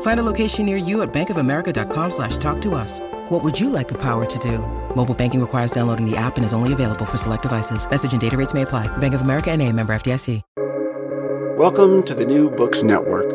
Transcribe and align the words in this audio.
Find 0.00 0.18
a 0.18 0.22
location 0.22 0.64
near 0.64 0.78
you 0.78 1.02
at 1.02 1.12
bankofamerica.com 1.12 2.10
slash 2.10 2.38
talk 2.38 2.60
to 2.62 2.74
us. 2.74 3.00
What 3.28 3.44
would 3.44 3.60
you 3.60 3.68
like 3.68 3.88
the 3.88 3.98
power 3.98 4.24
to 4.24 4.38
do? 4.38 4.58
Mobile 4.96 5.14
banking 5.14 5.40
requires 5.40 5.70
downloading 5.70 6.10
the 6.10 6.16
app 6.16 6.36
and 6.36 6.44
is 6.46 6.54
only 6.54 6.72
available 6.72 7.04
for 7.04 7.18
select 7.18 7.42
devices. 7.42 7.88
Message 7.88 8.12
and 8.12 8.20
data 8.20 8.36
rates 8.36 8.54
may 8.54 8.62
apply. 8.62 8.88
Bank 8.96 9.14
of 9.14 9.20
America 9.20 9.50
and 9.50 9.62
a 9.62 9.70
member 9.72 9.94
FDIC. 9.94 10.42
Welcome 11.56 12.02
to 12.02 12.14
the 12.14 12.26
New 12.26 12.50
Books 12.50 12.82
Network. 12.82 13.32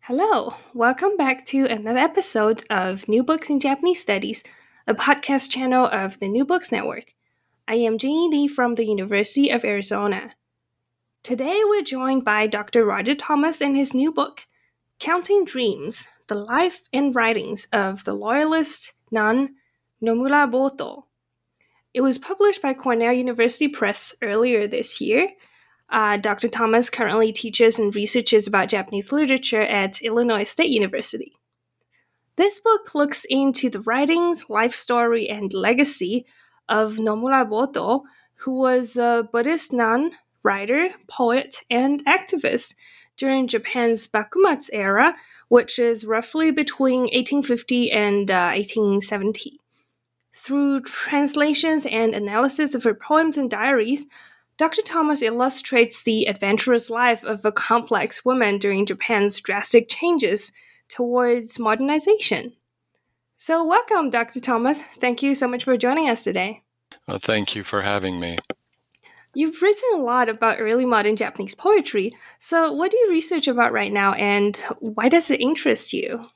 Hello, 0.00 0.54
welcome 0.74 1.16
back 1.16 1.46
to 1.46 1.66
another 1.66 2.00
episode 2.00 2.64
of 2.68 3.06
New 3.06 3.22
Books 3.22 3.48
in 3.50 3.60
Japanese 3.60 4.00
Studies, 4.00 4.42
a 4.88 4.94
podcast 4.94 5.52
channel 5.52 5.86
of 5.86 6.18
the 6.18 6.26
New 6.26 6.44
Books 6.44 6.72
Network. 6.72 7.14
I 7.68 7.76
am 7.76 7.98
Jingyi 7.98 8.30
Li 8.32 8.48
from 8.48 8.74
the 8.74 8.84
University 8.84 9.48
of 9.48 9.64
Arizona. 9.64 10.34
Today 11.22 11.62
we're 11.64 11.82
joined 11.82 12.24
by 12.24 12.48
Dr. 12.48 12.84
Roger 12.84 13.14
Thomas 13.14 13.60
in 13.60 13.76
his 13.76 13.94
new 13.94 14.10
book, 14.10 14.44
Counting 14.98 15.44
Dreams 15.44 16.04
The 16.26 16.34
Life 16.34 16.82
and 16.92 17.14
Writings 17.14 17.68
of 17.72 18.02
the 18.02 18.12
Loyalist 18.12 18.92
Nun 19.12 19.54
Nomura 20.02 20.50
Boto. 20.50 21.04
It 21.94 22.00
was 22.00 22.18
published 22.18 22.60
by 22.60 22.74
Cornell 22.74 23.12
University 23.12 23.68
Press 23.68 24.16
earlier 24.20 24.66
this 24.66 25.00
year. 25.00 25.30
Uh, 25.88 26.16
Dr. 26.16 26.48
Thomas 26.48 26.90
currently 26.90 27.30
teaches 27.30 27.78
and 27.78 27.94
researches 27.94 28.48
about 28.48 28.70
Japanese 28.70 29.12
literature 29.12 29.62
at 29.62 30.02
Illinois 30.02 30.42
State 30.42 30.70
University. 30.70 31.32
This 32.34 32.58
book 32.58 32.96
looks 32.96 33.24
into 33.30 33.70
the 33.70 33.82
writings, 33.82 34.50
life 34.50 34.74
story, 34.74 35.28
and 35.28 35.54
legacy 35.54 36.26
of 36.68 36.94
Nomura 36.94 37.48
Boto, 37.48 38.02
who 38.38 38.54
was 38.54 38.96
a 38.96 39.28
Buddhist 39.30 39.72
nun, 39.72 40.10
writer, 40.42 40.90
poet, 41.08 41.62
and 41.70 42.04
activist 42.04 42.74
during 43.16 43.46
Japan's 43.46 44.08
Bakumatsu 44.08 44.70
era, 44.72 45.16
which 45.48 45.78
is 45.78 46.04
roughly 46.04 46.50
between 46.50 47.02
1850 47.02 47.90
and 47.90 48.30
uh, 48.30 48.52
1870. 48.54 49.58
Through 50.34 50.80
translations 50.82 51.84
and 51.84 52.14
analysis 52.14 52.74
of 52.74 52.84
her 52.84 52.94
poems 52.94 53.36
and 53.36 53.50
diaries, 53.50 54.06
Dr. 54.56 54.82
Thomas 54.82 55.22
illustrates 55.22 56.02
the 56.02 56.26
adventurous 56.26 56.88
life 56.88 57.24
of 57.24 57.44
a 57.44 57.52
complex 57.52 58.24
woman 58.24 58.58
during 58.58 58.86
Japan's 58.86 59.40
drastic 59.40 59.88
changes 59.88 60.52
towards 60.88 61.58
modernization. 61.58 62.54
So, 63.36 63.64
welcome, 63.64 64.10
Dr. 64.10 64.40
Thomas. 64.40 64.78
Thank 65.00 65.22
you 65.22 65.34
so 65.34 65.48
much 65.48 65.64
for 65.64 65.76
joining 65.76 66.08
us 66.08 66.22
today. 66.22 66.62
Well, 67.08 67.18
thank 67.18 67.56
you 67.56 67.64
for 67.64 67.82
having 67.82 68.20
me. 68.20 68.38
You've 69.34 69.62
written 69.62 69.88
a 69.94 69.98
lot 69.98 70.28
about 70.28 70.60
early 70.60 70.84
modern 70.84 71.16
Japanese 71.16 71.54
poetry. 71.54 72.10
So, 72.38 72.72
what 72.72 72.90
do 72.90 72.98
you 72.98 73.10
research 73.10 73.48
about 73.48 73.72
right 73.72 73.92
now, 73.92 74.12
and 74.12 74.56
why 74.80 75.08
does 75.08 75.30
it 75.30 75.40
interest 75.40 75.92
you? 75.92 76.26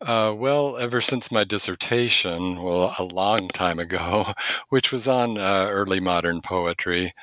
Uh, 0.00 0.34
well, 0.36 0.76
ever 0.76 1.00
since 1.00 1.32
my 1.32 1.42
dissertation, 1.42 2.62
well, 2.62 2.94
a 2.98 3.04
long 3.04 3.48
time 3.48 3.78
ago, 3.78 4.26
which 4.68 4.92
was 4.92 5.08
on 5.08 5.38
uh, 5.38 5.68
early 5.70 6.00
modern 6.00 6.42
poetry, 6.42 7.14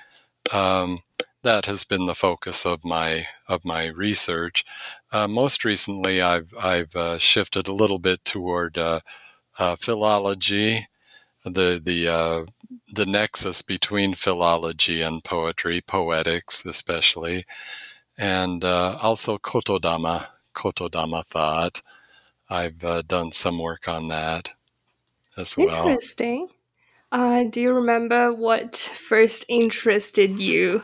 um, 0.52 0.98
that 1.44 1.66
has 1.68 1.84
been 1.84 2.06
the 2.06 2.16
focus 2.16 2.66
of 2.66 2.84
my 2.84 3.28
of 3.48 3.64
my 3.64 3.88
research. 3.88 4.66
Uh, 5.12 5.28
most 5.28 5.64
recently, 5.64 6.22
I've 6.22 6.54
I've 6.60 6.96
uh, 6.96 7.20
shifted 7.20 7.68
a 7.68 7.74
little 7.74 8.00
bit 8.00 8.26
toward 8.26 8.78
uh, 8.78 9.02
uh, 9.60 9.76
philology, 9.76 10.88
the 11.44 11.82
the 11.84 12.08
uh, 12.08 12.46
the 12.94 13.06
nexus 13.06 13.62
between 13.62 14.14
philology 14.14 15.02
and 15.02 15.24
poetry, 15.24 15.82
poetics 15.82 16.66
especially, 16.66 17.46
and 18.18 18.64
uh, 18.64 18.98
also 19.02 19.38
kotodama, 19.38 20.26
kotodama 20.54 21.26
thought. 21.26 21.82
I've 22.50 22.84
uh, 22.84 23.02
done 23.02 23.32
some 23.32 23.60
work 23.60 23.88
on 23.88 24.10
that 24.10 24.54
as 25.38 25.58
well. 25.58 25.88
Interesting. 25.88 26.50
Uh, 27.12 27.44
do 27.44 27.62
you 27.62 27.74
remember 27.74 28.34
what 28.34 28.76
first 28.76 29.46
interested 29.48 30.40
you 30.40 30.84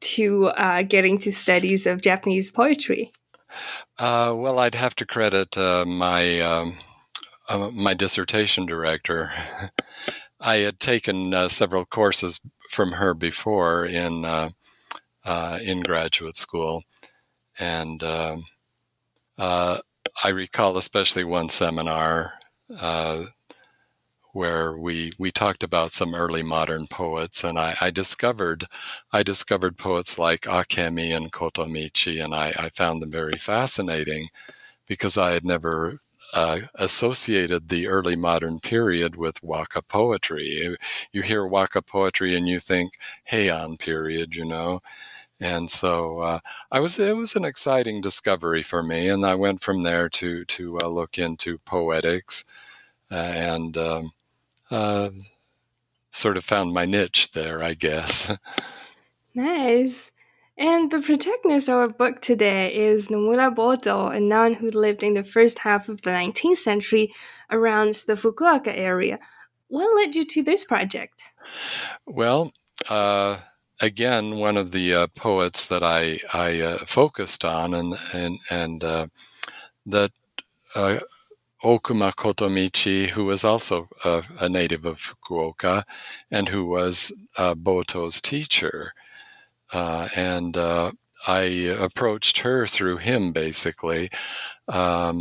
to 0.00 0.46
uh, 0.48 0.82
getting 0.82 1.18
to 1.18 1.32
studies 1.32 1.86
of 1.86 2.00
Japanese 2.00 2.50
poetry? 2.50 3.12
Uh, 3.98 4.32
well, 4.36 4.58
I'd 4.58 4.74
have 4.74 4.94
to 4.96 5.06
credit 5.06 5.56
uh, 5.56 5.84
my 5.84 6.40
um, 6.40 6.76
uh, 7.48 7.70
my 7.70 7.94
dissertation 7.94 8.66
director. 8.66 9.30
I 10.40 10.56
had 10.56 10.80
taken 10.80 11.34
uh, 11.34 11.48
several 11.48 11.84
courses 11.84 12.40
from 12.70 12.92
her 12.92 13.14
before 13.14 13.84
in 13.86 14.24
uh, 14.24 14.50
uh, 15.24 15.58
in 15.62 15.80
graduate 15.80 16.36
school, 16.36 16.84
and 17.58 18.02
um, 18.02 18.44
uh, 19.38 19.78
I 20.24 20.28
recall 20.30 20.76
especially 20.78 21.24
one 21.24 21.48
seminar 21.48 22.34
uh, 22.80 23.24
where 24.32 24.76
we 24.78 25.12
we 25.18 25.30
talked 25.32 25.62
about 25.62 25.92
some 25.92 26.14
early 26.14 26.42
modern 26.42 26.86
poets, 26.86 27.42
and 27.44 27.58
I, 27.58 27.76
I 27.80 27.90
discovered 27.90 28.66
I 29.12 29.22
discovered 29.22 29.76
poets 29.76 30.18
like 30.18 30.42
Akemi 30.42 31.14
and 31.14 31.32
Kotomichi, 31.32 32.22
and 32.22 32.34
I, 32.34 32.52
I 32.56 32.68
found 32.70 33.02
them 33.02 33.10
very 33.10 33.38
fascinating 33.38 34.28
because 34.86 35.18
I 35.18 35.32
had 35.32 35.44
never 35.44 36.00
uh, 36.32 36.60
associated 36.74 37.68
the 37.68 37.86
early 37.86 38.16
modern 38.16 38.60
period 38.60 39.16
with 39.16 39.42
Waka 39.42 39.82
poetry. 39.82 40.76
You 41.12 41.22
hear 41.22 41.46
Waka 41.46 41.82
poetry 41.82 42.36
and 42.36 42.48
you 42.48 42.58
think 42.60 42.94
Heian 43.30 43.78
period, 43.78 44.34
you 44.34 44.44
know. 44.44 44.80
And 45.40 45.70
so 45.70 46.20
uh, 46.20 46.40
I 46.70 46.80
was 46.80 46.98
it 46.98 47.16
was 47.16 47.34
an 47.34 47.44
exciting 47.46 48.02
discovery 48.02 48.62
for 48.62 48.82
me, 48.82 49.08
and 49.08 49.24
I 49.24 49.34
went 49.34 49.62
from 49.62 49.82
there 49.82 50.08
to 50.10 50.44
to 50.44 50.78
uh, 50.80 50.86
look 50.86 51.18
into 51.18 51.58
poetics, 51.58 52.44
uh, 53.10 53.14
and 53.14 53.76
um, 53.78 54.12
uh, 54.70 55.10
sort 56.10 56.36
of 56.36 56.44
found 56.44 56.74
my 56.74 56.84
niche 56.84 57.32
there, 57.32 57.62
I 57.62 57.74
guess. 57.74 58.36
nice. 59.34 60.12
And 60.60 60.90
the 60.90 61.00
protagonist 61.00 61.70
of 61.70 61.76
our 61.76 61.88
book 61.88 62.20
today 62.20 62.74
is 62.74 63.08
Nomura 63.08 63.50
Boto, 63.54 64.14
a 64.14 64.20
nun 64.20 64.52
who 64.52 64.70
lived 64.70 65.02
in 65.02 65.14
the 65.14 65.24
first 65.24 65.60
half 65.60 65.88
of 65.88 66.02
the 66.02 66.10
19th 66.10 66.58
century 66.58 67.14
around 67.50 67.94
the 68.06 68.12
Fukuoka 68.12 68.76
area. 68.76 69.18
What 69.68 69.96
led 69.96 70.14
you 70.14 70.26
to 70.26 70.42
this 70.42 70.66
project? 70.66 71.22
Well, 72.04 72.52
uh, 72.90 73.38
again, 73.80 74.36
one 74.36 74.58
of 74.58 74.72
the 74.72 74.92
uh, 74.92 75.06
poets 75.14 75.64
that 75.64 75.82
I 75.82 76.20
I 76.34 76.60
uh, 76.60 76.78
focused 76.84 77.42
on, 77.42 77.72
and 77.72 77.94
and 78.12 78.38
and 78.50 78.84
uh, 78.84 79.06
that 79.86 80.12
uh, 80.74 80.98
Okuma 81.64 82.12
Kotomichi, 82.12 83.08
who 83.08 83.24
was 83.24 83.44
also 83.44 83.88
a, 84.04 84.24
a, 84.38 84.48
native 84.50 84.84
of 84.84 84.98
Fukuoka, 84.98 85.84
and 86.30 86.50
who 86.50 86.66
was 86.66 87.14
uh, 87.38 87.54
Boto's 87.54 88.20
teacher. 88.20 88.92
Uh, 89.72 90.08
and 90.16 90.56
uh, 90.56 90.92
I 91.26 91.40
approached 91.40 92.38
her 92.38 92.66
through 92.66 92.98
him, 92.98 93.32
basically. 93.32 94.10
Um, 94.68 95.18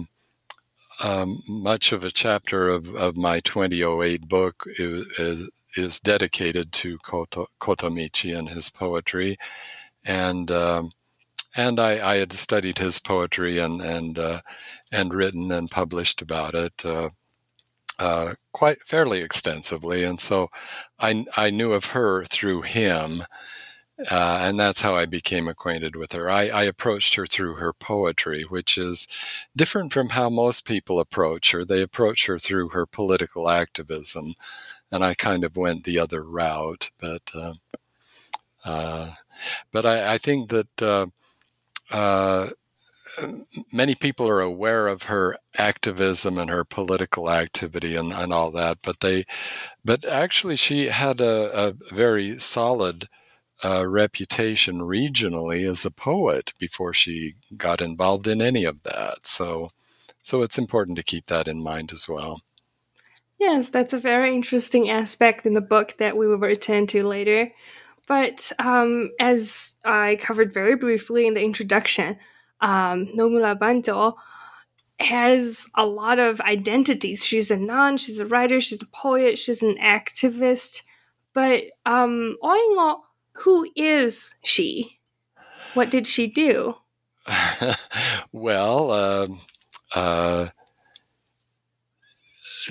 um, 1.01 1.41
much 1.47 1.93
of 1.93 2.03
a 2.03 2.11
chapter 2.11 2.69
of, 2.69 2.93
of 2.95 3.15
my 3.15 3.39
2008 3.39 4.27
book 4.27 4.65
is, 4.77 5.49
is, 5.75 5.99
dedicated 5.99 6.73
to 6.73 6.97
Koto, 6.99 7.47
Kotomichi 7.59 8.37
and 8.37 8.49
his 8.49 8.69
poetry. 8.69 9.37
And 10.03 10.51
um, 10.51 10.89
and 11.55 11.79
I, 11.79 12.13
I, 12.13 12.15
had 12.17 12.31
studied 12.31 12.77
his 12.77 12.99
poetry 12.99 13.59
and 13.59 13.81
and 13.81 14.17
uh, 14.17 14.41
and 14.91 15.13
written 15.13 15.51
and 15.51 15.69
published 15.69 16.21
about 16.21 16.55
it 16.55 16.85
uh, 16.85 17.09
uh, 17.97 18.33
quite 18.53 18.77
fairly 18.85 19.19
extensively, 19.19 20.03
and 20.03 20.19
so 20.19 20.49
I 20.99 21.25
I 21.35 21.49
knew 21.49 21.73
of 21.73 21.85
her 21.87 22.25
through 22.25 22.61
him, 22.61 23.23
uh, 24.09 24.39
and 24.41 24.59
that's 24.59 24.81
how 24.81 24.95
I 24.95 25.05
became 25.05 25.47
acquainted 25.47 25.95
with 25.95 26.13
her. 26.13 26.29
I, 26.29 26.47
I, 26.47 26.63
approached 26.63 27.15
her 27.15 27.27
through 27.27 27.55
her 27.55 27.73
poetry, 27.73 28.43
which 28.43 28.77
is 28.77 29.07
different 29.55 29.91
from 29.91 30.09
how 30.09 30.29
most 30.29 30.65
people 30.65 30.99
approach 30.99 31.51
her. 31.51 31.65
They 31.65 31.81
approach 31.81 32.25
her 32.27 32.39
through 32.39 32.69
her 32.69 32.85
political 32.85 33.49
activism, 33.49 34.35
and 34.89 35.03
I 35.03 35.15
kind 35.15 35.43
of 35.43 35.57
went 35.57 35.83
the 35.83 35.99
other 35.99 36.23
route. 36.23 36.91
But 36.97 37.23
uh, 37.35 37.53
uh, 38.63 39.11
but 39.71 39.85
I, 39.85 40.13
I, 40.13 40.17
think 40.17 40.49
that 40.49 40.81
uh, 40.81 41.07
uh, 41.91 42.49
many 43.71 43.95
people 43.95 44.27
are 44.27 44.41
aware 44.41 44.87
of 44.87 45.03
her 45.03 45.35
activism 45.57 46.37
and 46.37 46.49
her 46.49 46.63
political 46.63 47.29
activity 47.31 47.95
and, 47.95 48.11
and 48.13 48.33
all 48.33 48.51
that, 48.51 48.79
but 48.81 48.99
they, 48.99 49.25
but 49.83 50.05
actually 50.05 50.55
she 50.55 50.87
had 50.87 51.21
a, 51.21 51.67
a 51.67 51.73
very 51.93 52.37
solid 52.39 53.07
uh, 53.63 53.85
reputation 53.85 54.79
regionally 54.79 55.69
as 55.69 55.85
a 55.85 55.91
poet 55.91 56.53
before 56.57 56.93
she 56.93 57.35
got 57.57 57.81
involved 57.81 58.27
in 58.27 58.41
any 58.41 58.63
of 58.63 58.83
that. 58.83 59.25
So, 59.25 59.69
so 60.21 60.41
it's 60.41 60.57
important 60.57 60.97
to 60.97 61.03
keep 61.03 61.27
that 61.27 61.47
in 61.47 61.61
mind 61.61 61.91
as 61.91 62.07
well. 62.07 62.41
Yes, 63.39 63.69
that's 63.69 63.93
a 63.93 63.97
very 63.97 64.35
interesting 64.35 64.89
aspect 64.89 65.45
in 65.45 65.53
the 65.53 65.61
book 65.61 65.95
that 65.97 66.17
we 66.17 66.27
will 66.27 66.39
return 66.39 66.87
to 66.87 67.07
later. 67.07 67.51
But 68.07 68.51
um, 68.59 69.11
as 69.19 69.75
I 69.85 70.17
covered 70.19 70.53
very 70.53 70.75
briefly 70.75 71.27
in 71.27 71.35
the 71.35 71.43
introduction, 71.43 72.17
um, 72.59 73.07
Nomura 73.07 74.15
has 74.99 75.69
a 75.75 75.85
lot 75.85 76.19
of 76.19 76.41
identities. 76.41 77.23
She's 77.23 77.51
a 77.51 77.57
nun, 77.57 77.97
she's 77.97 78.19
a 78.19 78.25
writer, 78.25 78.59
she's 78.59 78.81
a 78.81 78.87
poet, 78.87 79.39
she's 79.39 79.63
an 79.63 79.77
activist. 79.77 80.81
But 81.33 81.65
um, 81.85 82.35
all 82.41 82.55
in 82.55 82.77
all, 82.77 83.05
who 83.39 83.67
is 83.75 84.35
she? 84.43 84.99
What 85.73 85.89
did 85.89 86.07
she 86.07 86.27
do? 86.27 86.75
well, 88.31 88.91
uh, 88.91 89.27
uh, 89.95 90.47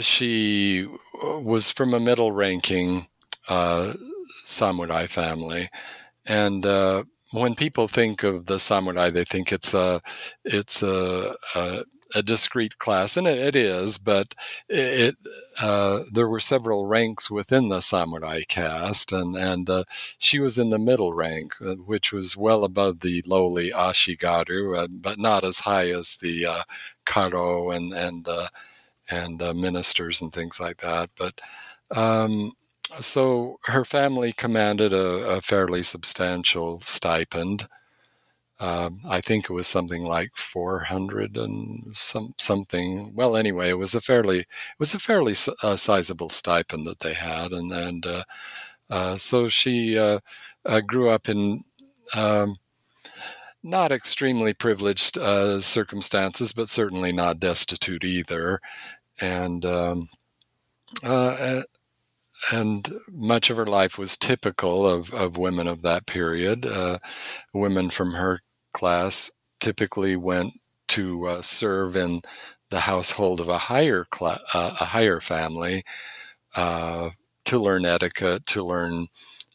she 0.00 0.86
was 1.22 1.70
from 1.70 1.94
a 1.94 2.00
middle 2.00 2.32
ranking 2.32 3.08
uh, 3.48 3.94
samurai 4.44 5.06
family. 5.06 5.68
And 6.26 6.66
uh, 6.66 7.04
when 7.30 7.54
people 7.54 7.88
think 7.88 8.22
of 8.22 8.46
the 8.46 8.58
samurai, 8.58 9.10
they 9.10 9.24
think 9.24 9.52
it's 9.52 9.74
a, 9.74 10.00
it's 10.44 10.82
a, 10.82 11.34
a 11.54 11.84
a 12.14 12.22
discrete 12.22 12.78
class, 12.78 13.16
and 13.16 13.26
it, 13.26 13.38
it 13.38 13.56
is, 13.56 13.98
but 13.98 14.34
it, 14.68 15.16
uh, 15.60 16.00
there 16.12 16.28
were 16.28 16.40
several 16.40 16.86
ranks 16.86 17.30
within 17.30 17.68
the 17.68 17.80
samurai 17.80 18.40
caste, 18.48 19.12
and 19.12 19.36
and 19.36 19.68
uh, 19.70 19.84
she 20.18 20.38
was 20.40 20.58
in 20.58 20.70
the 20.70 20.78
middle 20.78 21.12
rank, 21.14 21.54
uh, 21.60 21.74
which 21.74 22.12
was 22.12 22.36
well 22.36 22.64
above 22.64 23.00
the 23.00 23.22
lowly 23.26 23.70
ashigaru, 23.70 24.76
uh, 24.76 24.88
but 24.90 25.18
not 25.18 25.44
as 25.44 25.60
high 25.60 25.90
as 25.90 26.16
the 26.16 26.46
uh, 26.46 26.62
karo 27.04 27.70
and 27.70 27.92
and 27.92 28.28
uh, 28.28 28.48
and 29.10 29.38
ministers 29.54 30.22
and 30.22 30.32
things 30.32 30.60
like 30.60 30.78
that. 30.78 31.10
But 31.18 31.40
um, 31.90 32.52
so 33.00 33.58
her 33.64 33.84
family 33.84 34.32
commanded 34.32 34.92
a, 34.92 35.36
a 35.36 35.40
fairly 35.40 35.82
substantial 35.82 36.80
stipend. 36.80 37.68
Um, 38.60 39.00
I 39.08 39.20
think 39.20 39.44
it 39.44 39.52
was 39.52 39.68
something 39.68 40.04
like 40.04 40.32
400 40.34 41.36
and 41.36 41.94
some 41.96 42.34
something. 42.38 43.12
Well, 43.14 43.36
anyway, 43.36 43.70
it 43.70 43.78
was 43.78 43.94
a 43.94 44.00
fairly 44.00 44.40
it 44.40 44.46
was 44.78 44.94
a 44.94 44.98
fairly 44.98 45.34
uh, 45.62 45.76
sizable 45.76 46.28
stipend 46.30 46.84
that 46.86 47.00
they 47.00 47.14
had, 47.14 47.52
and 47.52 47.72
and 47.72 48.06
uh, 48.06 48.24
uh, 48.90 49.16
so 49.16 49.48
she 49.48 49.98
uh, 49.98 50.20
uh, 50.66 50.80
grew 50.80 51.10
up 51.10 51.28
in 51.28 51.64
um, 52.14 52.54
not 53.62 53.92
extremely 53.92 54.54
privileged 54.54 55.18
uh, 55.18 55.60
circumstances, 55.60 56.52
but 56.52 56.68
certainly 56.68 57.12
not 57.12 57.40
destitute 57.40 58.04
either, 58.04 58.60
and. 59.20 59.64
Um, 59.64 60.08
and 62.52 62.92
much 63.10 63.50
of 63.50 63.56
her 63.56 63.66
life 63.66 63.98
was 63.98 64.16
typical 64.16 64.86
of, 64.86 65.12
of 65.12 65.36
women 65.36 65.66
of 65.66 65.82
that 65.82 66.06
period. 66.06 66.66
Uh, 66.66 66.98
women 67.52 67.90
from 67.90 68.12
her 68.14 68.42
class 68.78 69.32
typically 69.58 70.14
went 70.14 70.54
to 70.86 71.26
uh, 71.26 71.42
serve 71.42 71.96
in 71.96 72.22
the 72.70 72.80
household 72.80 73.40
of 73.40 73.48
a 73.48 73.58
higher 73.58 74.06
cl- 74.14 74.38
uh, 74.54 74.76
a 74.80 74.84
higher 74.84 75.20
family 75.20 75.82
uh, 76.54 77.10
to 77.44 77.58
learn 77.58 77.84
etiquette, 77.84 78.46
to 78.46 78.64
learn 78.64 79.08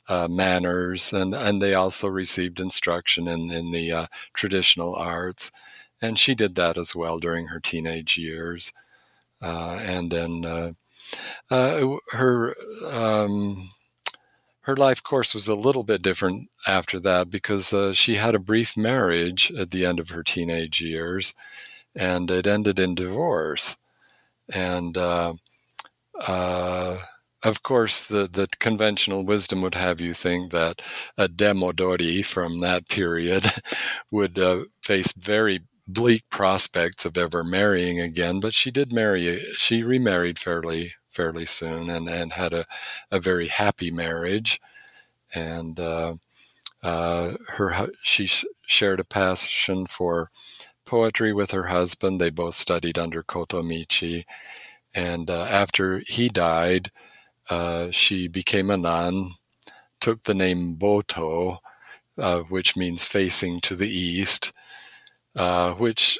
uh, 0.09 0.27
manners, 0.29 1.13
and 1.13 1.33
and 1.33 1.61
they 1.61 1.73
also 1.73 2.07
received 2.09 2.59
instruction 2.59 3.27
in 3.29 3.49
in 3.49 3.71
the 3.71 3.91
uh, 3.93 4.05
traditional 4.33 4.93
arts, 4.93 5.51
and 6.01 6.19
she 6.19 6.35
did 6.35 6.55
that 6.55 6.77
as 6.77 6.93
well 6.93 7.17
during 7.17 7.47
her 7.47 7.61
teenage 7.61 8.17
years, 8.17 8.73
uh, 9.41 9.79
and 9.81 10.11
then 10.11 10.75
her. 12.11 12.55
Um, 12.91 13.69
her 14.63 14.75
life 14.77 15.03
course 15.03 15.33
was 15.33 15.47
a 15.47 15.55
little 15.55 15.83
bit 15.83 16.01
different 16.01 16.49
after 16.67 16.99
that 16.99 17.29
because 17.29 17.73
uh, 17.73 17.93
she 17.93 18.15
had 18.15 18.33
a 18.33 18.39
brief 18.39 18.77
marriage 18.77 19.51
at 19.57 19.71
the 19.71 19.85
end 19.85 19.99
of 19.99 20.09
her 20.09 20.23
teenage 20.23 20.81
years 20.81 21.33
and 21.95 22.31
it 22.31 22.47
ended 22.47 22.79
in 22.79 22.95
divorce. 22.95 23.77
And 24.53 24.97
uh, 24.97 25.33
uh, 26.27 26.97
of 27.43 27.61
course, 27.61 28.03
the, 28.03 28.29
the 28.31 28.47
conventional 28.59 29.25
wisdom 29.25 29.61
would 29.61 29.75
have 29.75 29.99
you 29.99 30.13
think 30.13 30.51
that 30.51 30.81
a 31.17 31.27
demodori 31.27 32.25
from 32.25 32.59
that 32.59 32.87
period 32.87 33.45
would 34.11 34.39
uh, 34.39 34.63
face 34.81 35.11
very 35.11 35.61
bleak 35.85 36.23
prospects 36.29 37.05
of 37.05 37.17
ever 37.17 37.43
marrying 37.43 37.99
again, 37.99 38.39
but 38.39 38.53
she 38.53 38.71
did 38.71 38.93
marry, 38.93 39.43
she 39.57 39.83
remarried 39.83 40.39
fairly 40.39 40.93
fairly 41.13 41.45
soon 41.45 41.89
and, 41.89 42.09
and 42.09 42.33
had 42.33 42.53
a, 42.53 42.65
a 43.11 43.19
very 43.19 43.47
happy 43.47 43.91
marriage. 43.91 44.59
And 45.33 45.79
uh, 45.79 46.15
uh, 46.81 47.33
her 47.49 47.89
she 48.01 48.27
shared 48.65 48.99
a 48.99 49.05
passion 49.05 49.85
for 49.87 50.31
poetry 50.85 51.33
with 51.33 51.51
her 51.51 51.67
husband. 51.67 52.19
They 52.19 52.29
both 52.29 52.55
studied 52.55 52.97
under 52.97 53.23
Kotomichi. 53.23 54.25
And 54.93 55.29
uh, 55.29 55.43
after 55.43 56.03
he 56.07 56.29
died, 56.29 56.91
uh, 57.49 57.89
she 57.91 58.27
became 58.27 58.69
a 58.69 58.77
nun, 58.77 59.29
took 59.99 60.23
the 60.23 60.35
name 60.35 60.75
Boto, 60.77 61.59
uh, 62.17 62.39
which 62.41 62.77
means 62.77 63.05
facing 63.05 63.59
to 63.61 63.75
the 63.75 63.89
east, 63.89 64.51
uh, 65.35 65.73
which 65.73 66.19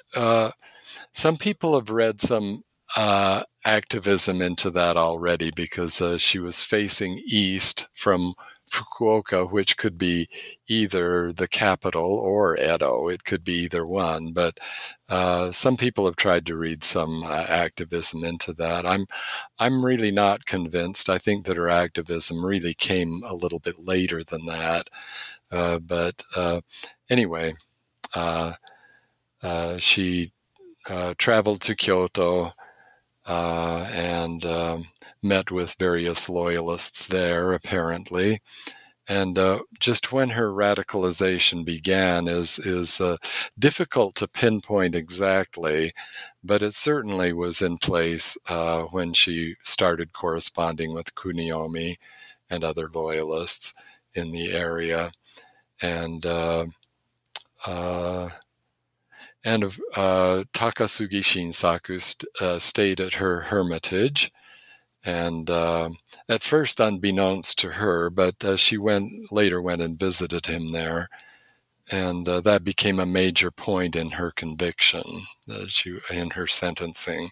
some 1.12 1.38
people 1.38 1.76
have 1.76 1.90
read 1.90 2.20
some 2.22 2.64
uh, 2.96 3.44
activism 3.66 4.42
into 4.42 4.70
that 4.72 4.98
already 4.98 5.52
because 5.56 6.02
uh, 6.02 6.18
she 6.18 6.40
was 6.40 6.64
facing 6.64 7.22
east 7.26 7.88
from 7.94 8.34
Fukuoka, 8.70 9.50
which 9.50 9.78
could 9.78 9.98
be 9.98 10.28
either 10.68 11.32
the 11.32 11.48
capital 11.48 12.16
or 12.16 12.58
Edo. 12.58 13.08
It 13.08 13.24
could 13.24 13.44
be 13.44 13.54
either 13.64 13.86
one, 13.86 14.32
but 14.34 14.60
uh, 15.10 15.52
some 15.52 15.78
people 15.78 16.06
have 16.06 16.16
tried 16.16 16.46
to 16.48 16.56
read 16.56 16.84
some 16.84 17.24
uh, 17.24 17.46
activism 17.48 18.24
into 18.24 18.52
that. 18.54 18.86
I'm, 18.86 19.06
I'm 19.60 19.86
really 19.86 20.12
not 20.12 20.46
convinced. 20.46 21.10
I 21.10 21.20
think 21.20 21.46
that 21.46 21.58
her 21.58 21.70
activism 21.70 22.44
really 22.44 22.74
came 22.74 23.22
a 23.28 23.36
little 23.36 23.60
bit 23.60 23.86
later 23.86 24.24
than 24.24 24.48
that. 24.48 24.90
Uh, 25.52 25.78
but 25.78 26.24
uh, 26.36 26.62
anyway, 27.10 27.54
uh, 28.16 28.54
uh, 29.44 29.78
she 29.78 30.32
traveled 31.18 31.62
to 31.62 31.76
Kyoto 31.76 32.54
uh, 33.26 33.88
and 33.92 34.46
um, 34.46 34.88
met 35.22 35.52
with 35.52 35.76
various 35.80 36.30
loyalists 36.30 37.08
there, 37.08 37.54
apparently. 37.54 38.42
And 39.08 39.38
uh, 39.38 39.60
just 39.80 40.14
when 40.14 40.30
her 40.30 40.50
radicalization 40.50 41.66
began 41.66 42.28
is 42.30 42.58
is 42.60 43.02
uh, 43.02 43.18
difficult 43.60 44.16
to 44.16 44.28
pinpoint 44.30 44.96
exactly, 44.96 45.92
but 46.44 46.64
it 46.64 46.74
certainly 46.74 47.34
was 47.34 47.62
in 47.62 47.78
place 47.78 48.38
uh, 48.48 48.84
when 48.84 49.14
she 49.14 49.56
started 49.64 50.14
corresponding 50.14 50.94
with 50.94 51.16
Kuniomi 51.16 51.98
and 52.50 52.64
other 52.64 52.90
loyalists 52.94 53.74
in 54.14 54.32
the 54.32 54.54
area. 54.54 55.12
And 55.82 56.26
uh, 56.26 56.68
uh, 57.66 58.30
and 59.44 59.64
uh, 59.96 60.44
Takasugi 60.54 61.22
Shinsaku 61.22 62.02
st- 62.02 62.30
uh, 62.42 62.60
stayed 62.60 63.02
at 63.02 63.16
her 63.16 63.42
hermitage. 63.42 64.32
And 65.06 65.50
uh, 65.50 65.90
at 66.30 66.44
first, 66.44 66.80
unbeknownst 66.80 67.60
to 67.60 67.72
her, 67.72 68.10
but 68.10 68.44
uh, 68.44 68.56
she 68.58 68.78
went 68.78 69.12
later 69.32 69.62
went 69.62 69.82
and 69.82 70.00
visited 70.00 70.46
him 70.46 70.72
there, 70.72 71.10
and 71.92 72.28
uh, 72.30 72.42
that 72.42 72.64
became 72.64 73.00
a 73.00 73.06
major 73.06 73.52
point 73.52 73.96
in 73.96 74.12
her 74.12 74.32
conviction, 74.32 75.04
she 75.68 75.98
in 76.12 76.32
her 76.32 76.48
sentencing, 76.48 77.32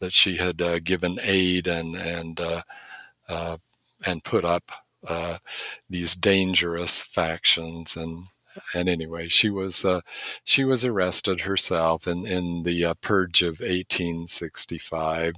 that 0.00 0.12
she 0.12 0.36
had 0.36 0.62
uh, 0.62 0.78
given 0.80 1.18
aid 1.22 1.66
and 1.66 1.96
and 1.96 2.40
and 4.06 4.24
put 4.24 4.44
up 4.44 4.70
these 5.88 6.14
dangerous 6.16 7.02
factions 7.02 7.96
and 7.96 8.26
and 8.74 8.88
anyway, 8.88 9.28
she 9.28 9.50
was 9.50 9.84
uh, 9.84 10.00
she 10.44 10.64
was 10.64 10.84
arrested 10.84 11.40
herself 11.42 12.06
in 12.06 12.26
in 12.26 12.62
the 12.62 12.84
uh, 12.84 12.94
purge 12.94 13.42
of 13.42 13.60
1865, 13.60 15.34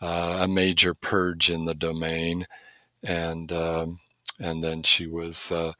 uh, 0.00 0.38
a 0.42 0.48
major 0.48 0.94
purge 0.94 1.50
in 1.50 1.64
the 1.64 1.74
domain, 1.74 2.46
and 3.02 3.52
um, 3.52 3.98
and 4.40 4.62
then 4.64 4.82
she 4.82 5.06
was 5.06 5.52
uh, 5.52 5.72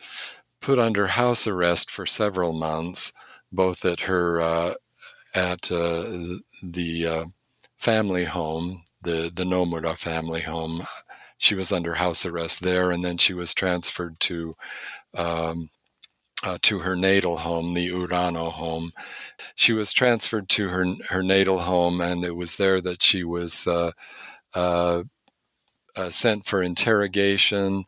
put 0.61 0.79
under 0.79 1.07
house 1.09 1.47
arrest 1.47 1.91
for 1.91 2.07
several 2.07 2.53
months, 2.53 3.13
both 3.53 3.85
at 3.85 4.01
her 4.01 4.41
uh, 4.41 4.75
at 5.35 5.63
the 5.63 7.33
family 7.79 8.25
home, 8.25 8.83
the 9.03 9.31
the 9.35 9.45
Nomura 9.45 9.97
family 9.99 10.43
home. 10.43 10.83
She 11.39 11.55
was 11.55 11.73
under 11.73 11.95
house 11.95 12.27
arrest 12.27 12.63
there, 12.63 12.91
and 12.91 13.03
then 13.05 13.17
she 13.19 13.33
was 13.35 13.55
transferred 13.55 14.21
to 14.21 14.55
um, 15.15 15.71
uh, 16.43 16.59
to 16.63 16.81
her 16.81 16.97
natal 16.97 17.39
home, 17.39 17.75
the 17.75 17.89
Urano 17.89 18.51
home. 18.53 18.93
She 19.55 19.73
was 19.73 19.93
transferred 19.93 20.49
to 20.51 20.69
her 20.69 20.87
her 21.09 21.23
natal 21.23 21.61
home, 21.61 22.01
and 22.01 22.25
it 22.25 22.37
was 22.37 22.57
there 22.57 22.81
that 22.81 23.03
she 23.03 23.25
was 23.25 23.67
uh, 23.67 23.93
uh, 24.55 25.05
uh 25.97 26.11
sent 26.11 26.47
for 26.47 26.63
interrogation. 26.63 27.85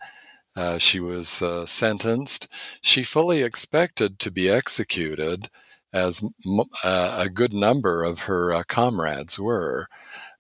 Uh, 0.57 0.79
she 0.79 1.01
was 1.01 1.41
uh, 1.41 1.65
sentenced. 1.65 2.47
She 2.83 3.03
fully 3.03 3.43
expected 3.43 4.19
to 4.19 4.31
be 4.31 4.51
executed, 4.51 5.49
as 5.95 6.23
a 6.85 7.29
good 7.33 7.53
number 7.55 8.03
of 8.05 8.21
her 8.21 8.63
comrades 8.65 9.39
were, 9.39 9.89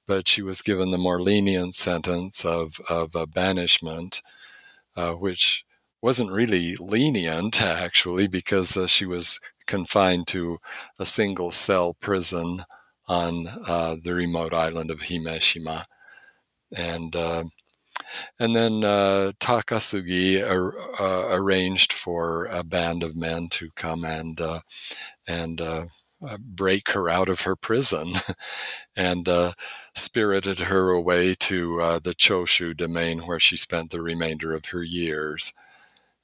but 0.06 0.28
she 0.28 0.42
was 0.42 0.62
given 0.62 0.90
the 0.90 0.98
more 0.98 1.20
lenient 1.20 1.74
sentence 1.74 2.44
of 2.44 2.78
of 2.90 3.12
banishment, 3.32 4.22
which 4.96 5.64
wasn't 6.02 6.30
really 6.32 6.76
lenient 6.80 7.62
actually 7.62 8.26
because 8.26 8.76
uh, 8.76 8.86
she 8.86 9.06
was 9.06 9.40
confined 9.66 10.26
to 10.26 10.58
a 10.98 11.06
single 11.06 11.50
cell 11.50 11.94
prison 11.94 12.62
on 13.08 13.46
uh, 13.66 13.96
the 14.02 14.14
remote 14.14 14.52
island 14.54 14.90
of 14.90 15.00
Himeshima, 15.02 15.84
and 16.76 17.14
uh, 17.16 17.44
and 18.38 18.56
then 18.56 18.84
uh, 18.84 19.32
Takasugi 19.40 20.42
ar- 20.48 20.78
uh, 21.00 21.36
arranged 21.36 21.92
for 21.92 22.46
a 22.46 22.64
band 22.64 23.02
of 23.02 23.16
men 23.16 23.48
to 23.52 23.70
come 23.76 24.04
and 24.04 24.40
uh, 24.40 24.60
and 25.28 25.62
break 26.38 26.90
her 26.90 27.08
out 27.10 27.28
of 27.28 27.42
her 27.42 27.56
prison, 27.56 28.14
and 28.96 29.28
spirited 29.94 30.60
her 30.60 30.90
away 30.90 31.34
to 31.34 32.00
the 32.02 32.14
Choshu 32.14 32.76
domain 32.76 33.20
where 33.20 33.40
she 33.40 33.56
spent 33.56 33.90
the 33.90 34.02
remainder 34.02 34.54
of 34.54 34.66
her 34.66 34.82
years 34.82 35.52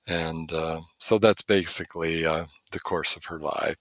and 0.09 0.53
uh, 0.53 0.81
so 0.99 1.19
that's 1.19 1.43
basically 1.43 2.25
uh, 2.27 2.47
the 2.73 2.81
course 2.81 3.15
of 3.17 3.27
her 3.27 3.39
life. 3.39 3.77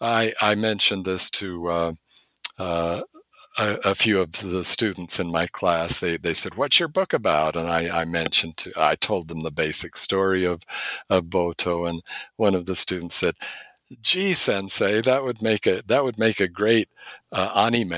I, 0.00 0.34
I 0.40 0.54
mentioned 0.54 1.04
this 1.04 1.30
to 1.30 1.68
uh, 1.68 1.92
uh 2.58 3.00
a, 3.58 3.78
a, 3.84 3.94
few 3.94 4.20
of 4.20 4.32
the 4.32 4.62
students 4.62 5.18
in 5.18 5.30
my 5.30 5.46
class. 5.46 6.00
They 6.00 6.16
they 6.16 6.34
said, 6.34 6.54
"What's 6.56 6.78
your 6.78 6.88
book 6.88 7.12
about?" 7.12 7.56
And 7.56 7.68
I, 7.68 8.02
I 8.02 8.04
mentioned 8.04 8.56
to 8.58 8.72
I 8.76 8.94
told 8.94 9.28
them 9.28 9.40
the 9.40 9.50
basic 9.50 9.96
story 9.96 10.44
of 10.44 10.62
of 11.10 11.24
Boto, 11.24 11.88
and 11.88 12.02
one 12.36 12.54
of 12.54 12.66
the 12.66 12.76
students 12.76 13.16
said. 13.16 13.34
Gee, 14.02 14.34
Sensei, 14.34 15.00
that 15.00 15.24
would 15.24 15.40
make 15.40 15.66
a 15.66 15.80
that 15.86 16.04
would 16.04 16.18
make 16.18 16.40
a 16.40 16.48
great 16.48 16.90
uh, 17.32 17.50
anime. 17.56 17.92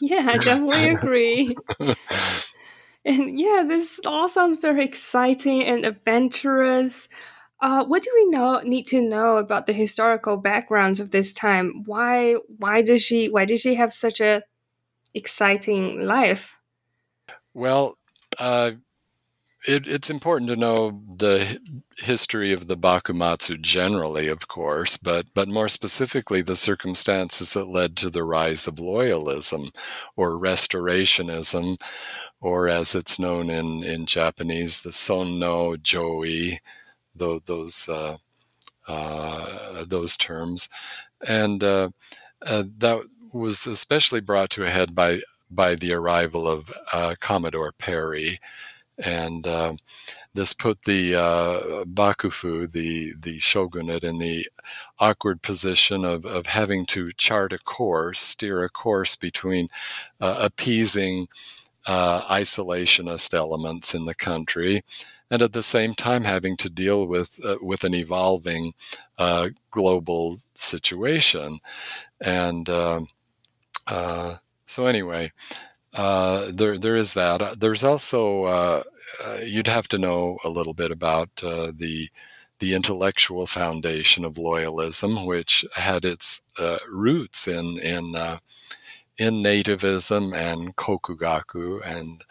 yeah, 0.00 0.26
I 0.26 0.36
definitely 0.36 0.88
agree. 0.96 1.56
And 3.04 3.40
yeah, 3.40 3.64
this 3.66 4.00
all 4.06 4.28
sounds 4.28 4.58
very 4.58 4.84
exciting 4.84 5.62
and 5.64 5.86
adventurous. 5.86 7.08
Uh, 7.60 7.84
what 7.84 8.02
do 8.02 8.10
we 8.14 8.26
know 8.26 8.60
need 8.60 8.86
to 8.88 9.00
know 9.00 9.36
about 9.36 9.66
the 9.66 9.72
historical 9.72 10.36
backgrounds 10.36 11.00
of 11.00 11.10
this 11.10 11.32
time? 11.32 11.82
Why 11.86 12.34
why 12.58 12.82
does 12.82 13.02
she 13.02 13.28
why 13.28 13.44
did 13.44 13.60
she 13.60 13.74
have 13.74 13.92
such 13.92 14.20
a 14.20 14.42
exciting 15.14 16.00
life? 16.00 16.56
Well, 17.54 17.98
uh, 18.38 18.72
it, 19.66 19.86
it's 19.86 20.10
important 20.10 20.48
to 20.50 20.56
know 20.56 21.02
the 21.16 21.60
history 21.98 22.52
of 22.52 22.66
the 22.66 22.76
Bakumatsu 22.76 23.60
generally, 23.60 24.28
of 24.28 24.48
course, 24.48 24.96
but 24.96 25.26
but 25.34 25.48
more 25.48 25.68
specifically 25.68 26.40
the 26.42 26.56
circumstances 26.56 27.52
that 27.52 27.68
led 27.68 27.96
to 27.98 28.10
the 28.10 28.24
rise 28.24 28.66
of 28.66 28.76
loyalism 28.76 29.74
or 30.16 30.38
restorationism, 30.38 31.78
or 32.40 32.68
as 32.68 32.94
it's 32.94 33.18
known 33.18 33.50
in 33.50 33.84
in 33.84 34.06
Japanese, 34.06 34.82
the 34.82 34.90
Sonno 34.90 35.80
Joi, 35.80 36.58
those 37.14 37.42
those 37.46 37.88
uh, 37.88 38.16
uh, 38.88 39.84
those 39.86 40.16
terms, 40.16 40.68
and 41.28 41.62
uh, 41.62 41.90
uh, 42.46 42.64
that 42.78 43.02
was 43.32 43.66
especially 43.66 44.20
brought 44.20 44.50
to 44.50 44.64
a 44.64 44.70
head 44.70 44.94
by 44.94 45.20
by 45.50 45.74
the 45.74 45.92
arrival 45.92 46.48
of 46.48 46.70
uh, 46.92 47.14
Commodore 47.20 47.72
Perry 47.72 48.38
and 49.04 49.46
uh, 49.46 49.72
this 50.34 50.54
put 50.54 50.82
the 50.82 51.14
uh, 51.16 51.84
bakufu, 51.84 52.70
the 52.70 53.14
the 53.20 53.38
shogunate, 53.38 54.04
in 54.04 54.18
the 54.18 54.46
awkward 54.98 55.42
position 55.42 56.04
of 56.04 56.26
of 56.26 56.46
having 56.46 56.86
to 56.86 57.12
chart 57.12 57.52
a 57.52 57.58
course, 57.58 58.20
steer 58.20 58.64
a 58.64 58.68
course 58.70 59.16
between 59.16 59.68
uh, 60.20 60.36
appeasing 60.40 61.28
uh, 61.86 62.22
isolationist 62.34 63.34
elements 63.34 63.94
in 63.94 64.04
the 64.06 64.14
country, 64.14 64.82
and 65.30 65.42
at 65.42 65.52
the 65.52 65.62
same 65.62 65.94
time 65.94 66.24
having 66.24 66.56
to 66.58 66.70
deal 66.70 67.06
with 67.06 67.40
uh, 67.44 67.56
with 67.62 67.84
an 67.84 67.94
evolving 67.94 68.72
uh, 69.18 69.48
global 69.70 70.38
situation, 70.54 71.60
and 72.20 72.68
um, 72.70 73.06
so 74.66 74.86
anyway 74.86 75.30
uh, 75.94 76.50
there 76.52 76.78
there 76.78 76.96
is 76.96 77.14
that. 77.14 77.42
Uh, 77.42 77.54
there's 77.58 77.82
also 77.84 78.44
uh, 78.44 78.82
uh, 79.24 79.38
you'd 79.42 79.66
have 79.66 79.88
to 79.88 79.98
know 79.98 80.38
a 80.44 80.48
little 80.48 80.74
bit 80.74 80.90
about 80.90 81.30
uh, 81.42 81.72
the 81.74 82.08
the 82.60 82.74
intellectual 82.74 83.46
foundation 83.46 84.24
of 84.24 84.34
loyalism, 84.34 85.26
which 85.26 85.64
had 85.74 86.04
its 86.04 86.42
uh, 86.58 86.78
roots 86.88 87.48
in 87.48 87.78
in 87.78 88.14
in 89.18 89.42
nativism 89.42 90.34
and 90.34 90.76
kokugaku 90.76 91.80
and 91.84 92.24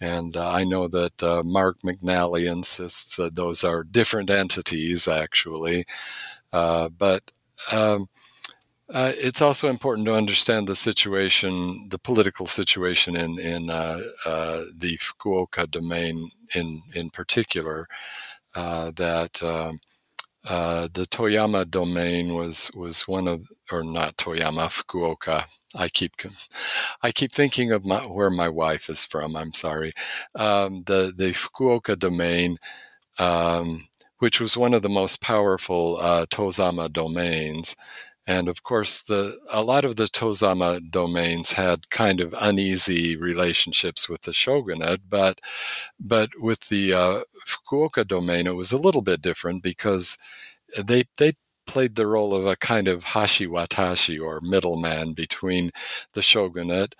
and 0.00 0.36
I 0.36 0.64
know 0.64 0.88
that 0.88 1.42
Mark 1.44 1.80
McNally 1.82 2.50
insists 2.50 3.16
that 3.16 3.36
those 3.36 3.64
are 3.64 3.84
different 3.84 4.30
entities 4.30 5.06
actually, 5.08 5.84
but 6.52 7.32
um, 7.72 8.08
uh, 8.92 9.12
it's 9.16 9.40
also 9.40 9.68
important 9.68 10.06
to 10.06 10.14
understand 10.14 10.66
the 10.66 10.74
situation, 10.74 11.86
the 11.90 11.98
political 11.98 12.46
situation 12.46 13.16
in 13.16 13.38
in 13.38 13.70
uh, 13.70 14.00
uh, 14.26 14.64
the 14.76 14.98
Fukuoka 14.98 15.70
domain 15.70 16.30
in 16.54 16.82
in 16.94 17.10
particular. 17.10 17.86
Uh, 18.56 18.90
that 18.96 19.42
um, 19.42 19.78
uh, 20.44 20.88
the 20.92 21.06
Toyama 21.06 21.70
domain 21.70 22.34
was 22.34 22.70
was 22.74 23.06
one 23.06 23.28
of, 23.28 23.46
or 23.70 23.84
not 23.84 24.16
Toyama, 24.16 24.68
Fukuoka. 24.68 25.44
I 25.76 25.88
keep 25.88 26.12
I 27.02 27.12
keep 27.12 27.32
thinking 27.32 27.72
of 27.72 27.84
my, 27.84 28.00
where 28.00 28.30
my 28.30 28.48
wife 28.48 28.88
is 28.90 29.04
from. 29.04 29.36
I'm 29.36 29.52
sorry. 29.52 29.92
Um, 30.34 30.82
the 30.86 31.12
the 31.16 31.32
Fukuoka 31.32 31.98
domain. 31.98 32.58
Um, 33.18 33.88
which 34.18 34.40
was 34.40 34.56
one 34.56 34.74
of 34.74 34.82
the 34.82 34.88
most 34.88 35.22
powerful 35.22 35.96
uh, 36.00 36.26
Tozama 36.26 36.92
domains, 36.92 37.74
and 38.26 38.48
of 38.48 38.62
course, 38.62 39.02
the 39.02 39.38
a 39.50 39.62
lot 39.62 39.84
of 39.84 39.96
the 39.96 40.04
Tozama 40.04 40.80
domains 40.90 41.52
had 41.52 41.90
kind 41.90 42.20
of 42.20 42.34
uneasy 42.40 43.16
relationships 43.16 44.08
with 44.08 44.22
the 44.22 44.32
shogunate, 44.32 45.02
but 45.08 45.40
but 45.98 46.30
with 46.38 46.68
the 46.68 46.92
uh, 46.94 47.20
Fukuoka 47.46 48.06
domain, 48.06 48.46
it 48.46 48.54
was 48.56 48.72
a 48.72 48.78
little 48.78 49.02
bit 49.02 49.22
different 49.22 49.62
because 49.62 50.18
they 50.78 51.04
they 51.16 51.34
played 51.66 51.94
the 51.94 52.06
role 52.06 52.34
of 52.34 52.46
a 52.46 52.56
kind 52.56 52.88
of 52.88 53.04
hashiwatashi 53.04 54.20
or 54.20 54.40
middleman 54.42 55.12
between 55.14 55.70
the 56.14 56.22
shogunate 56.22 56.94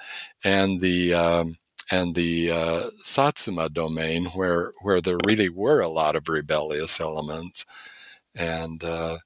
and 0.45 0.81
the 0.81 1.15
um, 1.15 1.55
and 1.91 2.15
the 2.15 2.51
uh, 2.51 2.91
Satsuma 3.03 3.69
domain, 3.69 4.27
where 4.27 4.73
where 4.83 5.01
there 5.01 5.19
really 5.27 5.49
were 5.49 5.81
a 5.81 5.89
lot 5.89 6.17
of 6.17 6.29
rebellious 6.29 7.01
elements. 7.01 7.67
And 8.37 8.83
uh, 8.85 9.19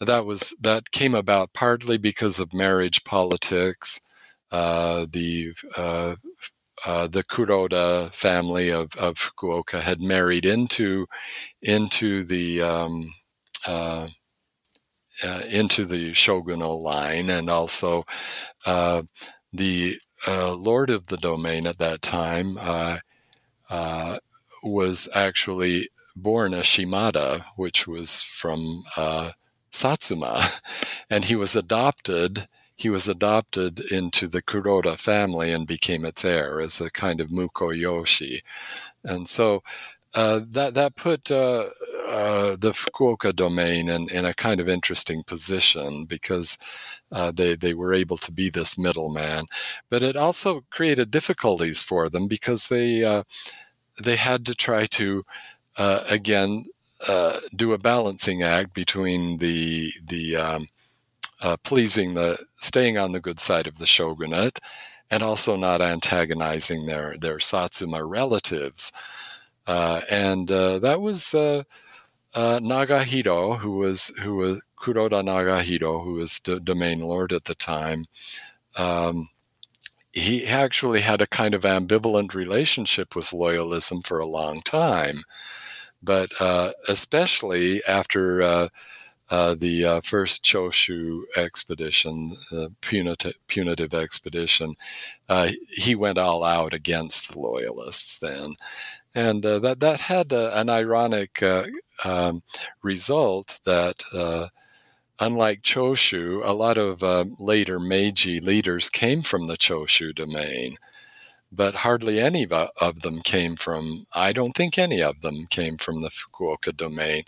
that 0.00 0.26
was 0.26 0.54
that 0.60 0.90
came 0.90 1.14
about 1.14 1.52
partly 1.52 1.96
because 1.98 2.38
of 2.38 2.52
marriage 2.52 3.04
politics. 3.04 4.00
Uh, 4.50 5.06
the 5.10 5.52
uh, 5.76 6.16
uh, 6.84 7.06
the 7.06 7.24
Kuroda 7.24 8.12
family 8.14 8.70
of, 8.70 8.94
of 8.96 9.16
Fukuoka 9.16 9.80
had 9.80 10.00
married 10.00 10.44
into 10.44 11.06
into 11.62 12.22
the 12.24 12.60
um, 12.62 13.00
uh, 13.66 14.08
uh, 15.24 15.42
into 15.48 15.84
the 15.84 16.12
shogunal 16.12 16.82
line, 16.82 17.30
and 17.30 17.48
also 17.48 18.04
uh, 18.66 19.02
the 19.52 19.98
lord 20.26 20.90
of 20.90 21.06
the 21.06 21.16
domain 21.16 21.66
at 21.66 21.78
that 21.78 22.02
time 22.02 22.58
was 24.62 25.08
actually 25.14 25.88
born 26.16 26.52
a 26.52 26.60
Shimazu, 26.60 27.44
which 27.56 27.86
was 27.86 28.22
from 28.22 28.82
Satsuma, 29.76 30.42
and 31.10 31.24
he 31.24 31.36
was 31.36 31.54
adopted 31.56 32.48
he 32.78 32.90
was 32.90 33.08
adopted 33.08 33.80
into 33.90 34.28
the 34.28 34.42
Kuroda 34.42 34.98
family 34.98 35.50
and 35.50 35.66
became 35.66 36.04
its 36.04 36.24
heir 36.24 36.60
as 36.60 36.78
a 36.78 36.90
kind 36.90 37.22
of 37.22 37.30
mukoyoshi. 37.30 38.42
And 39.02 39.26
so 39.26 39.62
uh, 40.14 40.40
that 40.50 40.74
that 40.74 40.96
put 40.96 41.30
uh, 41.30 41.68
uh, 42.06 42.56
the 42.58 42.72
Fukuoka 42.72 43.34
domain 43.34 43.88
in, 43.88 44.08
in 44.10 44.24
a 44.24 44.34
kind 44.34 44.60
of 44.60 44.68
interesting 44.68 45.22
position 45.24 46.06
because 46.06 46.58
uh, 47.12 47.30
they 47.30 47.54
they 47.54 47.74
were 47.74 47.92
able 47.92 48.16
to 48.18 48.32
be 48.32 48.48
this 48.48 48.78
middleman, 48.78 49.46
but 49.90 50.02
it 50.02 50.16
also 50.16 50.62
created 50.70 51.10
difficulties 51.10 51.82
for 51.82 52.08
them 52.08 52.28
because 52.28 52.68
they 52.68 53.04
uh, 53.04 53.24
they 54.02 54.16
had 54.16 54.46
to 54.46 54.54
try 54.54 54.86
to 54.86 55.24
uh, 57.06 57.40
do 57.54 57.72
a 57.72 57.78
balancing 57.78 58.42
act 58.42 58.74
between 58.74 59.38
the 59.38 59.92
the 60.04 60.36
um, 60.36 60.66
uh, 61.42 61.56
pleasing 61.58 62.14
the 62.14 62.38
staying 62.58 62.98
on 62.98 63.12
the 63.12 63.20
good 63.20 63.38
side 63.38 63.66
of 63.66 63.78
the 63.78 63.86
shogunate 63.86 64.58
and 65.10 65.22
also 65.22 65.56
not 65.56 65.82
antagonizing 65.82 66.86
their 66.86 67.16
their 67.18 67.38
satsuma 67.38 68.04
relatives. 68.04 68.92
Uh, 69.66 70.00
and 70.10 70.50
uh, 70.50 70.78
that 70.78 71.00
was 71.00 71.34
uh, 71.34 71.62
Nagahiro 72.34 73.58
who 73.58 73.72
was 73.78 74.08
who 74.22 74.36
was 74.36 74.62
Kuroda 74.78 75.22
Nagahiro 75.22 76.04
who 76.04 76.14
was 76.14 76.40
the 76.40 76.60
domain 76.60 77.00
lord 77.00 77.32
at 77.32 77.44
the 77.44 77.54
time. 77.54 78.04
Um, 78.76 79.28
he 80.12 80.46
actually 80.46 81.02
had 81.02 81.20
a 81.20 81.26
kind 81.26 81.54
of 81.54 81.62
ambivalent 81.62 82.34
relationship 82.34 83.14
with 83.14 83.26
loyalism 83.26 84.06
for 84.06 84.18
a 84.18 84.26
long 84.26 84.62
time 84.62 85.24
but 86.02 86.30
uh, 86.40 86.72
especially 86.88 87.82
after 87.84 88.68
uh, 89.28 89.54
the 89.54 89.84
uh, 89.84 90.00
first 90.02 90.44
Choshu 90.44 91.22
expedition, 91.36 92.36
the 92.50 92.72
punitive, 92.80 93.34
punitive 93.48 93.92
expedition, 93.92 94.76
uh, 95.28 95.50
he 95.68 95.94
went 95.94 96.18
all 96.18 96.44
out 96.44 96.72
against 96.72 97.32
the 97.32 97.40
loyalists 97.40 98.18
then, 98.18 98.54
and 99.14 99.44
uh, 99.44 99.58
that 99.58 99.80
that 99.80 100.00
had 100.00 100.32
an 100.32 100.70
ironic 100.70 101.42
uh, 101.42 101.64
um, 102.04 102.42
result 102.82 103.60
that. 103.64 104.02
Unlike 105.18 105.62
Choshu, 105.62 106.42
a 106.44 106.52
lot 106.52 106.76
of 106.76 107.02
later 107.40 107.80
Meiji 107.80 108.38
leaders 108.38 108.90
came 108.90 109.22
from 109.22 109.46
the 109.46 109.56
Choshu 109.56 110.14
domain 110.14 110.76
but 111.52 111.76
hardly 111.76 112.20
any 112.20 112.46
of 112.50 113.00
them 113.00 113.20
came 113.20 113.56
from, 113.56 114.06
I 114.12 114.32
don't 114.32 114.52
think 114.52 114.78
any 114.78 115.02
of 115.02 115.20
them 115.20 115.46
came 115.48 115.78
from 115.78 116.00
the 116.00 116.10
Fukuoka 116.10 116.76
domain. 116.76 117.22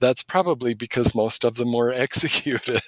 That's 0.00 0.22
probably 0.22 0.74
because 0.74 1.14
most 1.14 1.44
of 1.44 1.56
them 1.56 1.72
were 1.72 1.92
executed. 2.06 2.80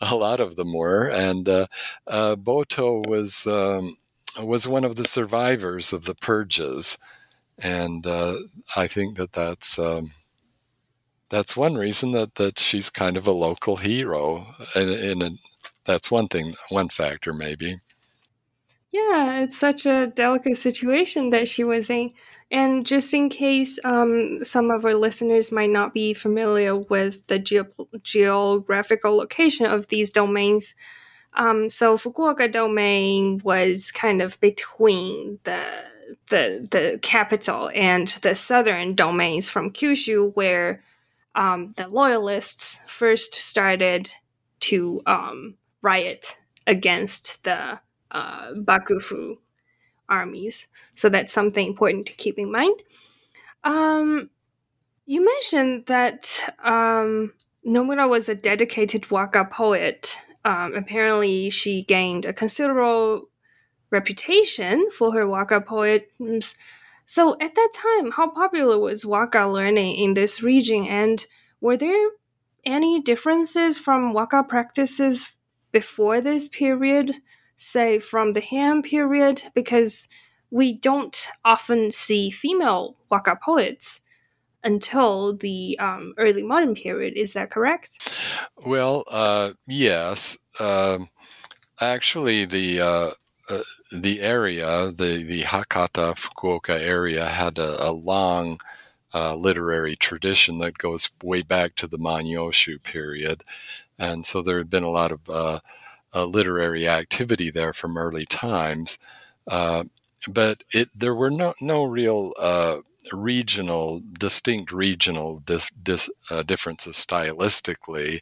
a 0.00 0.14
lot 0.16 0.40
of 0.40 0.56
them 0.56 0.72
were. 0.72 1.08
And 1.08 1.48
uh, 1.48 1.66
uh, 2.06 2.36
Boto 2.36 3.06
was, 3.06 3.46
um, 3.46 3.96
was 4.42 4.68
one 4.68 4.84
of 4.84 4.96
the 4.96 5.04
survivors 5.04 5.92
of 5.92 6.04
the 6.04 6.14
purges. 6.14 6.98
And 7.62 8.06
uh, 8.06 8.34
I 8.76 8.86
think 8.86 9.16
that 9.16 9.32
that's. 9.32 9.78
Um, 9.78 10.10
that's 11.30 11.54
one 11.54 11.74
reason 11.74 12.12
that, 12.12 12.36
that 12.36 12.58
she's 12.58 12.88
kind 12.88 13.18
of 13.18 13.26
a 13.26 13.32
local 13.32 13.76
hero, 13.76 14.46
and, 14.74 14.90
and 15.22 15.38
that's 15.84 16.10
one 16.10 16.26
thing, 16.26 16.54
one 16.70 16.88
factor 16.88 17.34
maybe. 17.34 17.80
Yeah, 18.90 19.40
it's 19.40 19.58
such 19.58 19.84
a 19.84 20.06
delicate 20.06 20.56
situation 20.56 21.28
that 21.30 21.46
she 21.48 21.62
was 21.62 21.90
in. 21.90 22.12
And 22.50 22.86
just 22.86 23.12
in 23.12 23.28
case 23.28 23.78
um, 23.84 24.42
some 24.42 24.70
of 24.70 24.84
our 24.86 24.94
listeners 24.94 25.52
might 25.52 25.68
not 25.68 25.92
be 25.92 26.14
familiar 26.14 26.74
with 26.76 27.26
the 27.26 27.38
geographical 28.02 29.16
location 29.16 29.66
of 29.66 29.88
these 29.88 30.10
domains, 30.10 30.74
um, 31.34 31.68
so 31.68 31.96
Fukuoka 31.98 32.50
domain 32.50 33.40
was 33.44 33.92
kind 33.92 34.22
of 34.22 34.40
between 34.40 35.38
the 35.44 35.62
the 36.30 36.66
the 36.70 36.98
capital 37.02 37.70
and 37.74 38.08
the 38.22 38.34
southern 38.34 38.94
domains 38.94 39.50
from 39.50 39.70
Kyushu, 39.72 40.34
where 40.36 40.82
um, 41.34 41.72
the 41.76 41.88
loyalists 41.88 42.80
first 42.86 43.34
started 43.34 44.10
to 44.60 45.02
um, 45.06 45.56
riot 45.82 46.38
against 46.66 47.44
the 47.44 47.80
uh, 48.10 48.52
Bakufu 48.52 49.38
armies. 50.08 50.68
So 50.94 51.08
that's 51.08 51.32
something 51.32 51.66
important 51.66 52.06
to 52.06 52.12
keep 52.14 52.38
in 52.38 52.50
mind. 52.50 52.82
Um, 53.64 54.30
you 55.06 55.24
mentioned 55.24 55.86
that 55.86 56.54
um, 56.62 57.32
Nomura 57.66 58.08
was 58.08 58.28
a 58.28 58.34
dedicated 58.34 59.10
waka 59.10 59.44
poet. 59.44 60.18
Um, 60.44 60.74
apparently, 60.74 61.50
she 61.50 61.82
gained 61.82 62.24
a 62.24 62.32
considerable 62.32 63.28
reputation 63.90 64.90
for 64.90 65.12
her 65.12 65.26
waka 65.26 65.60
poems. 65.60 66.54
So, 67.04 67.36
at 67.40 67.54
that 67.54 67.72
time, 67.74 68.10
how 68.12 68.30
popular 68.30 68.78
was 68.78 69.04
waka 69.04 69.46
learning 69.46 69.96
in 69.96 70.14
this 70.14 70.42
region, 70.42 70.86
and 70.86 71.26
were 71.60 71.76
there 71.76 72.10
any 72.64 73.00
differences 73.00 73.78
from 73.78 74.12
waka 74.12 74.42
practices 74.44 75.36
before 75.72 76.20
this 76.20 76.48
period 76.48 77.16
say 77.58 77.98
from 77.98 78.32
the 78.32 78.40
Heian 78.40 78.82
period 78.82 79.42
because 79.52 80.08
we 80.50 80.72
don't 80.72 81.28
often 81.44 81.90
see 81.90 82.30
female 82.30 82.96
waka 83.10 83.36
poets 83.36 84.00
until 84.64 85.36
the 85.36 85.78
um, 85.78 86.14
early 86.16 86.42
modern 86.42 86.74
period. 86.74 87.14
Is 87.16 87.34
that 87.34 87.50
correct? 87.50 88.48
Well, 88.64 89.04
uh, 89.10 89.50
yes. 89.66 90.38
Um, 90.58 91.08
actually, 91.80 92.44
the 92.44 92.80
uh, 92.80 93.10
uh, 93.48 93.62
the 93.92 94.20
area, 94.20 94.90
the 94.90 95.22
the 95.22 95.42
Hakata 95.42 96.14
Fukuoka 96.14 96.78
area, 96.78 97.26
had 97.26 97.58
a, 97.58 97.90
a 97.90 97.92
long 97.92 98.58
uh, 99.14 99.34
literary 99.34 99.96
tradition 99.96 100.58
that 100.58 100.78
goes 100.78 101.10
way 101.22 101.42
back 101.42 101.74
to 101.76 101.86
the 101.86 101.98
Manyoshu 101.98 102.82
period, 102.82 103.44
and 103.98 104.24
so 104.24 104.42
there 104.42 104.58
had 104.58 104.70
been 104.70 104.84
a 104.84 104.90
lot 104.90 105.12
of 105.12 105.62
uh, 106.14 106.18
uh, 106.22 106.26
literary 106.26 106.88
activity 106.88 107.50
there 107.50 107.72
from 107.72 107.96
early 107.96 108.26
times. 108.26 108.98
Uh, 109.50 109.84
but 110.28 110.64
it 110.72 110.90
there 110.94 111.14
were 111.14 111.30
no 111.30 111.54
no 111.60 111.84
real 111.84 112.32
uh, 112.40 112.78
regional 113.12 114.00
distinct 114.18 114.72
regional 114.72 115.40
dis, 115.40 115.70
dis, 115.82 116.10
uh, 116.30 116.42
differences 116.42 116.96
stylistically 116.96 118.20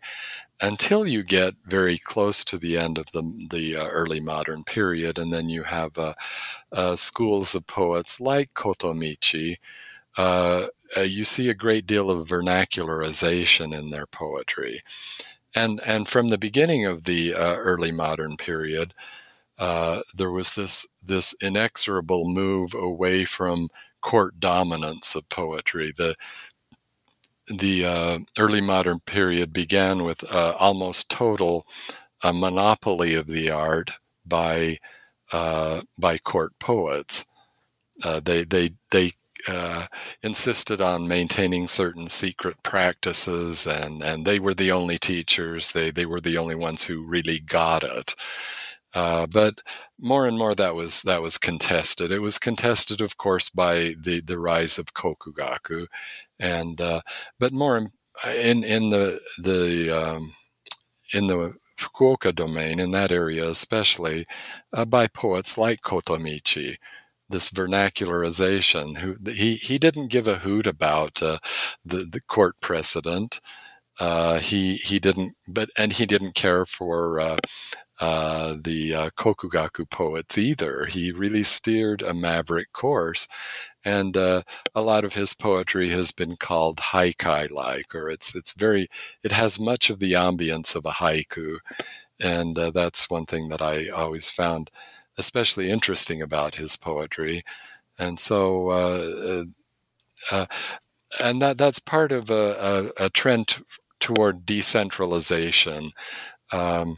until 0.61 1.07
you 1.07 1.23
get 1.25 1.55
very 1.67 1.99
close 1.99 2.45
to 2.45 2.59
the 2.59 2.79
end 2.79 2.99
of 2.99 3.07
the 3.13 3.23
the 3.51 3.77
uh, 3.77 3.87
early 3.89 4.21
modern 4.21 4.65
period, 4.65 5.19
and 5.19 5.33
then 5.33 5.49
you 5.49 5.65
have 5.65 5.93
uh, 5.99 6.97
schools 6.97 7.55
of 7.55 7.67
poets 7.67 8.21
like 8.21 8.55
Kotomichi. 8.55 9.57
you 10.99 11.25
see 11.25 11.49
a 11.51 11.55
great 11.55 11.87
deal 11.87 12.11
of 12.11 12.29
vernacularization 12.29 13.77
in 13.77 13.91
their 13.91 14.07
poetry 14.07 14.83
and 15.57 15.81
and 15.87 16.09
from 16.09 16.29
the 16.29 16.39
beginning 16.39 16.87
of 16.87 17.05
the 17.05 17.35
uh, 17.35 17.57
early 17.57 17.91
modern 17.93 18.37
period, 18.37 18.95
uh, 19.59 20.03
there 20.15 20.31
was 20.31 20.55
this 20.55 20.87
this 21.03 21.35
inexorable 21.43 22.27
move 22.29 22.75
away 22.75 23.25
from 23.25 23.69
court 24.03 24.39
dominance 24.41 25.15
of 25.17 25.29
poetry. 25.31 25.93
The 25.97 26.17
the 27.49 27.85
uh, 27.87 28.19
early 28.39 28.61
modern 28.61 29.01
period 29.01 29.53
began 29.53 30.05
with 30.05 30.25
uh, 30.33 30.55
almost 30.59 31.11
total 31.11 31.65
uh, 32.23 32.33
monopoly 32.33 33.15
of 33.15 33.27
the 33.29 33.51
art 33.51 33.93
by 34.27 34.79
uh, 35.33 35.83
by 36.01 36.19
court 36.19 36.53
poets. 36.61 37.25
they 38.25 38.45
they 38.45 38.73
they 38.91 39.13
uh, 39.49 39.87
insisted 40.23 40.81
on 40.81 41.09
maintaining 41.09 41.69
certain 41.69 42.09
secret 42.09 42.63
practices, 42.63 43.67
and, 43.67 44.03
and 44.03 44.25
they 44.25 44.39
were 44.39 44.55
the 44.55 44.73
only 44.73 44.99
teachers. 44.99 45.73
They 45.73 45.91
they 45.91 46.07
were 46.07 46.21
the 46.21 46.39
only 46.39 46.55
ones 46.55 46.85
who 46.85 47.03
really 47.07 47.41
got 47.41 47.83
it. 47.85 48.15
Uh, 48.95 49.27
but 49.27 49.61
more 50.01 50.27
and 50.27 50.39
more 50.39 50.55
that 50.55 50.75
was 50.75 51.03
that 51.03 51.23
was 51.23 51.39
contested. 51.39 52.11
It 52.11 52.21
was 52.21 52.39
contested, 52.39 53.01
of 53.01 53.17
course, 53.19 53.51
by 53.51 53.95
the, 54.01 54.21
the 54.25 54.39
rise 54.39 54.79
of 54.79 54.95
kokugaku, 54.95 55.87
and 56.41 56.81
uh, 56.81 57.03
but 57.39 57.53
more 57.53 57.89
in 58.37 58.65
in 58.65 58.91
the 58.91 59.21
the 59.39 59.91
um, 59.91 60.35
in 61.13 61.27
the 61.27 61.55
Fukuoka 61.79 62.35
domain, 62.35 62.81
in 62.81 62.91
that 62.93 63.13
area 63.13 63.49
especially, 63.49 64.27
uh, 64.73 64.85
by 64.87 65.07
poets 65.07 65.59
like 65.59 65.83
Kotomichi, 65.83 66.77
this 67.29 67.51
vernacularization. 67.51 68.99
Who 68.99 69.17
he 69.31 69.57
he 69.57 69.79
didn't 69.79 70.09
give 70.09 70.29
a 70.29 70.37
hoot 70.39 70.67
about 70.67 71.23
uh, 71.23 71.39
the 71.85 72.05
the 72.05 72.21
court 72.21 72.57
precedent. 72.61 73.41
Uh, 74.01 74.39
he 74.41 74.77
he 74.77 74.99
didn't, 74.99 75.35
but 75.49 75.71
and 75.79 75.93
he 75.95 76.07
didn't 76.07 76.35
care 76.35 76.67
for 76.67 77.21
uh, 77.21 77.37
uh, 78.01 78.57
the 78.63 78.95
uh, 78.95 79.11
Kokugaku 79.17 79.89
poets 79.91 80.37
either. 80.39 80.87
He 80.87 81.13
really 81.13 81.43
steered 81.43 82.03
a 82.03 82.13
maverick 82.15 82.73
course, 82.73 83.27
and 83.85 84.17
uh, 84.17 84.43
a 84.75 84.83
lot 84.83 85.05
of 85.05 85.15
his 85.15 85.35
poetry 85.35 85.91
has 85.91 86.13
been 86.13 86.37
called 86.37 86.79
haikai-like, 86.79 87.95
or 87.95 88.09
it's 88.11 88.35
it's 88.37 88.53
very 88.55 88.89
it 89.23 89.33
has 89.33 89.59
much 89.59 89.91
of 89.91 89.99
the 90.01 90.13
ambience 90.13 90.77
of 90.77 90.85
a 90.87 90.91
haiku, 90.93 91.59
and 92.21 92.59
uh, 92.59 92.71
that's 92.71 93.11
one 93.11 93.27
thing 93.27 93.49
that 93.49 93.63
I 93.63 93.89
always 93.89 94.31
found 94.31 94.71
especially 95.19 95.71
interesting 95.71 96.23
about 96.23 96.57
his 96.57 96.77
poetry, 96.77 97.43
and 97.99 98.19
so. 98.21 98.71
Uh, 98.71 99.45
uh, 100.31 100.47
and 101.21 101.41
that 101.43 101.59
that's 101.59 101.79
part 101.79 102.13
of 102.13 102.31
a, 102.31 102.91
a, 102.99 103.07
a 103.07 103.11
trend 103.11 103.63
toward 104.01 104.47
decentralization. 104.47 105.93
Um, 106.53 106.97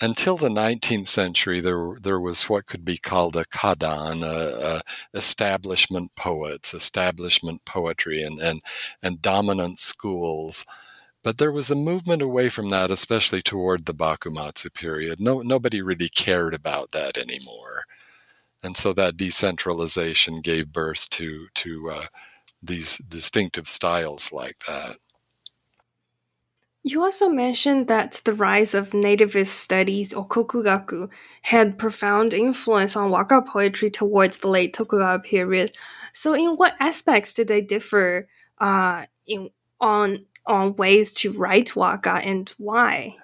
until 0.00 0.36
the 0.36 0.50
19th 0.50 1.08
century, 1.08 1.60
there 1.60 1.96
there 2.02 2.20
was 2.20 2.48
what 2.48 2.66
could 2.66 2.84
be 2.84 2.98
called 2.98 3.36
a 3.36 3.44
kadan, 3.46 4.22
a, 4.24 4.82
a 5.14 5.18
establishment 5.18 6.12
poets, 6.16 6.74
establishment 6.74 7.64
poetry, 7.66 8.22
and, 8.22 8.40
and 8.40 8.62
and 9.02 9.22
dominant 9.22 9.78
schools. 9.78 10.66
But 11.22 11.38
there 11.38 11.52
was 11.52 11.70
a 11.70 11.74
movement 11.74 12.22
away 12.22 12.48
from 12.48 12.70
that, 12.70 12.90
especially 12.90 13.42
toward 13.42 13.86
the 13.86 13.94
Bakumatsu 13.94 14.72
period. 14.72 15.20
No, 15.20 15.40
nobody 15.40 15.82
really 15.82 16.08
cared 16.08 16.54
about 16.54 16.92
that 16.92 17.18
anymore, 17.18 17.84
and 18.62 18.76
so 18.76 18.92
that 18.92 19.16
decentralization 19.16 20.40
gave 20.40 20.72
birth 20.72 21.10
to 21.10 21.48
to 21.54 21.90
uh, 21.90 22.06
these 22.62 22.98
distinctive 22.98 23.68
styles 23.68 24.32
like 24.32 24.58
that. 24.66 24.96
You 26.84 27.02
also 27.02 27.28
mentioned 27.28 27.88
that 27.88 28.20
the 28.24 28.32
rise 28.32 28.72
of 28.72 28.90
nativist 28.90 29.48
studies 29.48 30.14
or 30.14 30.26
kokugaku 30.26 31.10
had 31.42 31.78
profound 31.78 32.32
influence 32.32 32.96
on 32.96 33.10
waka 33.10 33.42
poetry 33.42 33.90
towards 33.90 34.38
the 34.38 34.48
late 34.48 34.72
Tokugawa 34.72 35.18
period. 35.18 35.76
So, 36.14 36.34
in 36.34 36.54
what 36.56 36.76
aspects 36.80 37.34
did 37.34 37.48
they 37.48 37.60
differ 37.60 38.28
uh, 38.58 39.06
in 39.26 39.50
on 39.80 40.24
on 40.48 40.74
ways 40.76 41.12
to 41.12 41.32
write 41.32 41.76
waka 41.76 42.20
and 42.24 42.52
why? 42.58 43.16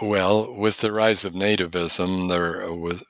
Well, 0.00 0.54
with 0.54 0.78
the 0.78 0.92
rise 0.92 1.24
of 1.24 1.32
nativism, 1.32 2.28
there 2.28 2.72
was, 2.72 3.04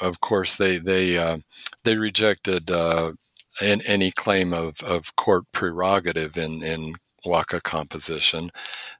of 0.00 0.20
course, 0.20 0.56
they 0.56 0.78
they 0.78 1.18
uh, 1.18 1.38
they 1.84 1.96
rejected 1.96 2.70
uh, 2.70 3.12
any 3.60 4.12
claim 4.12 4.52
of, 4.52 4.80
of 4.82 5.16
court 5.16 5.44
prerogative 5.52 6.36
in 6.36 6.62
in 6.62 6.94
waka 7.24 7.60
composition. 7.60 8.50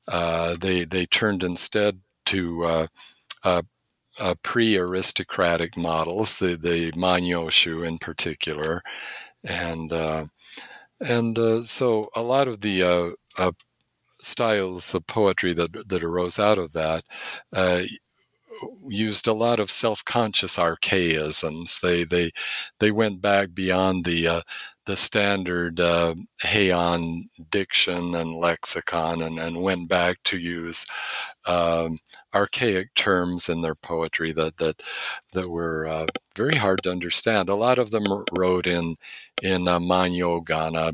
Uh, 0.08 0.56
they 0.58 0.84
they 0.84 1.06
turned 1.06 1.44
instead 1.44 2.00
to 2.26 2.64
uh, 2.64 2.86
uh, 3.44 3.62
uh 4.20 4.34
pre-aristocratic 4.42 5.76
models, 5.76 6.40
the 6.40 6.56
the 6.56 6.90
manyoshu 6.92 7.86
in 7.86 7.98
particular, 7.98 8.82
and 9.44 9.92
and 11.00 11.66
so 11.68 12.10
a 12.16 12.22
lot 12.22 12.48
of 12.48 12.62
the 12.62 13.14
styles 14.20 14.94
of 14.94 15.06
poetry 15.06 15.52
that 15.54 15.88
that 15.88 16.04
arose 16.04 16.38
out 16.38 16.58
of 16.58 16.72
that 16.72 17.04
used 18.88 19.26
a 19.26 19.32
lot 19.32 19.60
of 19.60 19.70
self-conscious 19.70 20.58
archaisms. 20.58 21.80
They 21.82 22.04
they 22.04 22.32
they 22.80 22.90
went 22.90 23.20
back 23.20 23.54
beyond 23.54 24.04
the 24.04 24.26
uh, 24.26 24.40
the 24.88 24.96
standard 24.96 25.78
uh, 25.80 26.14
Heian 26.42 27.28
diction 27.50 28.14
and 28.14 28.34
lexicon 28.34 29.20
and, 29.20 29.38
and 29.38 29.62
went 29.62 29.86
back 29.86 30.16
to 30.24 30.38
use 30.38 30.86
um, 31.46 31.98
archaic 32.34 32.94
terms 32.94 33.50
in 33.50 33.60
their 33.60 33.74
poetry 33.74 34.32
that 34.32 34.56
that 34.56 34.82
that 35.34 35.50
were 35.50 35.86
uh, 35.86 36.06
very 36.34 36.56
hard 36.56 36.82
to 36.84 36.90
understand. 36.90 37.50
A 37.50 37.54
lot 37.54 37.78
of 37.78 37.90
them 37.90 38.04
wrote 38.32 38.66
in 38.66 38.96
in 39.42 39.68
uh, 39.68 39.78
Manyo 39.78 40.42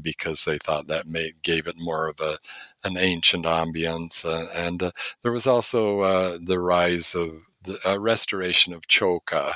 because 0.02 0.44
they 0.44 0.59
thought 0.59 0.88
that 0.88 1.07
made, 1.07 1.40
gave 1.42 1.68
it 1.68 1.76
more 1.78 2.09
of 2.09 2.20
a 2.20 2.38
an 2.83 2.96
ancient 2.96 3.44
ambience. 3.44 4.24
Uh, 4.24 4.48
and 4.52 4.83
uh, 4.83 4.90
there 5.22 5.30
was 5.30 5.46
also 5.46 6.00
uh, 6.00 6.38
the 6.42 6.59
rise 6.59 7.14
of 7.14 7.42
the 7.62 7.78
uh, 7.87 7.96
restoration 8.00 8.74
of 8.74 8.88
choka 8.88 9.54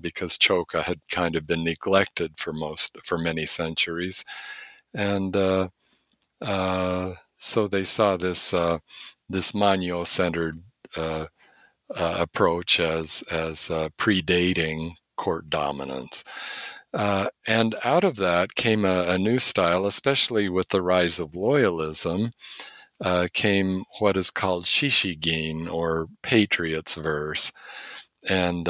because 0.00 0.38
choka 0.38 0.82
had 0.82 1.00
kind 1.10 1.36
of 1.36 1.46
been 1.46 1.64
neglected 1.64 2.34
for 2.38 2.52
most 2.52 2.96
for 3.04 3.18
many 3.18 3.46
centuries, 3.46 4.24
and 4.94 5.36
uh, 5.36 5.68
uh, 6.44 7.12
so 7.38 7.66
they 7.66 7.84
saw 7.84 8.16
this 8.16 8.54
uh, 8.54 8.78
this 9.28 9.52
manyo 9.52 10.06
centered 10.06 10.62
uh, 10.96 11.26
uh, 11.94 12.16
approach 12.18 12.80
as 12.80 13.22
as 13.30 13.70
uh, 13.70 13.88
predating 13.98 14.92
court 15.16 15.48
dominance. 15.48 16.24
and 17.46 17.74
out 17.84 18.04
of 18.04 18.16
that 18.16 18.54
came 18.54 18.84
a, 18.84 19.04
a, 19.08 19.18
new 19.18 19.38
style, 19.38 19.84
especially 19.86 20.48
with 20.48 20.68
the 20.68 20.82
rise 20.82 21.18
of 21.20 21.32
loyalism, 21.32 22.30
came 23.32 23.84
what 23.98 24.16
is 24.16 24.30
called 24.30 24.64
shishigin 24.64 25.70
or 25.70 26.06
patriots 26.22 26.94
verse. 26.94 27.52
And 28.30 28.68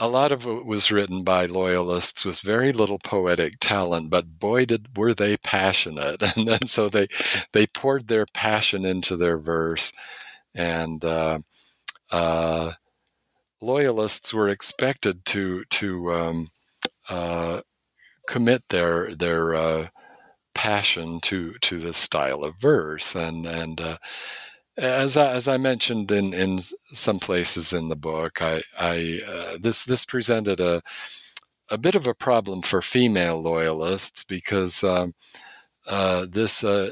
a 0.00 0.08
lot 0.08 0.32
of 0.32 0.46
it 0.46 0.64
was 0.64 0.90
written 0.90 1.22
by 1.22 1.46
loyalists 1.46 2.24
with 2.24 2.40
very 2.40 2.72
little 2.72 2.98
poetic 2.98 3.60
talent, 3.60 4.10
but 4.10 4.38
boy, 4.38 4.64
did 4.64 4.96
were 4.96 5.14
they 5.14 5.36
passionate, 5.36 6.22
and 6.36 6.48
then 6.48 6.66
so 6.66 6.88
they 6.88 7.08
they 7.52 7.66
poured 7.66 8.08
their 8.08 8.26
passion 8.26 8.84
into 8.84 9.16
their 9.16 9.38
verse, 9.38 9.92
and 10.54 11.04
uh, 11.04 11.38
uh, 12.10 12.72
loyalists 13.60 14.34
were 14.34 14.48
expected 14.48 15.24
to 15.26 15.64
to 15.66 16.12
um, 16.14 16.48
uh, 17.10 17.60
commit 18.28 18.64
their 18.70 19.14
their 19.14 19.54
uh, 19.54 19.88
passion 20.54 21.20
to 21.22 21.54
to 21.62 21.78
this 21.78 21.98
style 21.98 22.44
of 22.44 22.56
verse, 22.58 23.14
and 23.14 23.46
and 23.46 23.80
uh, 23.80 23.98
as 24.76 25.16
I, 25.16 25.32
as 25.32 25.48
I 25.48 25.58
mentioned 25.58 26.10
in, 26.10 26.32
in 26.32 26.58
some 26.58 27.18
places 27.18 27.72
in 27.72 27.88
the 27.88 27.96
book, 27.96 28.40
I, 28.42 28.62
I 28.78 29.20
uh, 29.26 29.58
this 29.60 29.84
this 29.84 30.04
presented 30.04 30.60
a 30.60 30.82
a 31.70 31.78
bit 31.78 31.94
of 31.94 32.06
a 32.06 32.14
problem 32.14 32.62
for 32.62 32.82
female 32.82 33.40
loyalists 33.40 34.24
because 34.24 34.82
um, 34.82 35.14
uh, 35.86 36.26
this 36.28 36.64
uh, 36.64 36.90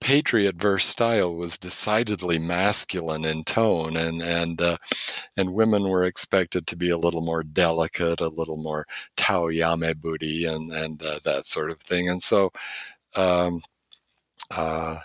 patriot 0.00 0.56
verse 0.56 0.86
style 0.86 1.34
was 1.34 1.58
decidedly 1.58 2.38
masculine 2.38 3.24
in 3.24 3.44
tone, 3.44 3.96
and 3.96 4.22
and 4.22 4.62
uh, 4.62 4.76
and 5.36 5.52
women 5.54 5.88
were 5.88 6.04
expected 6.04 6.66
to 6.66 6.76
be 6.76 6.90
a 6.90 6.98
little 6.98 7.22
more 7.22 7.42
delicate, 7.42 8.20
a 8.20 8.28
little 8.28 8.56
more 8.56 8.86
taoyame 9.16 9.94
buri, 9.94 10.48
and 10.48 10.72
and 10.72 11.02
uh, 11.04 11.18
that 11.24 11.46
sort 11.46 11.70
of 11.70 11.80
thing, 11.80 12.08
and 12.08 12.22
so. 12.22 12.50
Um, 13.14 13.60
uh, 14.50 14.96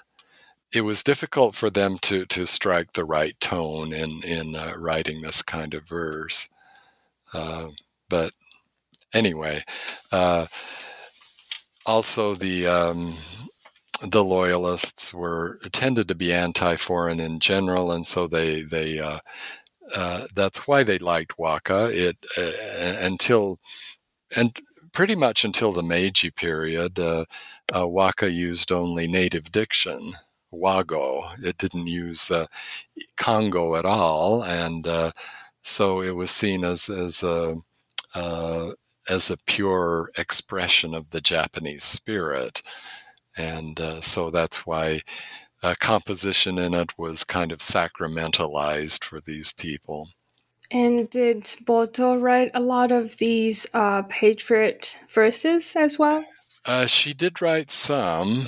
it 0.74 0.82
was 0.82 1.04
difficult 1.04 1.56
for 1.56 1.70
them 1.70 1.98
to 2.00 2.26
to 2.28 2.46
strike 2.46 2.94
the 2.94 3.06
right 3.06 3.40
tone 3.40 3.94
in 3.94 4.22
in 4.24 4.56
uh, 4.56 4.74
writing 4.78 5.22
this 5.22 5.42
kind 5.42 5.74
of 5.74 5.88
verse. 5.88 6.50
Uh, 7.34 7.68
but 8.10 8.34
anyway, 9.14 9.64
uh, 10.12 10.46
also 11.86 12.36
the 12.36 12.68
um, 12.68 13.16
the 14.02 14.24
loyalists 14.24 15.14
were 15.14 15.60
tended 15.72 16.08
to 16.08 16.16
be 16.16 16.34
anti-foreign 16.34 17.20
in 17.20 17.40
general, 17.40 17.92
and 17.92 18.08
so 18.08 18.28
they 18.28 18.64
they 18.64 19.00
uh, 19.00 19.20
uh, 19.96 20.28
that's 20.36 20.68
why 20.68 20.84
they 20.84 20.98
liked 21.00 21.38
Waka. 21.38 21.90
It 21.92 22.18
uh, 22.38 23.06
until 23.06 23.60
and 24.36 24.56
pretty 24.94 25.16
much 25.16 25.46
until 25.46 25.72
the 25.72 25.84
Meiji 25.84 26.32
period, 26.32 27.00
Waka 27.74 28.32
used 28.32 28.72
only 28.72 29.08
native 29.08 29.52
diction. 29.52 30.16
Wago. 30.52 31.24
It 31.44 31.58
didn't 31.58 31.88
use 31.88 32.30
uh, 32.32 32.48
Kango 33.18 33.78
at 33.78 33.86
all, 33.86 34.44
and 34.44 34.88
uh, 34.88 35.12
so 35.62 36.02
it 36.02 36.16
was 36.16 36.32
seen 36.32 36.64
as 36.64 36.90
as 36.90 37.24
a 37.24 37.56
uh, 38.16 38.72
as 39.10 39.32
a 39.32 39.38
pure 39.46 40.12
expression 40.18 40.94
of 40.94 41.10
the 41.10 41.22
Japanese 41.22 41.84
spirit, 41.84 42.62
and 43.38 43.80
uh, 43.80 44.02
so 44.02 44.30
that's 44.30 44.66
why 44.66 45.02
uh, 45.64 45.76
composition 45.80 46.58
in 46.58 46.74
it 46.74 46.98
was 46.98 47.24
kind 47.24 47.52
of 47.52 47.60
sacramentalized 47.60 49.04
for 49.04 49.22
these 49.22 49.52
people. 49.52 50.10
And 50.72 51.10
did 51.10 51.44
Boto 51.66 52.20
write 52.20 52.52
a 52.54 52.62
lot 52.62 52.92
of 52.92 53.18
these 53.18 53.68
uh, 53.74 54.04
patriot 54.04 54.98
verses 55.14 55.76
as 55.76 56.00
well? 56.00 56.24
Uh, 56.66 56.86
she 56.86 57.14
did 57.14 57.42
write 57.42 57.70
some. 57.70 58.44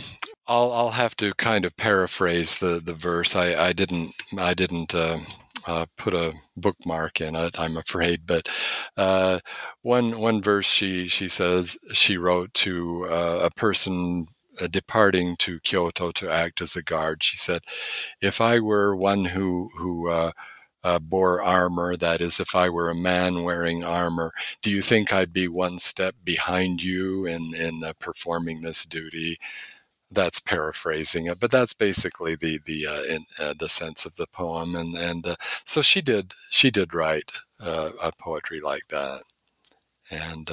I'll 0.47 0.71
I'll 0.73 0.91
have 0.91 1.15
to 1.17 1.33
kind 1.35 1.65
of 1.65 1.75
paraphrase 1.77 2.59
the 2.59 2.81
the 2.83 2.93
verse. 2.93 3.35
I 3.35 3.55
I 3.69 3.73
didn't 3.73 4.11
I 4.37 4.53
didn't. 4.53 4.93
Uh, 4.95 5.19
uh, 5.65 5.85
put 5.95 6.13
a 6.13 6.33
bookmark 6.57 7.21
in 7.21 7.37
it, 7.37 7.57
I'm 7.57 7.77
afraid. 7.77 8.25
But 8.25 8.49
uh, 8.97 9.39
one 9.81 10.19
one 10.19 10.41
verse 10.41 10.65
she 10.65 11.07
she 11.07 11.29
says 11.29 11.77
she 11.93 12.17
wrote 12.17 12.53
to 12.55 13.05
uh, 13.09 13.39
a 13.43 13.49
person 13.51 14.25
uh, 14.61 14.67
departing 14.67 15.37
to 15.37 15.61
Kyoto 15.61 16.11
to 16.11 16.29
act 16.29 16.59
as 16.61 16.75
a 16.75 16.83
guard. 16.83 17.23
She 17.23 17.37
said, 17.37 17.61
"If 18.21 18.41
I 18.41 18.59
were 18.59 18.93
one 18.93 19.23
who 19.25 19.69
who 19.77 20.09
uh, 20.09 20.99
bore 20.99 21.41
armor, 21.41 21.95
that 21.97 22.21
is, 22.21 22.39
if 22.41 22.55
I 22.55 22.69
were 22.69 22.89
a 22.89 22.95
man 22.95 23.43
wearing 23.43 23.83
armor, 23.85 24.33
do 24.61 24.69
you 24.71 24.81
think 24.81 25.13
I'd 25.13 25.33
be 25.33 25.47
one 25.47 25.79
step 25.79 26.15
behind 26.25 26.83
you 26.83 27.25
in 27.25 27.55
in 27.55 27.83
performing 27.99 28.61
this 28.63 28.85
duty?" 28.85 29.37
That's 30.13 30.39
paraphrasing 30.39 31.27
it, 31.27 31.39
but 31.39 31.51
that's 31.51 31.73
basically 31.73 32.35
the 32.35 32.59
the 32.65 32.87
uh, 32.87 33.03
in, 33.03 33.25
uh, 33.39 33.53
the 33.57 33.69
sense 33.69 34.05
of 34.05 34.15
the 34.15 34.27
poem, 34.27 34.75
and 34.75 34.95
and 34.95 35.25
uh, 35.27 35.35
so 35.65 35.81
she 35.81 36.01
did 36.01 36.33
she 36.49 36.71
did 36.71 36.93
write 36.93 37.31
a 37.59 38.11
poetry 38.19 38.59
like 38.59 38.87
that, 38.89 39.23
and 40.11 40.51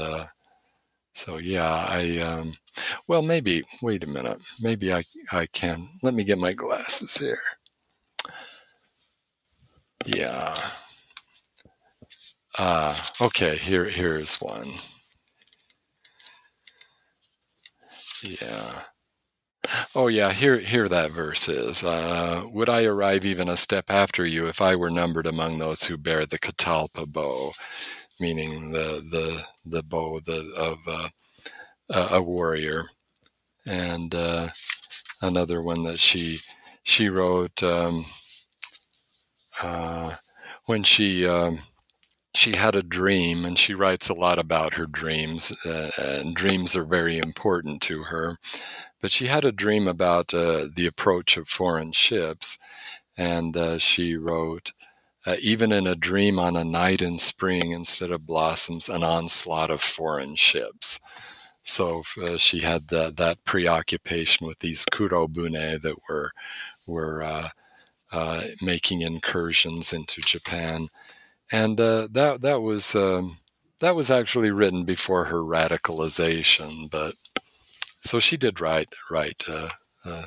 so 1.15 1.39
yeah, 1.39 1.87
I 1.89 2.19
um, 2.19 2.53
well 3.07 3.23
maybe 3.23 3.65
wait 3.83 4.05
a 4.05 4.09
minute, 4.09 4.41
maybe 4.63 4.93
I 4.93 5.03
I 5.33 5.47
can 5.47 5.89
let 6.03 6.15
me 6.15 6.25
get 6.25 6.39
my 6.39 6.53
glasses 6.53 7.17
here. 7.19 7.39
Yeah. 10.07 10.55
Uh, 12.59 12.97
okay, 13.21 13.57
here 13.57 13.87
here's 13.87 14.41
one. 14.41 14.75
Yeah. 18.23 18.83
Oh 19.95 20.09
yeah, 20.09 20.33
here 20.33 20.59
here 20.59 20.89
that 20.89 21.11
verse 21.11 21.49
is. 21.49 21.85
Uh, 21.85 22.45
Would 22.53 22.69
I 22.69 22.85
arrive 22.85 23.25
even 23.27 23.49
a 23.49 23.57
step 23.57 23.91
after 23.91 24.25
you 24.25 24.47
if 24.47 24.61
I 24.61 24.75
were 24.75 24.91
numbered 24.91 25.27
among 25.27 25.59
those 25.59 25.85
who 25.85 25.97
bear 25.99 26.25
the 26.27 26.39
catalpa 26.39 27.07
bow, 27.13 27.53
meaning 28.21 28.73
the 28.73 29.03
the 29.11 29.43
the 29.67 29.83
bow 29.83 30.21
the, 30.25 30.53
of 30.57 30.79
uh, 30.89 32.09
a 32.13 32.23
warrior, 32.23 32.85
and 33.67 34.15
uh, 34.15 34.49
another 35.23 35.63
one 35.63 35.85
that 35.85 35.99
she 35.99 36.39
she 36.85 37.09
wrote. 37.09 37.63
Um, 37.63 38.05
uh, 39.63 40.15
when 40.67 40.83
she 40.83 41.27
um, 41.27 41.59
she 42.35 42.57
had 42.57 42.77
a 42.77 42.83
dream, 42.83 43.45
and 43.45 43.59
she 43.59 43.75
writes 43.75 44.09
a 44.09 44.15
lot 44.15 44.39
about 44.39 44.75
her 44.75 44.87
dreams, 44.87 45.53
uh, 45.65 45.91
and 45.99 46.35
dreams 46.35 46.77
are 46.77 46.85
very 46.85 47.19
important 47.19 47.83
to 47.83 48.05
her. 48.05 48.39
But 49.01 49.11
she 49.11 49.27
had 49.27 49.45
a 49.45 49.53
dream 49.53 49.89
about 49.89 50.33
uh, 50.33 50.67
the 50.75 50.87
approach 50.87 51.37
of 51.37 51.49
foreign 51.49 51.93
ships, 51.93 52.59
and 53.17 53.57
uh, 53.57 53.79
she 53.79 54.17
wrote. 54.17 54.73
Uh, 55.27 55.37
even 55.43 55.71
in 55.71 55.87
a 55.87 55.95
dream 55.95 56.39
on 56.39 56.57
a 56.57 56.65
night 56.65 57.03
in 57.03 57.19
spring, 57.19 57.73
instead 57.73 58.11
of 58.11 58.25
blossoms, 58.25 58.89
an 58.89 59.05
onslaught 59.05 59.71
of 59.71 59.83
foreign 59.83 60.35
ships. 60.35 60.99
So 61.63 62.05
uh, 62.23 62.39
she 62.39 62.61
had 62.61 62.89
that, 62.89 63.19
that 63.19 63.45
preoccupation 63.45 64.47
with 64.47 64.61
these 64.61 64.87
kurobune 64.87 65.83
that 65.83 65.97
were 66.09 66.33
were 66.87 67.23
uh, 67.23 68.43
making 68.63 69.03
incursions 69.03 69.93
into 69.93 70.21
Japan, 70.23 70.89
and 71.53 71.81
uh, 71.81 72.09
that 72.11 72.41
that 72.43 72.63
was 72.63 72.95
um, 72.95 73.39
that 73.81 73.97
was 73.97 74.11
actually 74.11 74.51
written 74.51 74.85
before 74.85 75.27
her 75.27 75.41
radicalization. 75.41 76.91
But 76.91 77.15
so 78.01 78.19
she 78.19 78.37
did 78.37 78.61
write 78.61 78.89
write 79.11 79.45
uh, 79.49 79.71
uh, 80.05 80.27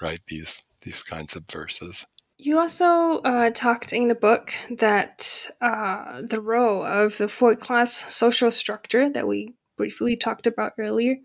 write 0.00 0.20
these 0.28 0.62
these 0.82 1.02
kinds 1.02 1.36
of 1.36 1.44
verses. 1.50 2.06
You 2.38 2.58
also 2.58 3.18
uh, 3.24 3.50
talked 3.50 3.94
in 3.94 4.08
the 4.08 4.14
book 4.14 4.54
that 4.70 5.48
uh, 5.62 6.20
the 6.22 6.40
role 6.40 6.84
of 6.84 7.16
the 7.16 7.28
four 7.28 7.56
class 7.56 8.14
social 8.14 8.50
structure 8.50 9.08
that 9.08 9.26
we 9.26 9.54
briefly 9.78 10.16
talked 10.16 10.46
about 10.46 10.72
earlier 10.78 11.16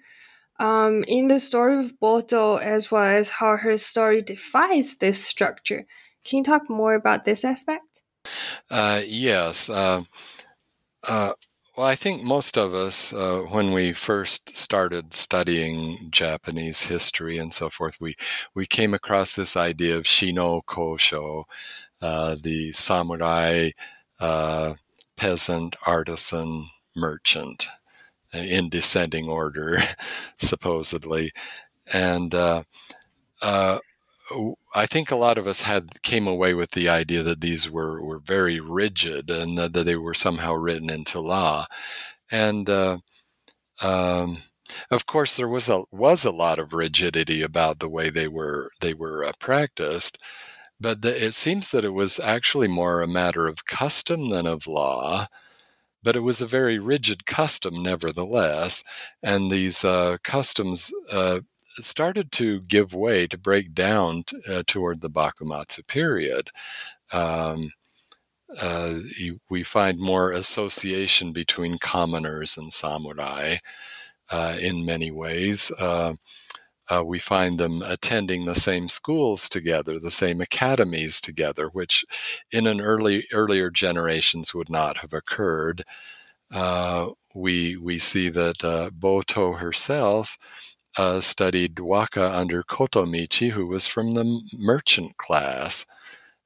um, 0.60 1.04
in 1.08 1.28
the 1.28 1.40
story 1.40 1.78
of 1.78 2.00
Boto, 2.00 2.62
as 2.62 2.92
well 2.92 3.04
as 3.04 3.28
how 3.28 3.58
her 3.58 3.76
story 3.78 4.22
defies 4.22 4.96
this 4.98 5.22
structure. 5.24 5.86
Can 6.24 6.38
you 6.38 6.44
talk 6.44 6.70
more 6.70 6.94
about 6.94 7.26
this 7.26 7.44
aspect? 7.44 8.04
Uh, 8.70 9.02
yes. 9.06 9.70
Uh, 9.70 10.04
uh, 11.08 11.34
well, 11.76 11.88
I 11.88 11.96
think 11.96 12.22
most 12.24 12.58
of 12.58 12.74
us, 12.76 13.14
uh, 13.14 13.40
when 13.50 13.72
we 13.72 13.94
first 13.94 14.56
started 14.58 15.14
studying 15.14 16.10
Japanese 16.12 16.88
history 16.88 17.38
and 17.38 17.54
so 17.54 17.70
forth, 17.70 18.00
we, 18.02 18.16
we 18.54 18.66
came 18.66 18.94
across 18.94 19.36
this 19.36 19.56
idea 19.56 19.98
of 19.98 20.04
Shino 20.04 20.62
Kosho, 20.66 21.46
uh, 22.02 22.36
the 22.42 22.72
samurai, 22.74 23.72
peasant, 25.18 25.76
artisan, 25.86 26.70
merchant 26.96 27.68
in 28.34 28.70
descending 28.70 29.30
order, 29.30 29.78
supposedly. 30.38 31.32
And 31.94 32.34
I 34.76 34.86
think 34.86 35.12
a 35.12 35.16
lot 35.16 35.38
of 35.38 35.48
us 35.48 35.62
had 35.62 36.02
came 36.02 36.28
away 36.28 36.54
with 36.54 36.72
the 36.72 36.90
idea 36.90 37.24
that 37.24 37.42
these 37.42 37.70
were, 37.70 38.02
were 38.02 38.20
very 38.20 38.60
rigid 38.60 39.30
and 39.30 39.58
that, 39.58 39.74
that 39.74 39.84
they 39.86 39.96
were 39.96 40.14
somehow 40.14 40.54
written 40.54 40.90
into 40.90 41.20
law. 41.20 41.66
And 42.32 42.70
uh, 42.70 42.98
um, 43.82 44.36
of 44.90 45.06
course, 45.06 45.38
there 45.38 45.50
was 45.50 45.70
a 45.70 45.84
was 45.92 46.24
a 46.26 46.32
lot 46.32 46.60
of 46.60 46.74
rigidity 46.74 47.42
about 47.42 47.80
the 47.80 47.90
way 47.90 48.10
they 48.10 48.28
were 48.28 48.72
they 48.82 48.94
were 48.94 49.26
uh, 49.26 49.34
practiced. 49.40 50.18
But 50.80 51.02
the, 51.02 51.26
it 51.26 51.36
seems 51.36 51.72
that 51.72 51.86
it 51.86 51.94
was 51.94 52.20
actually 52.20 52.68
more 52.68 53.02
a 53.02 53.08
matter 53.08 53.48
of 53.48 53.66
custom 53.66 54.30
than 54.30 54.48
of 54.48 54.68
law 54.68 55.28
but 56.04 56.16
it 56.16 56.22
was 56.22 56.42
a 56.42 56.48
very 56.48 56.80
rigid 56.80 57.26
custom 57.26 57.82
nevertheless. 57.84 58.84
And 59.22 59.52
these 59.52 59.86
uh, 59.86 60.18
customs 60.24 60.92
uh, 61.12 61.42
started 61.80 62.32
to 62.34 62.62
give 62.62 62.94
way, 62.94 63.28
to 63.28 63.38
break 63.38 63.74
down 63.74 64.24
t- 64.24 64.38
uh, 64.48 64.64
toward 64.68 65.02
the 65.02 65.10
Bakumatsu 65.10 65.88
period. 65.88 66.50
Um, 67.12 67.72
uh, 68.60 68.96
we 69.50 69.64
find 69.64 70.00
more 70.00 70.32
association 70.32 71.32
between 71.32 71.78
commoners 71.80 72.58
and 72.58 72.74
samurai 72.74 73.58
uh, 74.30 74.58
in 74.62 74.86
many 74.86 75.12
ways. 75.12 75.72
Uh, 75.80 76.14
uh, 76.90 77.04
we 77.06 77.20
find 77.20 77.58
them 77.58 77.82
attending 77.82 78.46
the 78.46 78.56
same 78.56 78.90
schools 78.90 79.48
together, 79.48 80.00
the 80.00 80.12
same 80.12 80.42
academies 80.42 81.22
together, 81.22 81.68
which 81.68 82.06
in 82.52 82.68
an 82.68 82.82
early 82.82 83.26
earlier 83.32 83.70
generations 83.70 84.54
would 84.54 84.70
not 84.70 84.98
have 84.98 85.14
occurred. 85.14 85.84
Uh, 86.54 87.10
we 87.34 87.78
we 87.78 87.98
see 87.98 88.30
that 88.30 88.58
Boto 89.00 89.58
herself 89.60 90.38
uh, 90.98 91.20
studied 91.22 91.80
waka 91.80 92.30
under 92.32 92.64
Kotomichi, 92.64 93.52
who 93.52 93.68
was 93.68 93.88
from 93.88 94.14
the 94.14 94.42
merchant 94.54 95.18
class, 95.18 95.86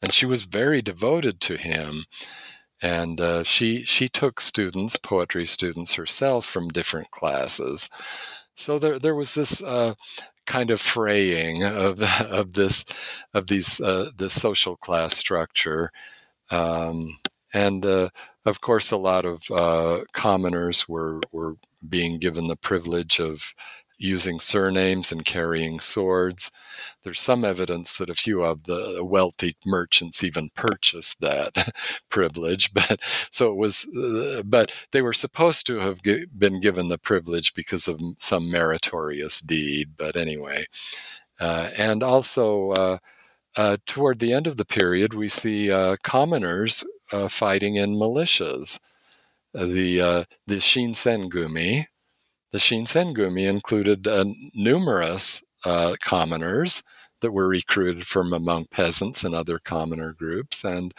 and 0.01 0.13
she 0.13 0.25
was 0.25 0.43
very 0.43 0.81
devoted 0.81 1.39
to 1.41 1.57
him. 1.57 2.05
And 2.81 3.21
uh, 3.21 3.43
she 3.43 3.83
she 3.85 4.09
took 4.09 4.39
students, 4.41 4.97
poetry 4.97 5.45
students 5.45 5.93
herself, 5.93 6.45
from 6.45 6.67
different 6.69 7.11
classes. 7.11 7.89
So 8.55 8.79
there 8.79 8.99
there 8.99 9.15
was 9.15 9.33
this 9.33 9.63
uh, 9.63 9.95
kind 10.45 10.71
of 10.71 10.81
fraying 10.81 11.63
of 11.63 12.01
of 12.21 12.53
this 12.53 12.85
of 13.33 13.47
these 13.47 13.81
uh, 13.81 14.11
this 14.17 14.33
social 14.33 14.75
class 14.77 15.17
structure, 15.17 15.91
um, 16.51 17.17
and 17.53 17.85
uh, 17.85 18.09
of 18.45 18.61
course, 18.61 18.91
a 18.91 18.97
lot 18.97 19.25
of 19.25 19.49
uh, 19.51 20.01
commoners 20.13 20.87
were 20.87 21.19
were 21.31 21.55
being 21.87 22.19
given 22.19 22.47
the 22.47 22.55
privilege 22.55 23.19
of 23.19 23.53
using 23.97 24.39
surnames 24.39 25.11
and 25.11 25.25
carrying 25.25 25.79
swords. 25.79 26.51
There's 27.03 27.21
some 27.21 27.45
evidence 27.45 27.97
that 27.97 28.09
a 28.09 28.15
few 28.15 28.43
of 28.43 28.63
the 28.63 29.03
wealthy 29.03 29.55
merchants 29.65 30.23
even 30.23 30.49
purchased 30.55 31.21
that 31.21 31.71
privilege, 32.09 32.73
but 32.73 32.99
so 33.31 33.51
it 33.51 33.55
was, 33.55 33.85
uh, 33.95 34.43
but 34.45 34.73
they 34.91 35.01
were 35.01 35.13
supposed 35.13 35.65
to 35.67 35.79
have 35.79 36.01
g- 36.01 36.25
been 36.37 36.59
given 36.59 36.89
the 36.89 36.97
privilege 36.97 37.53
because 37.53 37.87
of 37.87 38.01
some 38.19 38.49
meritorious 38.49 39.41
deed. 39.41 39.91
But 39.97 40.15
anyway, 40.15 40.65
uh, 41.39 41.69
and 41.77 42.03
also. 42.03 42.71
Uh, 42.71 42.97
uh 43.57 43.77
toward 43.85 44.19
the 44.19 44.33
end 44.33 44.47
of 44.47 44.57
the 44.57 44.65
period, 44.65 45.13
we 45.13 45.29
see 45.29 45.71
uh, 45.71 45.95
commoners 46.03 46.85
uh, 47.13 47.29
fighting 47.29 47.77
in 47.77 47.95
militias. 47.95 48.81
the 49.53 50.25
the 50.45 50.55
Shinsengumi, 50.55 51.85
the 52.55 52.61
Shinsengumi 52.61 53.49
included 53.49 54.07
uh, 54.07 54.23
numerous 54.53 55.43
uh, 55.65 55.95
commoners 55.99 56.83
that 57.19 57.33
were 57.33 57.49
recruited 57.49 58.07
from 58.07 58.31
among 58.31 58.67
peasants 58.67 59.25
and 59.25 59.35
other 59.35 59.59
commoner 59.59 60.13
groups, 60.13 60.63
and 60.63 60.93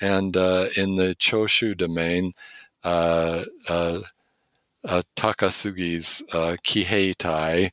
and 0.00 0.38
uh, 0.38 0.68
in 0.74 0.94
the 0.94 1.14
Choshu 1.16 1.76
domain, 1.76 2.32
uh, 2.82 3.44
uh, 3.68 4.00
Takasugi's 5.14 6.22
Kiheitai 6.32 7.72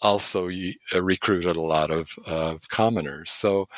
also 0.00 0.48
uh, 0.48 1.02
recruited 1.02 1.56
a 1.56 1.60
lot 1.60 1.90
of, 1.90 2.16
of 2.26 2.68
commoners. 2.68 3.30
So 3.30 3.68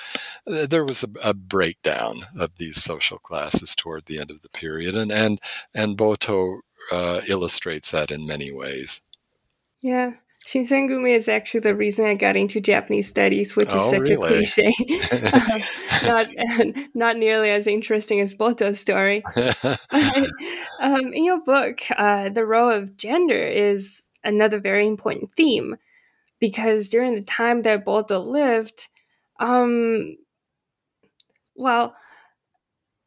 uh, 0.46 0.66
there 0.66 0.84
was 0.84 1.02
a, 1.02 1.08
a, 1.22 1.34
breakdown 1.34 2.22
of 2.38 2.50
these 2.56 2.82
social 2.82 3.18
classes 3.18 3.74
toward 3.74 4.04
the 4.04 4.18
end 4.18 4.30
of 4.30 4.42
the 4.42 4.50
period, 4.50 4.94
and 4.94 5.10
and 5.10 5.40
and 5.74 5.96
Boto 5.96 6.60
uh, 6.90 7.20
illustrates 7.28 7.90
that 7.90 8.10
in 8.10 8.26
many 8.26 8.50
ways. 8.52 9.00
Yeah. 9.80 10.12
Shinsengumi 10.46 11.12
is 11.12 11.28
actually 11.28 11.60
the 11.60 11.76
reason 11.76 12.06
I 12.06 12.14
got 12.14 12.36
into 12.36 12.60
Japanese 12.60 13.06
studies, 13.08 13.54
which 13.56 13.74
is 13.74 13.82
oh, 13.82 13.90
such 13.90 14.08
really? 14.08 14.14
a 14.14 14.38
cliche. 14.38 14.72
um, 15.12 15.60
not 16.06 16.26
not 16.94 17.16
nearly 17.18 17.50
as 17.50 17.66
interesting 17.66 18.20
as 18.20 18.34
Boto's 18.34 18.80
story. 18.80 19.22
um, 20.80 21.12
in 21.12 21.24
your 21.24 21.42
book, 21.42 21.80
uh, 21.96 22.30
the 22.30 22.46
role 22.46 22.70
of 22.70 22.96
gender 22.96 23.38
is 23.38 24.08
another 24.24 24.60
very 24.60 24.86
important 24.86 25.32
theme 25.34 25.76
because 26.40 26.88
during 26.88 27.14
the 27.14 27.22
time 27.22 27.62
that 27.62 27.84
Boto 27.84 28.24
lived, 28.24 28.88
um, 29.38 30.16
well, 31.54 31.94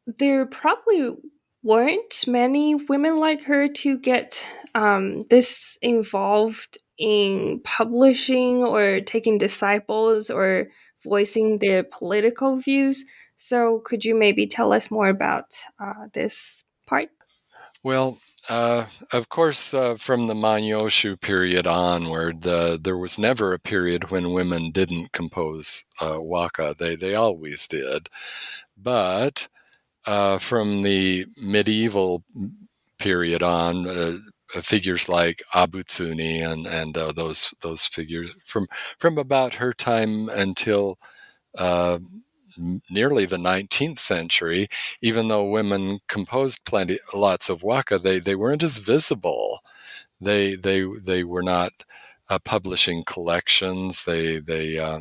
there 0.06 0.46
probably 0.46 1.16
weren't 1.64 2.24
many 2.28 2.74
women 2.74 3.18
like 3.18 3.42
her 3.44 3.66
to 3.66 3.98
get 3.98 4.46
um, 4.74 5.20
this 5.30 5.78
involved 5.82 6.78
in 6.98 7.60
publishing 7.64 8.62
or 8.62 9.00
taking 9.00 9.38
disciples 9.38 10.30
or 10.30 10.68
voicing 11.02 11.58
their 11.58 11.82
political 11.82 12.56
views. 12.56 13.04
So, 13.36 13.80
could 13.84 14.04
you 14.04 14.14
maybe 14.14 14.46
tell 14.46 14.72
us 14.72 14.90
more 14.90 15.08
about 15.08 15.46
uh, 15.82 16.06
this 16.12 16.62
part? 16.86 17.08
Well, 17.82 18.18
uh, 18.48 18.86
of 19.12 19.28
course, 19.28 19.74
uh, 19.74 19.96
from 19.96 20.26
the 20.26 20.34
Manyoshu 20.34 21.20
period 21.20 21.66
onward, 21.66 22.42
there 22.42 22.96
was 22.96 23.18
never 23.18 23.52
a 23.52 23.58
period 23.58 24.10
when 24.10 24.32
women 24.32 24.70
didn't 24.70 25.12
compose 25.12 25.84
uh, 26.00 26.20
waka. 26.20 26.74
They 26.78 26.94
they 26.94 27.14
always 27.14 27.66
did, 27.68 28.08
but 28.76 29.48
uh, 30.06 30.38
from 30.38 30.82
the 30.82 31.26
medieval 31.36 32.24
period 32.98 33.42
on, 33.42 33.86
uh, 33.88 34.12
figures 34.62 35.08
like 35.08 35.42
Abutsuni 35.54 36.40
and 36.40 36.66
and 36.66 36.96
uh, 36.96 37.12
those 37.12 37.52
those 37.62 37.86
figures 37.86 38.32
from 38.44 38.66
from 38.98 39.18
about 39.18 39.54
her 39.54 39.72
time 39.72 40.28
until 40.28 40.98
uh, 41.58 41.98
nearly 42.90 43.26
the 43.26 43.36
19th 43.38 43.98
century. 43.98 44.68
Even 45.02 45.28
though 45.28 45.44
women 45.44 46.00
composed 46.08 46.64
plenty 46.64 46.98
lots 47.14 47.48
of 47.50 47.62
waka, 47.62 47.98
they 47.98 48.18
they 48.18 48.34
weren't 48.34 48.62
as 48.62 48.78
visible. 48.78 49.60
They 50.20 50.56
they 50.56 50.84
they 51.02 51.24
were 51.24 51.42
not 51.42 51.72
uh, 52.30 52.38
publishing 52.44 53.04
collections. 53.04 54.04
They 54.04 54.38
they 54.40 54.78
uh, 54.78 55.00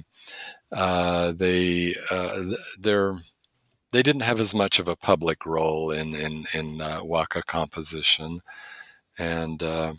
uh, 0.71 1.33
they 1.33 1.95
uh, 2.11 2.43
they're 2.79 3.15
they 3.93 4.03
didn't 4.03 4.23
have 4.23 4.39
as 4.39 4.53
much 4.53 4.79
of 4.79 4.87
a 4.89 4.95
public 4.95 5.45
role 5.45 5.91
in 5.91 6.13
in 6.15 6.45
in 6.53 6.81
waka 7.03 7.41
composition 7.43 8.41
and 9.17 9.61
uh, 9.61 9.93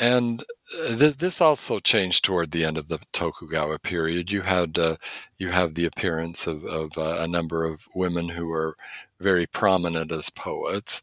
and 0.00 0.42
uh, 0.84 0.96
th- 0.96 1.16
this 1.16 1.40
also 1.40 1.78
changed 1.78 2.24
toward 2.24 2.50
the 2.50 2.64
end 2.64 2.76
of 2.76 2.88
the 2.88 2.98
Tokugawa 3.12 3.78
period. 3.78 4.30
You 4.32 4.42
had 4.42 4.78
uh, 4.78 4.96
you 5.38 5.50
have 5.50 5.74
the 5.74 5.86
appearance 5.86 6.46
of, 6.46 6.64
of 6.64 6.98
uh, 6.98 7.16
a 7.20 7.28
number 7.28 7.64
of 7.64 7.88
women 7.94 8.28
who 8.30 8.46
were 8.46 8.76
very 9.20 9.46
prominent 9.46 10.12
as 10.12 10.30
poets, 10.30 11.02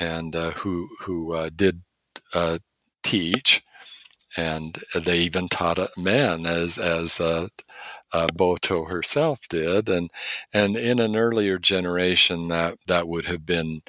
and 0.00 0.34
uh, 0.34 0.50
who 0.52 0.88
who 1.00 1.34
uh, 1.34 1.50
did 1.54 1.82
teach, 3.02 3.62
and 4.36 4.78
they 4.94 5.18
even 5.18 5.48
taught 5.48 5.78
men 5.96 6.46
as 6.46 6.78
as 6.78 7.20
Boto 8.28 8.90
herself 8.90 9.40
did, 9.48 9.88
and 9.88 10.10
and 10.52 10.76
in 10.76 10.98
an 11.00 11.16
earlier 11.16 11.58
generation 11.58 12.48
that 12.48 12.78
that 12.86 13.08
would 13.08 13.26
have 13.26 13.46
been 13.46 13.82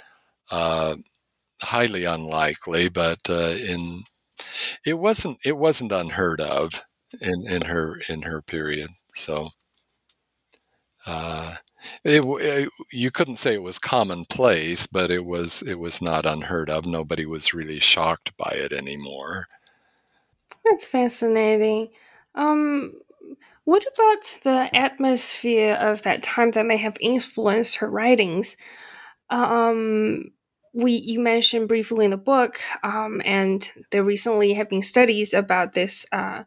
highly 1.61 2.03
unlikely, 2.05 2.89
but 2.89 3.19
uh, 3.29 3.55
in 3.71 4.03
it 4.85 4.95
wasn't 4.95 5.39
it 5.45 5.57
wasn't 5.57 5.91
unheard 5.91 6.41
of 6.41 6.83
in, 7.21 7.47
in 7.47 7.63
her 7.63 7.99
in 8.09 8.23
her 8.23 8.41
period. 8.41 8.91
So 9.15 9.51
uh, 11.05 11.55
it, 12.03 12.21
it, 12.23 12.69
you 12.91 13.11
couldn't 13.11 13.37
say 13.37 13.53
it 13.53 13.63
was 13.63 13.79
commonplace, 13.79 14.87
but 14.87 15.09
it 15.11 15.25
was 15.25 15.61
it 15.61 15.79
was 15.79 16.01
not 16.01 16.25
unheard 16.25 16.69
of. 16.69 16.85
Nobody 16.85 17.25
was 17.25 17.53
really 17.53 17.79
shocked 17.79 18.35
by 18.37 18.51
it 18.53 18.73
anymore. 18.73 19.47
That's 20.69 20.87
fascinating. 20.87 21.89
Um, 22.35 22.93
what 23.65 23.85
about 23.93 24.39
the 24.43 24.69
atmosphere 24.75 25.75
of 25.75 26.03
that 26.03 26.23
time 26.23 26.51
that 26.51 26.65
may 26.65 26.77
have 26.77 26.97
influenced 27.01 27.77
her 27.77 27.89
writings? 27.89 28.57
Um, 29.29 30.31
we 30.73 30.93
you 30.93 31.19
mentioned 31.21 31.67
briefly 31.69 32.05
in 32.05 32.11
the 32.11 32.17
book, 32.17 32.59
um, 32.83 33.21
and 33.25 33.71
there 33.91 34.03
recently 34.03 34.53
have 34.55 34.69
been 34.69 34.83
studies 34.83 35.33
about 35.33 35.73
this 35.73 36.05
uh, 36.11 36.43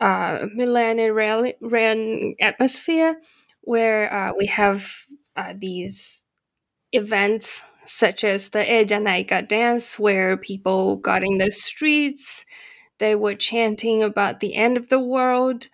uh, 0.00 0.46
millenarian 0.56 2.34
atmosphere, 2.40 3.20
where 3.62 4.12
uh, 4.12 4.32
we 4.36 4.46
have 4.46 4.92
uh, 5.36 5.54
these 5.56 6.26
events 6.92 7.64
such 7.86 8.24
as 8.24 8.50
the 8.50 8.60
Ejanaika 8.60 9.46
dance, 9.48 9.98
where 9.98 10.36
people 10.36 10.96
got 10.98 11.24
in 11.24 11.38
the 11.38 11.50
streets, 11.50 12.46
they 12.98 13.14
were 13.14 13.34
chanting 13.34 14.02
about 14.02 14.40
the 14.40 14.54
end 14.54 14.76
of 14.76 14.88
the 14.88 15.00
world. 15.00 15.68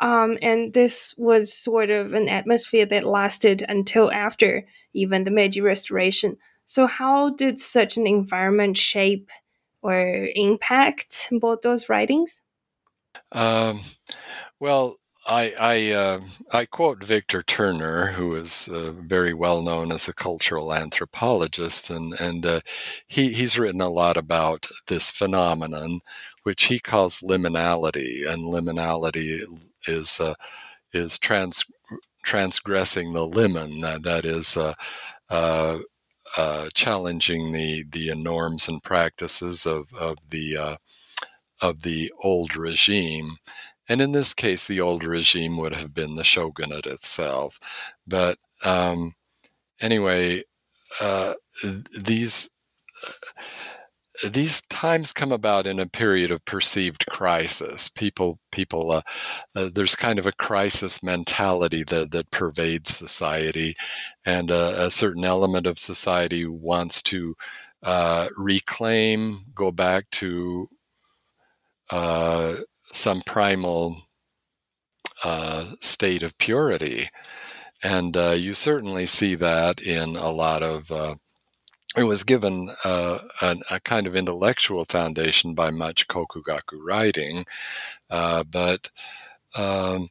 Um, 0.00 0.38
and 0.40 0.72
this 0.72 1.14
was 1.18 1.54
sort 1.54 1.90
of 1.90 2.14
an 2.14 2.28
atmosphere 2.28 2.86
that 2.86 3.04
lasted 3.04 3.62
until 3.68 4.10
after 4.10 4.66
even 4.94 5.24
the 5.24 5.30
Meiji 5.30 5.60
Restoration. 5.60 6.38
So, 6.64 6.86
how 6.86 7.30
did 7.30 7.60
such 7.60 7.96
an 7.96 8.06
environment 8.06 8.76
shape 8.76 9.30
or 9.82 10.28
impact 10.34 11.28
both 11.32 11.62
those 11.62 11.88
writings? 11.88 12.40
Um, 13.32 13.80
well, 14.58 14.96
I 15.26 15.54
I, 15.58 15.92
uh, 15.92 16.20
I, 16.52 16.64
quote 16.66 17.04
Victor 17.04 17.42
Turner, 17.42 18.12
who 18.12 18.34
is 18.34 18.68
uh, 18.68 18.92
very 18.92 19.34
well 19.34 19.62
known 19.62 19.92
as 19.92 20.08
a 20.08 20.14
cultural 20.14 20.72
anthropologist, 20.72 21.90
and 21.90 22.14
and 22.20 22.46
uh, 22.46 22.60
he 23.06 23.32
he's 23.32 23.58
written 23.58 23.80
a 23.80 23.88
lot 23.88 24.16
about 24.16 24.68
this 24.86 25.10
phenomenon, 25.10 26.00
which 26.44 26.64
he 26.64 26.78
calls 26.78 27.20
liminality, 27.20 28.28
and 28.28 28.52
liminality 28.52 29.40
is 29.86 30.20
uh, 30.20 30.34
is 30.92 31.18
trans 31.18 31.64
transgressing 32.24 33.12
the 33.12 33.26
limen. 33.26 34.02
that 34.02 34.24
is. 34.24 34.56
Uh, 34.56 34.74
uh, 35.30 35.78
uh, 36.36 36.68
challenging 36.74 37.52
the 37.52 37.84
the 37.90 38.14
norms 38.14 38.68
and 38.68 38.82
practices 38.82 39.66
of 39.66 39.92
of 39.94 40.18
the 40.30 40.56
uh, 40.56 40.76
of 41.60 41.82
the 41.82 42.12
old 42.22 42.56
regime. 42.56 43.36
And 43.88 44.00
in 44.00 44.12
this 44.12 44.34
case, 44.34 44.66
the 44.66 44.80
old 44.80 45.04
regime 45.04 45.56
would 45.56 45.74
have 45.74 45.92
been 45.94 46.14
the 46.14 46.24
shogunate 46.24 46.86
itself. 46.86 47.58
But 48.06 48.38
um, 48.64 49.14
anyway, 49.80 50.44
uh, 51.00 51.34
these 51.98 52.50
these 54.28 54.62
times 54.62 55.12
come 55.12 55.32
about 55.32 55.66
in 55.66 55.78
a 55.80 55.86
period 55.86 56.30
of 56.30 56.44
perceived 56.44 57.06
crisis. 57.06 57.88
People, 57.88 58.38
people, 58.52 58.92
uh, 58.92 59.02
uh, 59.54 59.70
there's 59.74 59.96
kind 59.96 60.18
of 60.18 60.26
a 60.26 60.32
crisis 60.32 61.02
mentality 61.02 61.84
that 61.84 62.10
that 62.10 62.30
pervades 62.30 62.94
society, 62.96 63.74
and 64.24 64.50
uh, 64.50 64.74
a 64.76 64.90
certain 64.90 65.24
element 65.24 65.66
of 65.66 65.78
society 65.78 66.46
wants 66.46 67.02
to 67.02 67.34
uh, 67.82 68.28
reclaim, 68.36 69.40
go 69.54 69.70
back 69.72 70.08
to 70.10 70.68
uh, 71.90 72.56
some 72.92 73.22
primal 73.22 73.96
uh, 75.24 75.72
state 75.80 76.22
of 76.22 76.36
purity, 76.38 77.08
and 77.82 78.16
you 78.16 78.54
certainly 78.54 79.06
see 79.06 79.34
that 79.34 79.80
in 79.80 80.16
a 80.16 80.30
lot 80.30 80.62
of 80.62 80.90
it 81.96 82.04
was 82.04 82.22
given 82.22 82.70
uh, 82.84 83.18
a, 83.42 83.56
a, 83.70 83.80
kind 83.80 84.06
of 84.06 84.14
intellectual 84.14 84.84
foundation 84.84 85.54
by 85.54 85.70
much 85.70 86.06
Kokugaku 86.06 86.78
writing, 86.84 87.46
uh, 88.10 88.44
but 88.44 88.90
um, 89.56 90.08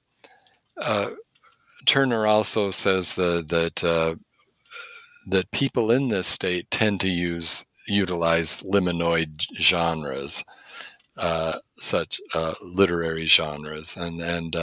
uh, 0.82 1.12
Turner 1.86 2.28
also 2.28 2.72
says 2.72 3.16
that 3.16 3.48
that, 3.48 3.84
uh, 3.84 4.16
that 5.28 5.52
people 5.52 5.90
in 5.90 6.10
this 6.10 6.28
state 6.28 6.70
tend 6.70 7.00
to 7.02 7.10
use 7.10 7.66
utilize 7.88 8.62
liminoid 8.62 9.46
genres, 9.60 10.44
uh, 11.18 11.60
such 11.78 12.20
uh, 12.36 12.56
literary 12.62 13.26
genres, 13.26 13.96
and 13.96 14.22
and 14.22 14.56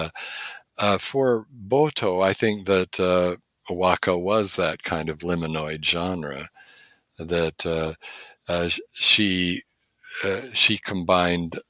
for 1.00 1.46
Boto, 1.66 2.22
I 2.22 2.34
think 2.34 2.66
that 2.66 3.38
waka 3.70 4.16
was 4.16 4.56
that 4.56 4.82
kind 4.82 5.08
of 5.08 5.18
liminoid 5.18 5.82
genre 5.84 6.48
that 7.18 7.66
uh, 7.66 7.94
uh, 8.48 8.68
she 8.92 9.62
uh, 10.24 10.42
she 10.52 10.78
combined 10.78 11.60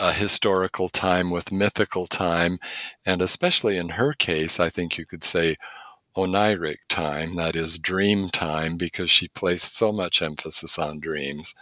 a 0.00 0.12
historical 0.12 0.88
time 0.88 1.30
with 1.30 1.52
mythical 1.52 2.06
time, 2.06 2.58
and 3.06 3.22
especially 3.22 3.76
in 3.76 3.90
her 3.90 4.14
case, 4.14 4.60
I 4.60 4.70
think 4.70 4.98
you 4.98 5.06
could 5.06 5.24
say 5.24 5.56
oneiric 6.16 6.78
time, 6.88 7.36
that 7.36 7.56
is 7.56 7.78
dream 7.78 8.30
time, 8.30 8.76
because 8.76 9.10
she 9.10 9.28
placed 9.28 9.76
so 9.76 9.92
much 9.92 10.22
emphasis 10.22 10.78
on 10.78 11.00
dreams. 11.00 11.54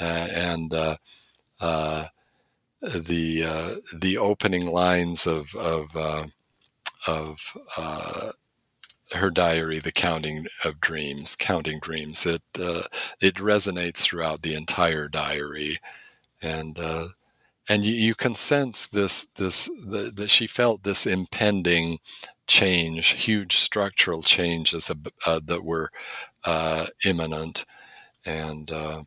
Uh, 0.00 0.28
and 0.34 0.74
uh, 0.74 0.96
uh, 1.60 2.06
the 2.82 3.80
the 3.94 4.18
opening 4.18 4.66
lines 4.66 5.26
of 5.26 5.54
of 5.54 5.96
of 7.06 7.56
her 9.12 9.30
diary, 9.30 9.78
"The 9.80 9.92
Counting 9.92 10.46
of 10.64 10.80
Dreams," 10.80 11.36
counting 11.36 11.80
dreams. 11.80 12.26
It 12.26 12.42
it 13.20 13.36
resonates 13.36 14.00
throughout 14.00 14.42
the 14.42 14.54
entire 14.54 15.08
diary, 15.08 15.78
and 16.42 16.78
and 17.68 17.84
you, 17.84 17.94
you 17.94 18.14
can 18.14 18.34
sense 18.34 18.86
this 18.86 19.26
this 19.36 19.70
that 19.86 20.30
she 20.30 20.46
felt 20.46 20.82
this 20.82 21.06
impending 21.06 21.98
change, 22.48 23.10
huge 23.10 23.56
structural 23.56 24.22
changes 24.22 24.90
uh, 25.26 25.40
that 25.44 25.64
were 25.64 25.90
uh, 26.44 26.86
imminent, 27.04 27.64
and 28.26 28.70
uh, 28.72 29.02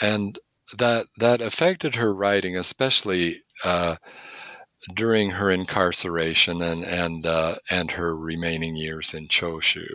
and 0.00 0.38
that 0.76 1.06
that 1.18 1.40
affected 1.40 1.96
her 1.96 2.14
writing, 2.14 2.56
especially 2.56 3.42
uh, 3.64 3.96
during 4.92 5.30
her 5.32 5.50
incarceration 5.50 6.62
and 6.62 6.84
and 6.84 7.26
uh, 7.26 7.56
and 7.70 7.92
her 7.92 8.14
remaining 8.16 8.76
years 8.76 9.14
in 9.14 9.28
Choshu. 9.28 9.86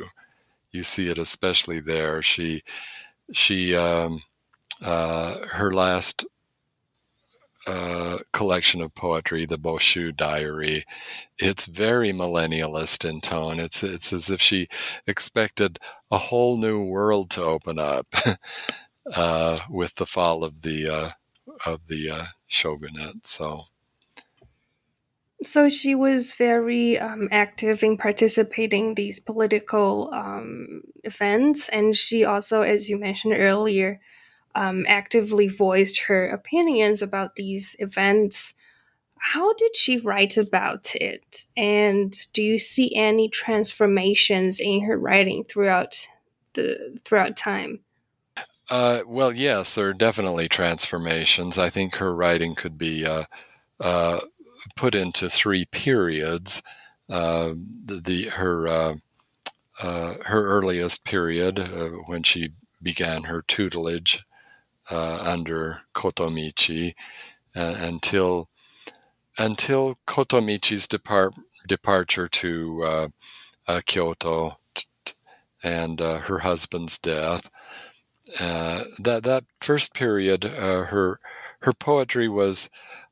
You 0.72 0.84
see 0.84 1.10
it 1.10 1.18
especially 1.18 1.80
there. 1.80 2.22
She 2.22 2.64
she 3.34 3.76
um, 3.76 4.22
uh, 4.84 5.48
her 5.48 5.74
last 5.74 6.26
uh, 7.68 8.20
collection 8.34 8.82
of 8.82 8.96
poetry, 8.96 9.46
the 9.46 9.58
Boshu 9.58 10.16
Diary. 10.16 10.86
It's 11.38 11.66
very 11.66 12.12
millennialist 12.12 13.08
in 13.08 13.22
tone. 13.22 13.60
It's 13.60 13.84
it's 13.84 14.14
as 14.14 14.30
if 14.30 14.42
she 14.42 14.68
expected 15.08 15.80
a 16.12 16.18
whole 16.18 16.58
new 16.58 16.84
world 16.84 17.30
to 17.32 17.44
open 17.44 17.78
up 17.80 18.08
uh, 19.16 19.58
with 19.70 19.96
the 19.96 20.06
fall 20.06 20.44
of 20.44 20.62
the 20.64 20.90
uh, 20.90 21.10
of 21.66 21.88
the 21.88 22.10
uh, 22.10 22.26
shogunate. 22.48 23.26
So. 23.26 23.64
So 25.42 25.70
she 25.70 25.96
was 25.96 26.34
very 26.34 27.00
um, 27.00 27.30
active 27.32 27.82
in 27.82 27.98
participating 27.98 28.96
these 28.96 29.20
political 29.20 30.10
um, 30.14 30.82
events, 31.04 31.70
and 31.70 31.96
she 31.96 32.26
also, 32.26 32.62
as 32.62 32.90
you 32.90 32.98
mentioned 32.98 33.36
earlier, 33.38 34.02
um, 34.56 34.86
actively 34.88 35.48
voiced 35.48 36.02
her 36.02 36.28
opinions 36.28 37.02
about 37.02 37.36
these 37.36 37.76
events. 37.80 38.54
How 39.18 39.54
did 39.54 39.76
she 39.76 39.98
write 39.98 40.36
about 40.38 40.94
it? 40.96 41.46
And 41.56 42.18
do 42.34 42.44
you 42.44 42.58
see 42.58 42.94
any 42.96 43.30
transformations 43.30 44.60
in 44.60 44.82
her 44.82 44.98
writing 44.98 45.44
throughout 45.46 46.08
the 46.54 47.00
throughout 47.06 47.38
time? 47.38 47.80
Uh, 48.70 49.02
well, 49.08 49.34
yes, 49.34 49.76
there 49.76 49.88
are 49.88 49.94
definitely 49.94 50.48
transformations. 50.48 51.58
I 51.58 51.70
think 51.70 51.96
her 51.96 52.14
writing 52.14 52.56
could 52.56 52.78
be 52.78 53.06
uh, 53.06 53.24
uh, 53.80 54.20
put 54.76 54.95
into 54.95 55.30
three 55.30 55.66
periods. 55.66 56.62
Uh, 57.10 57.53
the, 57.86 58.01
the, 58.03 58.24
her 58.26 58.68
uh, 58.68 58.93
uh, 59.82 60.16
her 60.26 60.45
earliest 60.45 61.05
period 61.05 61.57
when 62.05 62.22
she 62.22 62.49
began 62.82 63.24
her 63.24 63.41
tutelage 63.41 64.24
uh, 64.91 65.20
under 65.22 65.82
Kotomichi 65.93 66.93
uh, 67.55 67.76
until 67.80 68.49
until 69.38 69.95
Kotomichi's 70.05 70.88
depart, 70.88 71.34
departure 71.68 72.28
to 72.28 72.84
uh, 72.84 73.07
uh 73.68 73.82
Kyoto 73.86 74.57
and 75.64 76.01
uh, 76.01 76.20
her 76.20 76.39
husband's 76.39 76.97
death. 76.97 77.49
Uh, 78.39 78.84
that 78.99 79.24
that 79.24 79.45
first 79.62 79.93
period, 79.93 80.43
her 80.43 81.20
her 81.62 81.74
poetry 81.74 82.28
was, 82.30 82.70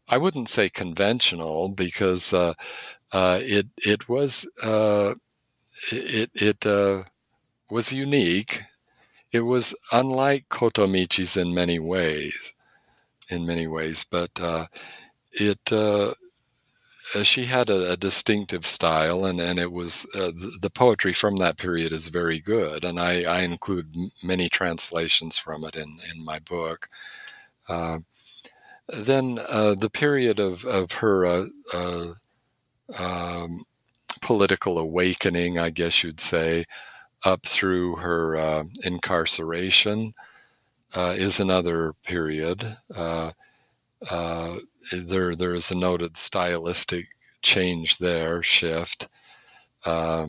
I 0.08 0.18
wouldn't 0.18 0.49
say 0.49 0.70
conventional 0.70 1.70
because 1.70 2.34
it 2.34 3.68
it 3.86 4.10
was 4.10 4.49
it 5.91 6.30
it 6.34 6.66
was 7.70 7.91
unique 7.93 8.64
it 9.32 9.41
was 9.41 9.76
unlike 9.91 10.49
Kotomichi's 10.49 11.36
in 11.38 11.53
many 11.53 11.80
ways, 11.80 12.53
in 13.30 13.45
many 13.45 13.68
ways, 13.68 14.05
but 14.10 14.32
uh, 14.39 14.68
it 15.32 15.60
uh, 15.72 16.14
uh, 17.16 17.24
she 17.24 17.45
had 17.45 17.70
a, 17.70 17.91
a, 17.91 17.97
distinctive 17.97 18.66
style, 18.66 19.26
and 19.26 19.39
and 19.39 19.60
it 19.60 19.72
was 19.72 20.05
uh, 20.16 20.32
the, 20.32 20.58
the, 20.62 20.70
poetry 20.70 21.14
from 21.14 21.38
that 21.38 21.58
period 21.58 21.91
is 21.91 22.10
very 22.10 22.39
good, 22.39 22.84
and 22.84 22.99
I, 22.99 23.24
I 23.24 23.41
include 23.41 23.95
many 24.24 24.49
translations 24.49 25.38
from 25.38 25.64
it 25.66 25.76
in 25.76 25.99
in 26.14 26.24
my 26.24 26.39
book. 26.39 26.88
Uh, 28.92 29.02
then 29.02 29.40
uh, 29.50 29.76
the 29.76 29.90
period 29.90 30.40
of 30.40 30.66
of 30.66 30.92
her. 30.94 31.48
Um, 32.96 33.66
political 34.22 34.78
awakening, 34.78 35.60
I 35.60 35.70
guess 35.70 36.04
you'd 36.04 36.20
say, 36.20 36.66
up 37.24 37.46
through 37.46 37.96
her 37.98 38.38
uh, 38.38 38.64
incarceration 38.84 40.14
uh, 40.94 41.16
is 41.18 41.40
another 41.40 41.94
period. 42.04 42.78
Uh, 42.94 43.32
uh, 44.10 44.58
there, 44.92 45.36
there 45.36 45.54
is 45.54 45.72
a 45.72 45.76
noted 45.76 46.18
stylistic 46.18 47.08
change 47.42 47.98
there, 47.98 48.44
shift. 48.44 49.08
Uh, 49.86 50.28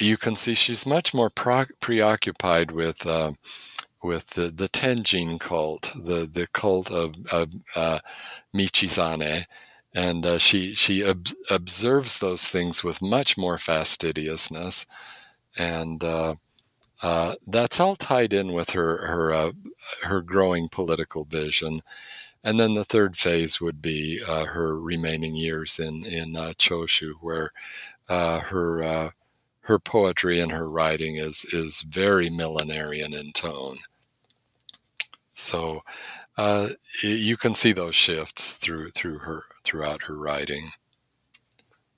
you 0.00 0.16
can 0.16 0.34
see 0.34 0.54
she's 0.54 0.86
much 0.86 1.14
more 1.14 1.30
pro- 1.30 1.64
preoccupied 1.80 2.72
with 2.72 3.06
with 4.02 4.28
the, 4.30 4.50
the 4.50 4.68
Tenjin 4.68 5.38
cult, 5.38 5.92
the, 5.94 6.26
the 6.26 6.48
cult 6.52 6.90
of, 6.90 7.14
of 7.32 7.52
Michizane, 8.54 9.44
and 9.94 10.24
uh, 10.24 10.38
she 10.38 10.74
she 10.74 11.04
ob- 11.04 11.28
observes 11.50 12.18
those 12.18 12.46
things 12.48 12.82
with 12.82 13.02
much 13.02 13.36
more 13.36 13.58
fastidiousness, 13.58 14.86
and 15.56 16.02
uh, 16.02 16.36
uh, 17.02 17.34
that's 17.46 17.80
all 17.80 17.96
tied 17.96 18.32
in 18.32 18.52
with 18.52 18.70
her 18.70 19.06
her 19.06 19.32
uh, 19.32 19.52
her 20.02 20.22
growing 20.22 20.68
political 20.68 21.24
vision. 21.24 21.82
And 22.44 22.58
then 22.58 22.74
the 22.74 22.84
third 22.84 23.16
phase 23.16 23.60
would 23.60 23.82
be 23.82 24.20
uh, 24.26 24.46
her 24.46 24.78
remaining 24.78 25.36
years 25.36 25.78
in 25.78 26.04
in 26.06 26.36
uh, 26.36 26.54
Choshu, 26.58 27.14
where 27.20 27.52
her 28.08 29.12
her 29.62 29.78
poetry 29.78 30.40
and 30.40 30.52
her 30.52 30.68
writing 30.68 31.16
is 31.16 31.44
is 31.52 31.82
very 31.82 32.28
millenarian 32.28 33.14
in 33.18 33.32
tone. 33.32 33.78
So 35.34 35.82
uh, 36.36 36.68
you 37.02 37.36
can 37.36 37.54
see 37.54 37.72
those 37.72 37.94
shifts 37.94 38.52
through 38.52 38.90
through 38.90 39.18
her 39.18 39.44
throughout 39.64 40.04
her 40.04 40.16
writing. 40.16 40.70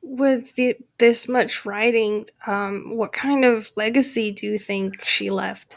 With 0.03 0.55
the, 0.55 0.77
this 0.99 1.29
much 1.29 1.65
writing, 1.65 2.27
um, 2.47 2.97
what 2.97 3.13
kind 3.13 3.45
of 3.45 3.71
legacy 3.77 4.33
do 4.33 4.47
you 4.47 4.59
think 4.59 5.03
she 5.05 5.31
left? 5.31 5.77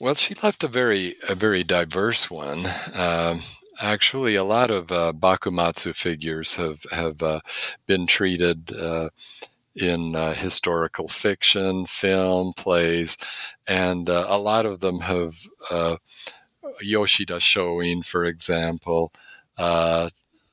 Well, 0.00 0.14
she 0.14 0.34
left 0.42 0.64
a 0.64 0.68
very 0.68 1.16
a 1.28 1.34
very 1.34 1.62
diverse 1.62 2.30
one. 2.30 2.64
Um, 2.94 3.40
actually, 3.80 4.34
a 4.34 4.44
lot 4.44 4.70
of 4.70 4.90
uh, 4.90 5.12
bakumatsu 5.12 5.94
figures 5.94 6.56
have 6.56 6.84
have 6.90 7.22
uh, 7.22 7.40
been 7.86 8.06
treated 8.06 8.72
uh, 8.72 9.10
in 9.74 10.16
uh, 10.16 10.34
historical 10.34 11.06
fiction, 11.06 11.86
film, 11.86 12.52
plays, 12.54 13.16
and 13.68 14.08
uh, 14.10 14.26
a 14.28 14.38
lot 14.38 14.66
of 14.66 14.80
them 14.80 15.00
have 15.00 15.34
uh, 15.70 15.96
Yoshida 16.80 17.40
Shoin, 17.40 18.02
for 18.02 18.24
example, 18.24 19.12
uh, 19.58 20.10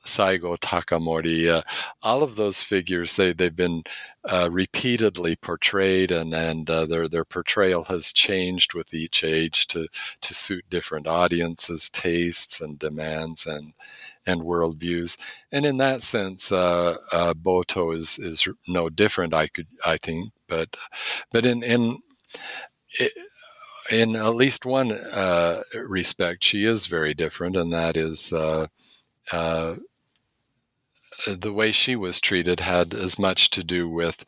Saigo 0.07 0.57
Takamori, 0.57 1.49
uh, 1.49 1.61
all 2.01 2.23
of 2.23 2.37
those 2.37 2.63
figures, 2.63 3.15
they, 3.15 3.33
they've 3.33 3.55
been 3.55 3.83
uh, 4.23 4.49
repeatedly 4.49 5.35
portrayed 5.35 6.11
and, 6.11 6.33
and 6.33 6.69
uh, 6.69 6.85
their, 6.85 7.07
their 7.07 7.25
portrayal 7.25 7.85
has 7.85 8.11
changed 8.13 8.73
with 8.73 8.93
each 8.93 9.23
age 9.23 9.67
to, 9.67 9.87
to 10.21 10.33
suit 10.33 10.65
different 10.69 11.07
audiences, 11.07 11.89
tastes 11.89 12.61
and 12.61 12.79
demands 12.79 13.45
and, 13.45 13.73
and 14.25 14.41
worldviews. 14.41 15.19
And 15.51 15.65
in 15.65 15.77
that 15.77 16.01
sense, 16.01 16.51
uh, 16.51 16.97
uh, 17.11 17.33
Boto 17.33 17.93
is, 17.93 18.17
is 18.17 18.47
no 18.67 18.89
different, 18.89 19.33
I 19.33 19.47
could, 19.47 19.67
I 19.85 19.97
think, 19.97 20.31
but, 20.47 20.75
but 21.31 21.45
in, 21.45 21.63
in, 21.63 21.99
it, 22.99 23.11
in 23.91 24.15
at 24.15 24.35
least 24.35 24.65
one 24.65 24.91
uh, 24.91 25.61
respect, 25.75 26.43
she 26.43 26.65
is 26.65 26.87
very 26.87 27.13
different, 27.13 27.55
and 27.55 27.71
that 27.73 27.95
is 27.97 28.33
uh, 28.33 28.67
uh, 29.31 29.75
the 31.27 31.53
way 31.53 31.71
she 31.71 31.95
was 31.95 32.19
treated 32.19 32.59
had 32.59 32.93
as 32.93 33.17
much 33.17 33.49
to 33.51 33.63
do 33.63 33.89
with 33.89 34.25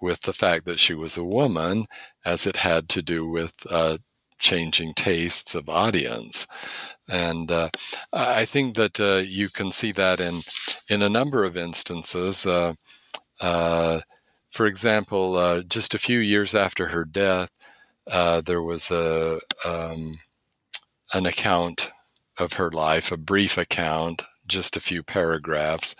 with 0.00 0.22
the 0.22 0.32
fact 0.32 0.64
that 0.64 0.80
she 0.80 0.94
was 0.94 1.18
a 1.18 1.24
woman 1.24 1.86
as 2.24 2.46
it 2.46 2.56
had 2.56 2.88
to 2.88 3.02
do 3.02 3.28
with 3.28 3.54
uh, 3.70 3.98
changing 4.38 4.94
tastes 4.94 5.54
of 5.54 5.68
audience. 5.68 6.46
And 7.06 7.50
uh, 7.50 7.68
I 8.12 8.46
think 8.46 8.76
that 8.76 8.98
uh, 8.98 9.22
you 9.26 9.50
can 9.50 9.70
see 9.70 9.92
that 9.92 10.20
in 10.20 10.40
in 10.88 11.02
a 11.02 11.08
number 11.08 11.44
of 11.44 11.56
instances. 11.56 12.46
For 14.52 14.66
example, 14.66 15.62
just 15.62 15.94
a 15.94 15.98
few 15.98 16.18
years 16.18 16.54
after 16.54 16.88
her 16.88 17.04
death, 17.04 17.50
uh, 18.10 18.40
there 18.40 18.62
was 18.62 18.90
a 18.90 19.38
um, 19.64 20.12
an 21.12 21.26
account 21.26 21.90
of 22.38 22.54
her 22.54 22.70
life, 22.70 23.12
a 23.12 23.16
brief 23.16 23.58
account, 23.58 24.22
just 24.46 24.76
a 24.76 24.80
few 24.80 25.02
paragraphs. 25.02 25.94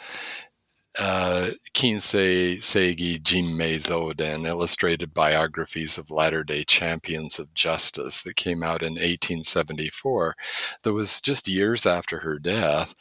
Kinsei 1.72 2.58
Seigi 2.58 3.20
Jinmei 3.22 3.76
Zoden, 3.76 4.46
illustrated 4.46 5.14
biographies 5.14 5.98
of 5.98 6.10
Latter 6.10 6.44
day 6.44 6.64
Champions 6.64 7.38
of 7.38 7.54
Justice, 7.54 8.22
that 8.22 8.36
came 8.36 8.62
out 8.62 8.82
in 8.82 8.94
1874. 8.94 10.34
That 10.82 10.92
was 10.92 11.20
just 11.20 11.48
years 11.48 11.86
after 11.86 12.20
her 12.20 12.38
death. 12.38 12.94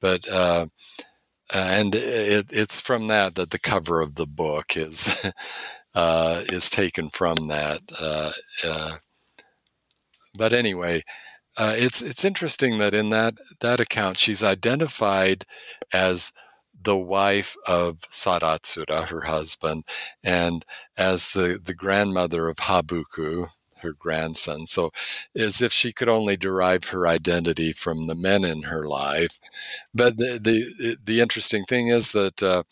But 0.00 0.28
uh, 0.28 0.66
and 1.52 1.94
it, 1.94 2.46
it's 2.52 2.80
from 2.80 3.08
that 3.08 3.34
that 3.34 3.50
the 3.50 3.58
cover 3.58 4.00
of 4.00 4.14
the 4.14 4.26
book 4.26 4.76
is 4.76 5.30
uh, 5.94 6.42
is 6.48 6.70
taken 6.70 7.10
from 7.10 7.48
that. 7.48 7.80
Uh, 8.00 8.32
uh, 8.64 8.92
but 10.36 10.52
anyway, 10.52 11.02
uh, 11.56 11.74
it's 11.76 12.02
it's 12.02 12.24
interesting 12.24 12.78
that 12.78 12.94
in 12.94 13.10
that 13.10 13.34
that 13.60 13.80
account 13.80 14.18
she's 14.18 14.42
identified 14.42 15.44
as 15.92 16.32
the 16.82 16.96
wife 16.98 17.56
of 17.66 17.98
Sadatsura, 18.10 19.08
her 19.08 19.22
husband, 19.22 19.84
and 20.24 20.64
as 20.96 21.32
the 21.32 21.60
the 21.62 21.74
grandmother 21.74 22.48
of 22.48 22.56
Habuku, 22.58 23.50
her 23.82 23.92
grandson. 23.92 24.66
So, 24.66 24.90
as 25.36 25.60
if 25.62 25.72
she 25.72 25.92
could 25.92 26.08
only 26.08 26.36
derive 26.36 26.84
her 26.86 27.06
identity 27.08 27.72
from 27.72 28.06
the 28.06 28.14
men 28.14 28.44
in 28.44 28.64
her 28.64 28.86
life. 28.88 29.40
But 29.94 30.16
the 30.18 30.38
the, 30.42 30.96
the 31.04 31.20
interesting 31.20 31.64
thing 31.66 31.88
is 31.88 32.12
that 32.12 32.42
uh, 32.42 32.62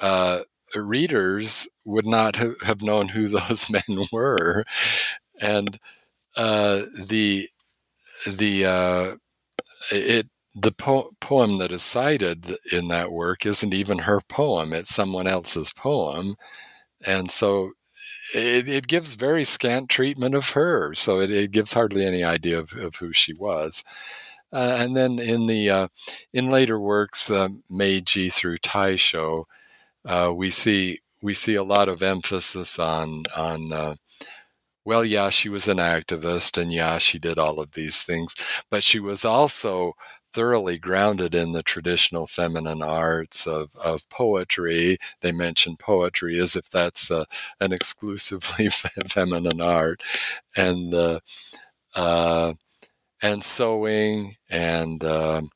uh, 0.00 0.42
readers 0.76 1.68
would 1.84 2.06
not 2.06 2.36
have 2.36 2.82
known 2.82 3.08
who 3.08 3.28
those 3.28 3.70
men 3.70 4.04
were, 4.12 4.64
and 5.40 5.78
uh, 6.36 6.82
the 7.06 7.48
the 8.26 8.66
uh, 8.66 9.16
it 9.92 10.28
the 10.54 10.72
po- 10.72 11.10
poem 11.20 11.58
that 11.58 11.72
is 11.72 11.82
cited 11.82 12.56
in 12.72 12.88
that 12.88 13.12
work 13.12 13.46
isn't 13.46 13.74
even 13.74 14.00
her 14.00 14.20
poem; 14.28 14.72
it's 14.72 14.94
someone 14.94 15.26
else's 15.26 15.72
poem, 15.72 16.36
and 17.06 17.30
so 17.30 17.72
it, 18.34 18.68
it 18.68 18.86
gives 18.88 19.14
very 19.14 19.44
scant 19.44 19.88
treatment 19.90 20.34
of 20.34 20.50
her. 20.50 20.94
So 20.94 21.20
it, 21.20 21.30
it 21.30 21.52
gives 21.52 21.72
hardly 21.74 22.04
any 22.06 22.24
idea 22.24 22.58
of, 22.58 22.72
of 22.74 22.96
who 22.96 23.12
she 23.12 23.32
was. 23.34 23.84
Uh, 24.52 24.76
and 24.78 24.96
then 24.96 25.18
in 25.20 25.46
the 25.46 25.70
uh, 25.70 25.88
in 26.32 26.50
later 26.50 26.78
works, 26.80 27.30
uh, 27.30 27.48
Meiji 27.70 28.30
through 28.30 28.58
Taisho, 28.58 29.44
uh, 30.06 30.32
we 30.34 30.50
see 30.50 31.00
we 31.22 31.34
see 31.34 31.54
a 31.56 31.62
lot 31.64 31.88
of 31.88 32.02
emphasis 32.02 32.78
on 32.78 33.24
on 33.36 33.72
uh, 33.72 33.94
well, 34.84 35.04
yeah, 35.04 35.28
she 35.30 35.48
was 35.48 35.68
an 35.68 35.76
activist, 35.78 36.60
and 36.60 36.72
yeah, 36.72 36.98
she 36.98 37.18
did 37.18 37.38
all 37.38 37.60
of 37.60 37.72
these 37.72 38.02
things, 38.02 38.34
but 38.70 38.82
she 38.82 38.98
was 38.98 39.24
also 39.24 39.92
thoroughly 40.28 40.78
grounded 40.78 41.34
in 41.34 41.52
the 41.52 41.62
traditional 41.62 42.26
feminine 42.26 42.82
arts 42.82 43.46
of, 43.46 43.70
of 43.76 44.08
poetry. 44.08 44.96
They 45.20 45.32
mention 45.32 45.76
poetry 45.76 46.38
as 46.40 46.56
if 46.56 46.70
that's 46.70 47.10
uh, 47.10 47.24
an 47.60 47.72
exclusively 47.74 48.68
feminine 48.70 49.60
art, 49.60 50.02
and 50.56 50.94
uh, 50.94 51.20
uh, 51.94 52.54
and 53.22 53.44
sewing 53.44 54.36
and 54.50 55.04
um, 55.04 55.50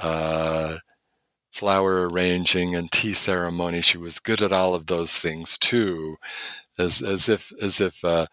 uh, 0.00 0.76
flower 1.50 2.08
arranging 2.08 2.74
and 2.74 2.90
tea 2.90 3.12
ceremony. 3.12 3.80
She 3.82 3.98
was 3.98 4.18
good 4.18 4.42
at 4.42 4.52
all 4.52 4.74
of 4.74 4.86
those 4.86 5.16
things 5.16 5.58
too, 5.58 6.16
as 6.78 7.02
as 7.02 7.28
if 7.28 7.52
as 7.60 7.80
if 7.80 8.04
uh, 8.04 8.26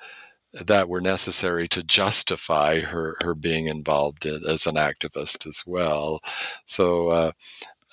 that 0.54 0.90
were 0.90 1.02
necessary 1.02 1.68
to 1.70 1.84
justify 1.84 2.80
her 2.82 3.18
her 3.24 3.36
being 3.36 3.68
involved 3.68 4.26
in, 4.26 4.42
as 4.48 4.66
an 4.68 4.76
activist 4.76 5.46
as 5.48 5.64
well. 5.66 6.22
So 6.66 7.10
uh, 7.10 7.32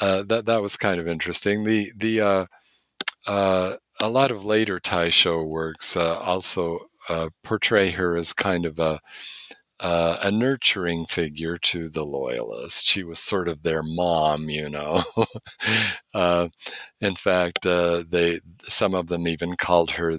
uh, 0.01 0.23
that 0.25 0.47
that 0.47 0.63
was 0.63 0.77
kind 0.77 1.01
of 1.01 1.09
interesting. 1.09 1.65
The 1.65 1.93
the 1.97 2.21
uh, 2.21 2.47
uh 3.27 3.77
a 4.01 4.09
lot 4.11 4.33
of 4.33 4.45
later 4.45 4.81
Taisho 4.81 5.47
works 5.47 5.97
uh, 5.97 6.19
also 6.19 6.87
portray 7.45 7.91
her 7.93 8.17
as 8.17 8.33
kind 8.33 8.67
of 8.67 8.79
a 8.79 9.01
uh, 9.85 10.19
a 10.23 10.33
nurturing 10.33 11.07
figure 11.07 11.59
to 11.59 11.91
the 11.91 12.05
loyalists. 12.05 12.85
She 12.85 13.05
was 13.05 13.21
sort 13.21 13.49
of 13.49 13.63
their 13.63 13.83
mom, 13.85 14.51
you 14.51 14.71
know. 14.71 15.05
uh, 16.15 16.49
in 17.01 17.15
fact, 17.17 17.67
uh, 17.67 18.05
they 18.09 18.41
some 18.65 18.95
of 18.95 19.09
them 19.09 19.29
even 19.29 19.57
called 19.57 19.93
her 19.93 20.13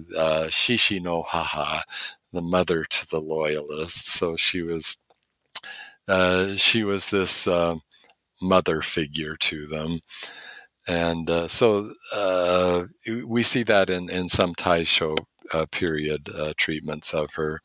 Shishi 0.50 1.02
no 1.02 1.22
Haha, 1.22 1.82
the 2.32 2.42
mother 2.42 2.84
to 2.84 3.08
the 3.08 3.20
loyalists. 3.20 4.12
So 4.12 4.36
she 4.36 4.62
was 4.62 4.98
uh, 6.08 6.56
she 6.56 6.84
was 6.84 7.10
this 7.10 7.46
uh, 7.46 7.76
mother 8.42 8.82
figure 8.82 9.36
to 9.36 9.66
them. 9.66 10.00
And 10.88 11.30
uh, 11.30 11.48
so 11.48 11.92
uh, 12.14 12.84
we 13.26 13.42
see 13.42 13.62
that 13.64 13.90
in, 13.90 14.10
in 14.10 14.28
some 14.28 14.54
Taisho 14.54 15.16
uh, 15.52 15.66
period 15.72 16.28
uh, 16.34 16.54
treatments 16.56 17.14
of 17.14 17.34
her. 17.34 17.60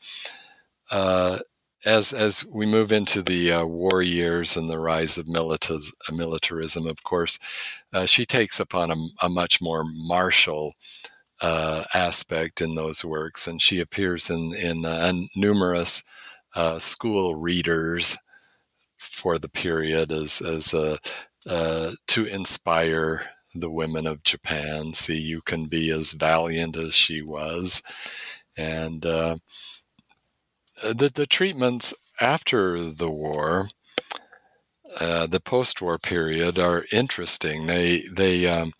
As 1.85 2.13
as 2.13 2.45
we 2.45 2.65
move 2.65 2.91
into 2.91 3.21
the 3.21 3.63
war 3.63 4.01
years 4.01 4.57
and 4.57 4.69
the 4.69 4.79
rise 4.79 5.17
of 5.17 5.27
militarism, 5.27 6.87
of 6.87 7.03
course, 7.03 7.39
she 8.05 8.25
takes 8.25 8.59
upon 8.59 8.91
a, 8.91 8.95
a 9.25 9.29
much 9.29 9.61
more 9.61 9.83
martial 9.85 10.73
uh, 11.41 11.83
aspect 11.93 12.61
in 12.61 12.75
those 12.75 13.03
works, 13.03 13.47
and 13.47 13.61
she 13.61 13.79
appears 13.79 14.29
in 14.29 14.53
in 14.53 14.85
uh, 14.85 15.11
numerous 15.35 16.03
uh, 16.55 16.79
school 16.79 17.35
readers 17.35 18.17
for 18.97 19.37
the 19.39 19.49
period 19.49 20.11
as 20.11 20.41
as 20.41 20.73
uh, 20.73 20.97
uh, 21.47 21.91
to 22.07 22.25
inspire 22.25 23.23
the 23.55 23.69
women 23.71 24.07
of 24.07 24.23
Japan. 24.23 24.93
See, 24.93 25.19
you 25.19 25.41
can 25.41 25.65
be 25.65 25.89
as 25.91 26.13
valiant 26.13 26.77
as 26.77 26.93
she 26.93 27.21
was, 27.21 27.81
and 28.57 29.05
uh, 29.05 29.37
the 30.83 31.11
the 31.13 31.27
treatments 31.27 31.93
after 32.19 32.81
the 32.81 33.09
war. 33.09 33.67
Uh, 34.99 35.25
the 35.25 35.39
post-war 35.39 35.97
period 35.97 36.59
are 36.59 36.83
interesting. 36.91 37.65
They 37.67 38.03
they 38.11 38.45
um, 38.45 38.73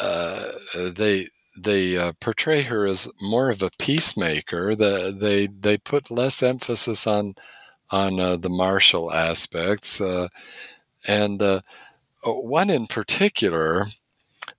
uh, 0.00 0.52
they 0.74 1.28
they 1.56 1.96
uh, 1.96 2.12
portray 2.20 2.62
her 2.62 2.86
as 2.86 3.08
more 3.20 3.50
of 3.50 3.62
a 3.62 3.70
peacemaker. 3.78 4.74
The, 4.74 5.16
they 5.16 5.46
they 5.46 5.78
put 5.78 6.10
less 6.10 6.42
emphasis 6.42 7.06
on 7.06 7.34
on 7.90 8.20
uh, 8.20 8.36
the 8.36 8.50
martial 8.50 9.12
aspects, 9.12 10.00
uh, 10.00 10.28
and 11.06 11.40
uh, 11.42 11.60
uh, 12.26 12.32
one 12.32 12.70
in 12.70 12.86
particular, 12.86 13.86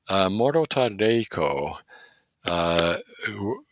uh, 0.10 0.30
Morota 0.30 0.90
Reiko. 0.90 1.78
Uh, 2.46 2.98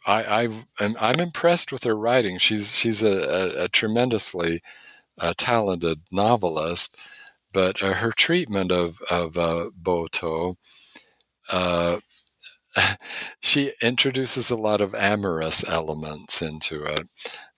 I, 0.06 0.50
I 0.80 1.12
am 1.12 1.20
impressed 1.20 1.72
with 1.72 1.84
her 1.86 1.96
writing. 1.96 2.38
She's 2.38 2.76
she's 2.76 3.02
a, 3.04 3.62
a, 3.62 3.64
a 3.66 3.68
tremendously 3.70 4.62
talented 5.38 6.02
novelist, 6.12 7.02
but 7.54 7.80
her 7.80 8.12
treatment 8.12 8.72
of 8.72 9.02
of 9.10 9.34
Boto 9.82 10.56
she 13.42 13.72
introduces 13.82 14.50
a 14.50 14.56
lot 14.56 14.82
of 14.82 14.94
amorous 14.96 15.68
elements 15.68 16.42
into 16.42 16.84
it. 16.84 17.08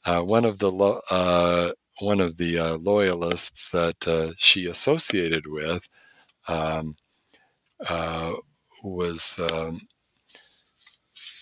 Uh, 0.05 0.21
one 0.21 0.45
of 0.45 0.59
the 0.59 0.71
lo- 0.71 1.01
uh, 1.11 1.71
one 1.99 2.19
of 2.21 2.37
the 2.37 2.57
uh, 2.57 2.77
loyalists 2.77 3.69
that 3.71 4.07
uh, 4.07 4.31
she 4.37 4.65
associated 4.65 5.45
with 5.47 5.87
um, 6.47 6.95
uh, 7.89 8.33
was. 8.83 9.39
Um, 9.51 9.81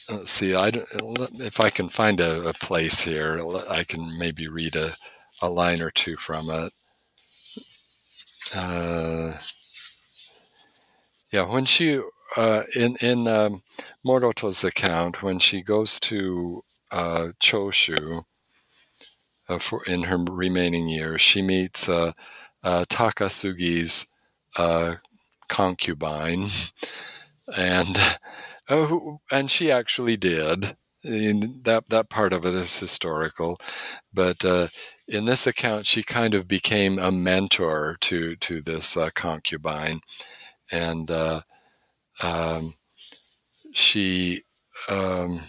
let's 0.10 0.32
see, 0.32 0.56
I 0.56 0.68
if 0.68 1.60
I 1.60 1.70
can 1.70 1.90
find 1.90 2.20
a, 2.20 2.50
a, 2.50 2.54
place 2.54 3.02
here, 3.02 3.40
I 3.70 3.84
can 3.84 4.18
maybe 4.18 4.48
read 4.48 4.76
a, 4.76 4.92
a 5.42 5.50
line 5.50 5.82
or 5.82 5.92
two 5.92 6.18
from 6.18 6.46
it. 6.50 6.74
Uh, 8.56 9.38
yeah, 11.32 11.42
when 11.42 11.66
she 11.66 12.02
uh, 12.36 12.64
in 12.76 12.96
in 13.02 13.28
um, 13.28 13.62
Morota's 14.06 14.64
account, 14.64 15.22
when 15.24 15.40
she 15.40 15.62
goes 15.62 16.00
to 16.02 16.64
uh, 16.92 17.30
Choshu 17.42 18.24
uh, 19.50 19.60
for 19.60 19.84
in 19.86 20.04
her 20.04 20.18
remaining 20.18 20.88
years, 20.88 21.22
she 21.22 21.42
meets 21.42 21.90
uh, 21.90 22.14
uh, 22.64 22.86
Takasugi's 22.86 24.08
uh, 24.56 24.96
concubine, 25.50 26.48
and 27.58 27.98
oh, 28.70 29.20
and 29.32 29.50
she 29.52 29.72
actually 29.72 30.18
did. 30.18 30.76
that 31.04 31.84
that 31.90 32.10
part 32.10 32.34
of 32.34 32.46
it 32.46 32.54
is 32.54 32.80
historical, 32.80 33.58
but 34.14 34.44
uh, 34.44 34.68
in 35.08 35.26
this 35.26 35.48
account, 35.48 35.86
she 35.86 36.04
kind 36.04 36.34
of 36.34 36.48
became 36.48 37.00
a 37.00 37.12
mentor 37.12 37.98
to 38.02 38.36
to 38.38 38.62
this 38.62 38.98
uh, 38.98 39.10
concubine, 39.16 40.02
and 40.72 41.12
uh, 41.12 41.42
um, 42.22 42.74
she. 43.74 44.44
Um, 44.90 45.42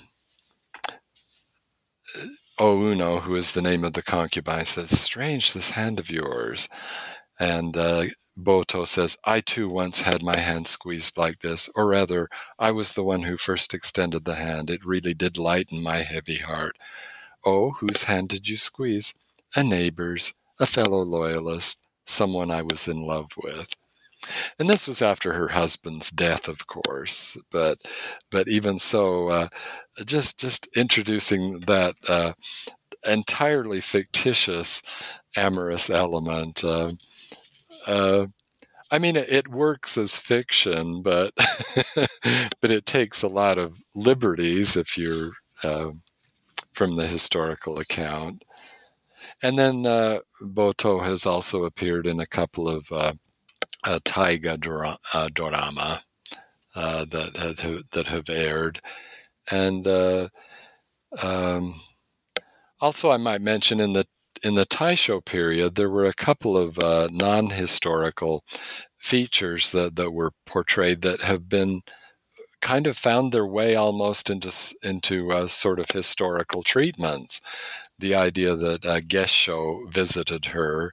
Ouno, 2.58 3.22
who 3.22 3.36
is 3.36 3.52
the 3.52 3.62
name 3.62 3.84
of 3.84 3.92
the 3.92 4.02
concubine, 4.02 4.64
says, 4.64 4.98
Strange, 4.98 5.52
this 5.52 5.70
hand 5.70 6.00
of 6.00 6.10
yours. 6.10 6.68
And 7.38 7.76
uh, 7.76 8.06
Boto 8.39 8.86
says, 8.86 9.16
I 9.24 9.41
too 9.41 9.68
once 9.68 10.03
had 10.03 10.22
my 10.22 10.39
hand 10.39 10.66
squeezed 10.68 11.18
like 11.18 11.41
this, 11.41 11.68
or 11.74 11.86
rather, 11.86 12.28
I 12.59 12.70
was 12.70 12.93
the 12.95 13.03
one 13.05 13.22
who 13.24 13.36
first 13.36 13.74
extended 13.74 14.24
the 14.24 14.36
hand. 14.36 14.70
It 14.70 14.84
really 14.86 15.14
did 15.14 15.36
lighten 15.39 15.82
my 15.82 15.99
heavy 15.99 16.39
heart. 16.39 16.76
Oh, 17.45 17.72
whose 17.72 18.05
hand 18.05 18.28
did 18.30 18.49
you 18.49 18.57
squeeze? 18.57 19.14
A 19.57 19.62
neighbor's, 19.64 20.34
a 20.61 20.66
fellow 20.66 21.03
loyalist, 21.03 21.80
someone 22.07 22.51
I 22.51 22.62
was 22.62 22.89
in 22.89 23.03
love 23.03 23.32
with. 23.43 23.74
And 24.59 24.68
this 24.68 24.86
was 24.89 25.03
after 25.03 25.32
her 25.34 25.49
husband's 25.49 26.11
death, 26.11 26.49
of 26.49 26.66
course. 26.66 27.39
But 27.51 27.78
but 28.30 28.49
even 28.49 28.78
so, 28.78 29.28
uh, 29.28 29.49
just 30.05 30.39
just 30.41 30.66
introducing 30.76 31.61
that 31.61 31.95
uh, 32.09 32.32
entirely 33.07 33.80
fictitious 33.80 34.82
amorous 35.36 35.91
element. 35.91 36.64
Uh, 36.64 36.93
uh, 37.89 38.26
I 38.91 38.99
mean, 38.99 39.16
it, 39.16 39.30
it, 39.30 39.49
works 39.49 39.99
as 39.99 40.16
fiction, 40.16 41.03
but 41.03 41.32
but 42.61 42.70
it 42.70 42.86
takes 42.86 43.22
a 43.22 43.26
lot 43.26 43.59
of 43.59 43.82
liberties 43.95 44.76
if 44.76 44.97
you're 44.97 45.30
uh, 45.62 45.91
from 46.72 46.97
the 46.97 47.07
historical 47.07 47.78
account. 47.78 48.45
And 49.43 49.59
then 49.59 49.84
uh, 49.84 50.20
Boto 50.41 51.03
has 51.05 51.26
also 51.26 51.64
appeared 51.64 52.07
in 52.07 52.20
a 52.20 52.26
couple 52.26 52.68
of 52.68 52.91
uh, 52.93 53.14
uh, 53.84 53.99
taiga 54.05 54.57
dra- 54.57 54.99
uh, 55.12 55.28
dorama 55.28 56.01
uh, 56.74 57.05
that 57.07 57.36
have, 57.36 57.82
that 57.91 58.07
have 58.07 58.28
aired, 58.28 58.80
and 59.51 59.86
uh, 59.86 60.28
um, 61.22 61.74
also 62.80 63.11
I 63.11 63.16
might 63.16 63.41
mention 63.41 63.80
in 63.80 63.93
the 63.93 64.07
in 64.43 64.55
the 64.55 64.66
Taisho 64.66 65.24
period 65.24 65.74
there 65.74 65.91
were 65.91 66.07
a 66.07 66.12
couple 66.14 66.57
of 66.57 66.78
uh, 66.78 67.09
non-historical 67.12 68.45
features 68.99 69.72
that 69.72 69.97
that 69.97 70.11
were 70.12 70.32
portrayed 70.47 71.03
that 71.03 71.22
have 71.22 71.49
been 71.49 71.82
kind 72.61 72.86
of 72.86 72.97
found 72.97 73.32
their 73.32 73.47
way 73.47 73.74
almost 73.74 74.30
into 74.30 74.53
into 74.82 75.32
uh, 75.32 75.47
sort 75.47 75.78
of 75.78 75.91
historical 75.91 76.62
treatments. 76.62 77.41
The 77.99 78.14
idea 78.14 78.55
that 78.57 78.84
uh, 78.86 79.01
Gessho 79.01 79.91
visited 79.91 80.47
her 80.47 80.93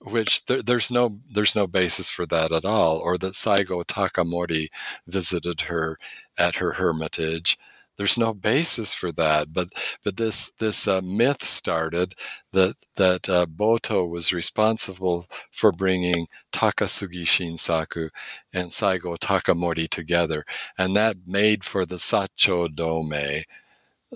which 0.00 0.44
there, 0.46 0.62
there's 0.62 0.90
no 0.90 1.20
there's 1.30 1.56
no 1.56 1.66
basis 1.66 2.08
for 2.10 2.26
that 2.26 2.52
at 2.52 2.64
all, 2.64 2.98
or 2.98 3.18
that 3.18 3.34
Saigo 3.34 3.84
Takamori 3.84 4.68
visited 5.06 5.62
her 5.62 5.98
at 6.38 6.56
her 6.56 6.74
hermitage. 6.74 7.58
There's 7.98 8.16
no 8.16 8.32
basis 8.32 8.94
for 8.94 9.10
that, 9.12 9.52
but 9.52 9.68
but 10.04 10.16
this 10.16 10.52
this 10.58 10.86
uh, 10.86 11.00
myth 11.02 11.42
started 11.42 12.14
that 12.52 12.76
that 12.96 13.28
uh, 13.28 13.46
Boto 13.46 14.08
was 14.08 14.32
responsible 14.32 15.26
for 15.50 15.72
bringing 15.72 16.28
Takasugi 16.52 17.24
Shinsaku 17.24 18.10
and 18.54 18.70
Saigo 18.70 19.18
Takamori 19.18 19.88
together, 19.88 20.44
and 20.78 20.96
that 20.96 21.16
made 21.26 21.64
for 21.64 21.84
the 21.84 21.96
Satcho 21.96 22.68
Domei. 22.68 23.42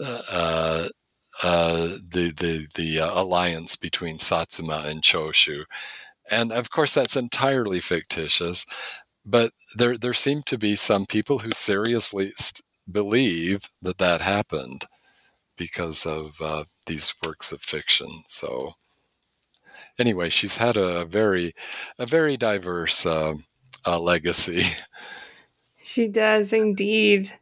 Uh, 0.01 0.23
uh 0.31 0.89
uh, 1.43 1.97
the 2.09 2.33
the 2.37 2.69
the 2.75 3.01
uh, 3.01 3.21
alliance 3.21 3.77
between 3.77 4.19
Satsuma 4.19 4.85
and 4.87 5.03
Choshu, 5.03 5.65
and 6.31 6.53
of 6.53 6.71
course 6.71 6.95
that's 6.95 7.17
entirely 7.17 7.81
fictitious. 7.81 8.67
But 9.25 9.53
there 9.77 9.97
there 9.99 10.13
seem 10.13 10.43
to 10.47 10.59
be 10.59 10.77
some 10.77 11.07
people 11.07 11.41
who 11.41 11.53
seriously 11.53 12.33
st- 12.37 12.63
believe 12.91 13.69
that 13.81 13.99
that 13.99 14.21
happened 14.21 14.87
because 15.57 16.07
of 16.07 16.41
uh, 16.41 16.65
these 16.87 17.15
works 17.25 17.53
of 17.53 17.61
fiction. 17.63 18.25
So 18.27 18.75
anyway, 19.99 20.29
she's 20.29 20.57
had 20.57 20.77
a 20.77 21.05
very 21.05 21.55
a 21.99 22.07
very 22.07 22.37
diverse 22.37 23.07
uh, 23.07 23.35
uh, 23.87 24.01
legacy. 24.01 24.65
She 25.85 26.07
does 26.07 26.53
indeed. 26.53 27.33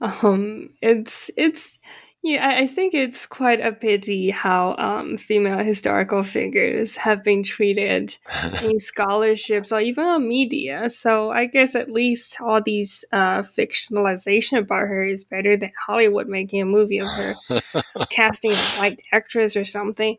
Um, 0.00 0.70
it's 0.82 1.30
it's 1.36 1.78
yeah, 2.24 2.54
I 2.56 2.66
think 2.66 2.94
it's 2.94 3.26
quite 3.26 3.60
a 3.60 3.70
pity 3.70 4.30
how 4.30 4.76
um, 4.78 5.18
female 5.18 5.58
historical 5.58 6.22
figures 6.22 6.96
have 6.96 7.22
been 7.22 7.42
treated 7.42 8.16
in 8.64 8.78
scholarships 8.78 9.70
or 9.70 9.80
even 9.80 10.06
on 10.06 10.26
media. 10.26 10.88
So 10.88 11.30
I 11.30 11.44
guess 11.44 11.74
at 11.74 11.90
least 11.90 12.40
all 12.40 12.62
these 12.62 13.04
uh, 13.12 13.40
fictionalization 13.40 14.56
about 14.56 14.88
her 14.88 15.04
is 15.04 15.22
better 15.22 15.54
than 15.58 15.70
Hollywood 15.86 16.26
making 16.26 16.62
a 16.62 16.64
movie 16.64 17.00
of 17.00 17.08
her, 17.08 17.34
casting 18.10 18.52
a 18.52 18.56
white 18.78 19.02
actress 19.12 19.54
or 19.54 19.64
something. 19.66 20.16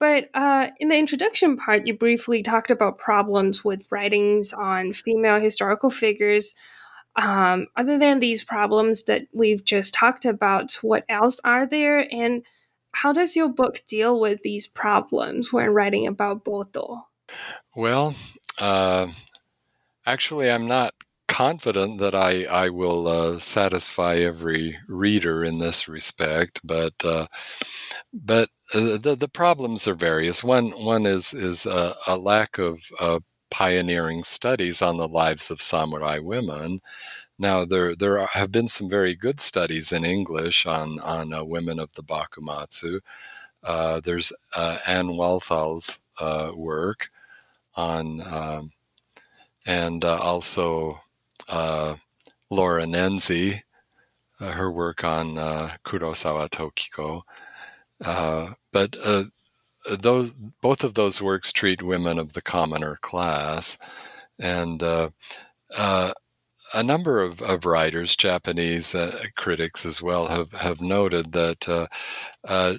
But 0.00 0.30
uh, 0.32 0.68
in 0.80 0.88
the 0.88 0.96
introduction 0.96 1.58
part, 1.58 1.86
you 1.86 1.94
briefly 1.94 2.42
talked 2.42 2.70
about 2.70 2.96
problems 2.96 3.62
with 3.62 3.86
writings 3.92 4.54
on 4.54 4.94
female 4.94 5.38
historical 5.38 5.90
figures 5.90 6.54
um, 7.16 7.66
other 7.76 7.98
than 7.98 8.20
these 8.20 8.44
problems 8.44 9.04
that 9.04 9.26
we've 9.32 9.64
just 9.64 9.94
talked 9.94 10.24
about, 10.24 10.72
what 10.82 11.04
else 11.08 11.40
are 11.44 11.66
there? 11.66 12.06
And 12.12 12.42
how 12.92 13.12
does 13.12 13.36
your 13.36 13.48
book 13.48 13.80
deal 13.88 14.18
with 14.20 14.42
these 14.42 14.66
problems 14.66 15.52
when 15.52 15.70
writing 15.70 16.06
about 16.06 16.44
Boto? 16.44 17.04
Well, 17.74 18.14
uh, 18.58 19.08
actually, 20.06 20.50
I'm 20.50 20.66
not 20.66 20.94
confident 21.28 21.98
that 21.98 22.14
I, 22.14 22.44
I 22.44 22.68
will 22.68 23.08
uh, 23.08 23.38
satisfy 23.38 24.16
every 24.16 24.78
reader 24.86 25.42
in 25.42 25.58
this 25.58 25.88
respect, 25.88 26.60
but 26.62 26.92
uh, 27.04 27.26
but 28.12 28.50
uh, 28.74 28.98
the 28.98 29.16
the 29.18 29.28
problems 29.28 29.88
are 29.88 29.94
various. 29.94 30.44
One 30.44 30.72
one 30.72 31.06
is 31.06 31.32
is 31.32 31.64
a, 31.64 31.94
a 32.06 32.16
lack 32.16 32.58
of 32.58 32.82
uh, 33.00 33.20
pioneering 33.52 34.24
studies 34.24 34.80
on 34.80 34.96
the 34.96 35.06
lives 35.06 35.50
of 35.50 35.60
samurai 35.60 36.18
women. 36.18 36.80
Now, 37.38 37.64
there 37.66 37.94
there 37.94 38.18
are, 38.18 38.28
have 38.32 38.50
been 38.50 38.68
some 38.68 38.88
very 38.88 39.14
good 39.14 39.40
studies 39.40 39.92
in 39.92 40.04
English 40.04 40.66
on 40.66 40.98
on 41.00 41.34
uh, 41.34 41.44
women 41.44 41.78
of 41.78 41.92
the 41.92 42.02
Bakumatsu. 42.02 43.00
Uh, 43.62 44.00
there's 44.00 44.32
uh, 44.56 44.78
Anne 44.86 45.08
Walthall's 45.08 46.00
uh, 46.20 46.52
work 46.54 47.08
on, 47.76 48.22
um, 48.32 48.72
and 49.66 50.04
uh, 50.04 50.18
also 50.18 51.00
uh, 51.48 51.94
Laura 52.50 52.84
Nenzi, 52.86 53.62
her 54.40 54.70
work 54.72 55.04
on 55.04 55.36
Kurosawa 55.84 56.48
Tokiko. 56.48 57.22
but 58.72 58.96
those 59.90 60.30
both 60.30 60.84
of 60.84 60.94
those 60.94 61.20
works 61.20 61.52
treat 61.52 61.82
women 61.82 62.18
of 62.18 62.32
the 62.32 62.42
commoner 62.42 62.98
class, 63.00 63.78
and 64.38 64.82
uh, 64.82 65.10
uh, 65.76 66.12
a 66.74 66.82
number 66.82 67.22
of, 67.22 67.42
of 67.42 67.66
writers, 67.66 68.16
Japanese 68.16 68.94
uh, 68.94 69.24
critics 69.36 69.84
as 69.84 70.02
well, 70.02 70.26
have 70.28 70.52
have 70.52 70.80
noted 70.80 71.32
that 71.32 71.68
uh, 71.68 71.86
uh, 72.46 72.74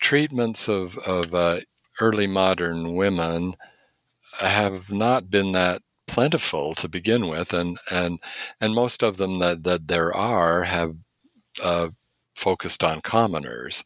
treatments 0.00 0.68
of 0.68 0.96
of 0.98 1.34
uh, 1.34 1.60
early 2.00 2.26
modern 2.26 2.94
women 2.94 3.54
have 4.40 4.90
not 4.90 5.30
been 5.30 5.52
that 5.52 5.82
plentiful 6.06 6.74
to 6.74 6.88
begin 6.88 7.28
with, 7.28 7.52
and 7.52 7.78
and 7.90 8.20
and 8.60 8.74
most 8.74 9.02
of 9.02 9.16
them 9.16 9.38
that 9.40 9.64
that 9.64 9.88
there 9.88 10.14
are 10.14 10.64
have 10.64 10.94
focused 12.34 12.84
on 12.84 13.00
commoners, 13.00 13.82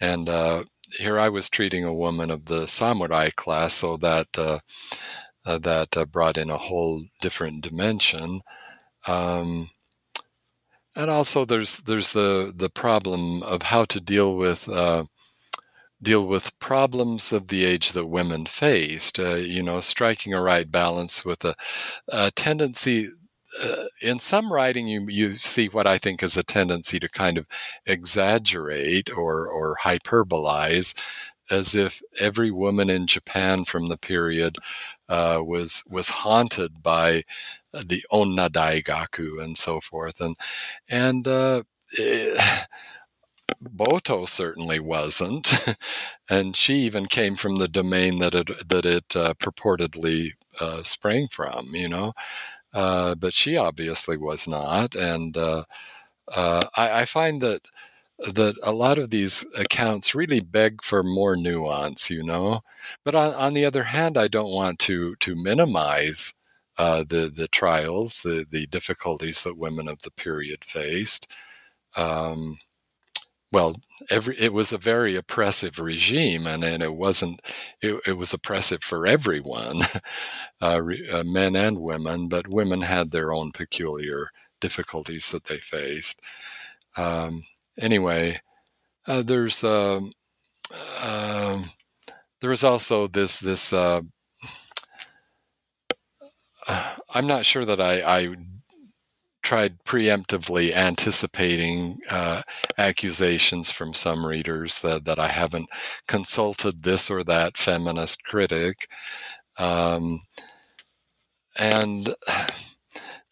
and 0.00 0.28
here 0.98 1.18
I 1.18 1.28
was 1.28 1.50
treating 1.50 1.84
a 1.84 1.94
woman 1.94 2.30
of 2.30 2.46
the 2.46 2.66
samurai 2.66 3.30
class, 3.34 3.74
so 3.74 3.96
that 3.98 4.28
uh, 4.38 4.60
uh, 5.44 5.58
that 5.58 5.96
uh, 5.96 6.04
brought 6.04 6.36
in 6.36 6.50
a 6.50 6.56
whole 6.58 7.04
different 7.20 7.62
dimension. 7.62 8.42
Um, 9.06 9.70
and 10.94 11.10
also, 11.10 11.44
there's 11.44 11.78
there's 11.80 12.12
the 12.12 12.52
the 12.54 12.70
problem 12.70 13.42
of 13.42 13.62
how 13.62 13.84
to 13.86 14.00
deal 14.00 14.36
with 14.36 14.68
uh, 14.68 15.04
deal 16.02 16.26
with 16.26 16.58
problems 16.58 17.32
of 17.32 17.48
the 17.48 17.64
age 17.64 17.92
that 17.92 18.06
women 18.06 18.46
faced. 18.46 19.18
Uh, 19.18 19.34
you 19.36 19.62
know, 19.62 19.80
striking 19.80 20.34
a 20.34 20.40
right 20.40 20.70
balance 20.70 21.24
with 21.24 21.44
a, 21.44 21.54
a 22.08 22.30
tendency 22.32 23.10
uh, 23.62 23.84
in 24.02 24.18
some 24.18 24.52
writing, 24.52 24.86
you 24.88 25.06
you 25.08 25.34
see 25.34 25.68
what 25.68 25.86
I 25.86 25.98
think 25.98 26.22
is 26.22 26.36
a 26.36 26.42
tendency 26.42 26.98
to 27.00 27.08
kind 27.08 27.38
of 27.38 27.46
exaggerate 27.86 29.10
or 29.10 29.46
or 29.48 29.76
hyperbolize, 29.82 30.94
as 31.50 31.74
if 31.74 32.02
every 32.20 32.50
woman 32.50 32.90
in 32.90 33.06
Japan 33.06 33.64
from 33.64 33.88
the 33.88 33.98
period 33.98 34.56
uh, 35.08 35.40
was 35.44 35.84
was 35.88 36.08
haunted 36.10 36.82
by 36.82 37.24
the 37.72 38.04
onna 38.10 38.50
daigaku 38.50 39.42
and 39.42 39.56
so 39.58 39.80
forth, 39.80 40.20
and 40.20 40.36
and 40.88 41.26
uh, 41.28 41.62
Boto 43.62 44.26
certainly 44.28 44.80
wasn't, 44.80 45.52
and 46.30 46.56
she 46.56 46.74
even 46.76 47.06
came 47.06 47.36
from 47.36 47.56
the 47.56 47.68
domain 47.68 48.18
that 48.18 48.34
it 48.34 48.68
that 48.68 48.84
it 48.84 49.14
uh, 49.16 49.34
purportedly 49.34 50.32
uh, 50.60 50.82
sprang 50.82 51.28
from. 51.28 51.74
You 51.74 51.88
know, 51.88 52.12
uh, 52.74 53.14
but 53.14 53.34
she 53.34 53.56
obviously 53.56 54.16
was 54.16 54.46
not, 54.48 54.94
and 54.94 55.36
uh, 55.36 55.64
uh, 56.34 56.64
I, 56.76 57.02
I, 57.02 57.04
find 57.06 57.40
that 57.42 57.62
that 58.34 58.56
a 58.62 58.72
lot 58.72 58.98
of 58.98 59.10
these 59.10 59.44
accounts 59.58 60.14
really 60.14 60.40
beg 60.40 60.82
for 60.82 61.02
more 61.02 61.36
nuance. 61.36 62.10
You 62.10 62.22
know, 62.24 62.62
but 63.04 63.14
on, 63.14 63.34
on 63.34 63.54
the 63.54 63.64
other 63.64 63.84
hand, 63.84 64.16
I 64.18 64.28
don't 64.28 64.52
want 64.52 64.78
to 64.80 65.16
to 65.16 65.36
minimize. 65.36 66.34
Uh, 66.78 67.02
the 67.08 67.32
the 67.34 67.48
trials, 67.48 68.20
the 68.22 68.46
the 68.50 68.66
difficulties 68.66 69.42
that 69.42 69.56
women 69.56 69.88
of 69.88 70.00
the 70.02 70.10
period 70.10 70.62
faced, 70.62 71.26
um, 71.96 72.58
well, 73.52 73.76
every 74.10 74.38
it 74.40 74.52
was 74.52 74.72
a 74.72 74.78
very 74.78 75.16
oppressive 75.16 75.78
regime, 75.78 76.46
and, 76.46 76.64
and 76.64 76.82
it 76.82 76.94
wasn't. 76.94 77.40
It, 77.80 78.00
it 78.06 78.12
was 78.14 78.34
oppressive 78.34 78.82
for 78.82 79.06
everyone, 79.06 79.82
uh, 80.62 80.82
re, 80.82 81.08
uh, 81.10 81.24
men 81.24 81.56
and 81.56 81.78
women. 81.80 82.28
But 82.28 82.48
women 82.48 82.82
had 82.82 83.10
their 83.10 83.32
own 83.32 83.52
peculiar 83.52 84.30
difficulties 84.60 85.30
that 85.30 85.44
they 85.44 85.58
faced. 85.58 86.20
Um, 86.96 87.44
anyway, 87.78 88.40
uh, 89.06 89.22
there's 89.22 89.64
um, 89.64 90.10
um 91.02 91.66
there 92.40 92.50
was 92.50 92.64
also 92.64 93.06
this 93.06 93.38
this. 93.38 93.72
Uh, 93.72 94.02
I'm 97.14 97.26
not 97.26 97.46
sure 97.46 97.64
that 97.64 97.80
I, 97.80 98.00
I 98.00 98.36
tried 99.46 99.78
preemptively 99.84 100.74
anticipating 100.74 102.00
uh, 102.10 102.42
accusations 102.76 103.70
from 103.70 103.94
some 103.94 104.26
readers 104.26 104.80
that, 104.80 105.04
that 105.04 105.20
I 105.20 105.28
haven't 105.28 105.68
consulted 106.08 106.82
this 106.82 107.08
or 107.12 107.22
that 107.22 107.56
feminist 107.56 108.24
critic. 108.24 108.88
Um, 109.56 110.22
and 111.56 112.12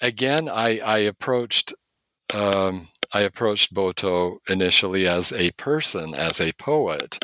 again, 0.00 0.48
I, 0.48 0.78
I 0.78 0.98
approached 0.98 1.74
um, 2.32 2.86
I 3.12 3.22
approached 3.22 3.74
Boto 3.74 4.36
initially 4.48 5.08
as 5.08 5.32
a 5.32 5.50
person, 5.52 6.14
as 6.14 6.40
a 6.40 6.52
poet, 6.52 7.18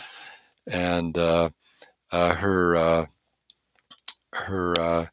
and 0.66 1.16
uh, 1.16 1.50
uh, 2.10 2.34
her 2.34 2.76
uh, 2.76 3.06
her 4.32 4.80
uh, 4.80 5.06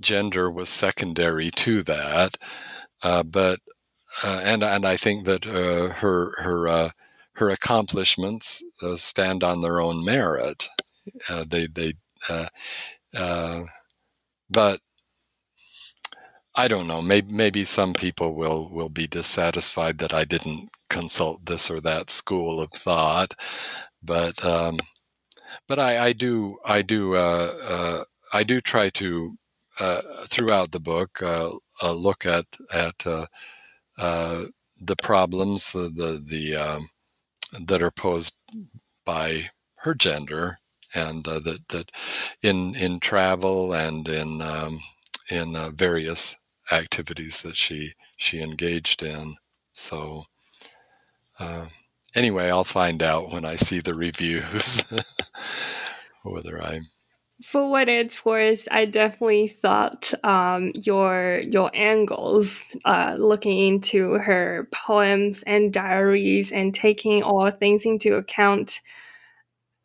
gender 0.00 0.50
was 0.50 0.70
secondary 0.70 1.50
to 1.50 1.82
that. 1.82 2.38
Uh, 3.02 3.22
but 3.22 3.60
uh, 4.24 4.40
and 4.44 4.62
and 4.62 4.86
I 4.86 4.96
think 4.96 5.24
that 5.26 5.46
uh, 5.46 5.94
her 5.94 6.34
her 6.42 6.68
uh, 6.68 6.90
her 7.34 7.50
accomplishments 7.50 8.62
uh, 8.82 8.96
stand 8.96 9.44
on 9.44 9.60
their 9.60 9.80
own 9.80 10.04
merit. 10.04 10.68
they 11.48 11.66
they 11.66 11.94
but 14.50 14.80
I 16.54 16.68
don't 16.68 16.88
know. 16.88 17.00
Maybe 17.02 17.32
maybe 17.32 17.64
some 17.64 17.94
people 17.94 18.34
will 18.34 18.68
will 18.70 18.88
be 18.90 19.06
dissatisfied 19.06 19.98
that 19.98 20.12
I 20.12 20.24
didn't 20.24 20.70
consult 20.90 21.46
this 21.46 21.70
or 21.70 21.80
that 21.82 22.10
school 22.10 22.60
of 22.60 22.72
thought, 22.72 23.34
but 24.02 24.44
um, 24.44 24.78
but 25.68 25.78
I, 25.78 26.06
I 26.08 26.12
do 26.12 26.58
I 26.64 26.82
do 26.82 27.16
I 28.32 28.42
do 28.44 28.60
try 28.60 28.90
to 28.90 29.36
uh, 29.80 30.02
throughout 30.26 30.72
the 30.72 30.80
book 30.80 31.22
uh, 31.82 31.86
uh, 31.86 31.92
look 31.92 32.26
at 32.26 32.46
at 32.72 32.98
the 34.80 34.96
problems 35.02 35.72
the 35.72 35.88
the, 35.90 36.22
the 36.24 36.56
um, 36.56 36.88
that 37.60 37.82
are 37.82 37.90
posed 37.90 38.38
by 39.04 39.50
her 39.76 39.94
gender 39.94 40.58
and 40.94 41.26
uh, 41.28 41.38
that 41.40 41.68
that 41.68 41.90
in 42.42 42.74
in 42.74 43.00
travel 43.00 43.72
and 43.72 44.08
in 44.08 44.42
um, 44.42 44.80
in 45.30 45.56
uh, 45.56 45.70
various 45.70 46.36
activities 46.72 47.42
that 47.42 47.56
she 47.56 47.92
she 48.16 48.40
engaged 48.40 49.02
in. 49.02 49.36
So 49.72 50.24
uh, 51.38 51.66
anyway, 52.14 52.50
I'll 52.50 52.64
find 52.64 53.02
out 53.02 53.30
when 53.30 53.44
I 53.44 53.56
see 53.56 53.80
the 53.80 53.94
reviews 53.94 54.84
whether 56.22 56.62
I'm 56.62 56.88
for 57.42 57.70
what 57.70 57.88
it's 57.88 58.24
worth, 58.24 58.66
I 58.70 58.84
definitely 58.84 59.48
thought 59.48 60.12
um, 60.24 60.72
your 60.74 61.40
your 61.40 61.70
angles, 61.72 62.76
uh, 62.84 63.14
looking 63.16 63.58
into 63.58 64.14
her 64.14 64.68
poems 64.72 65.44
and 65.44 65.72
diaries 65.72 66.50
and 66.50 66.74
taking 66.74 67.22
all 67.22 67.50
things 67.50 67.86
into 67.86 68.16
account, 68.16 68.80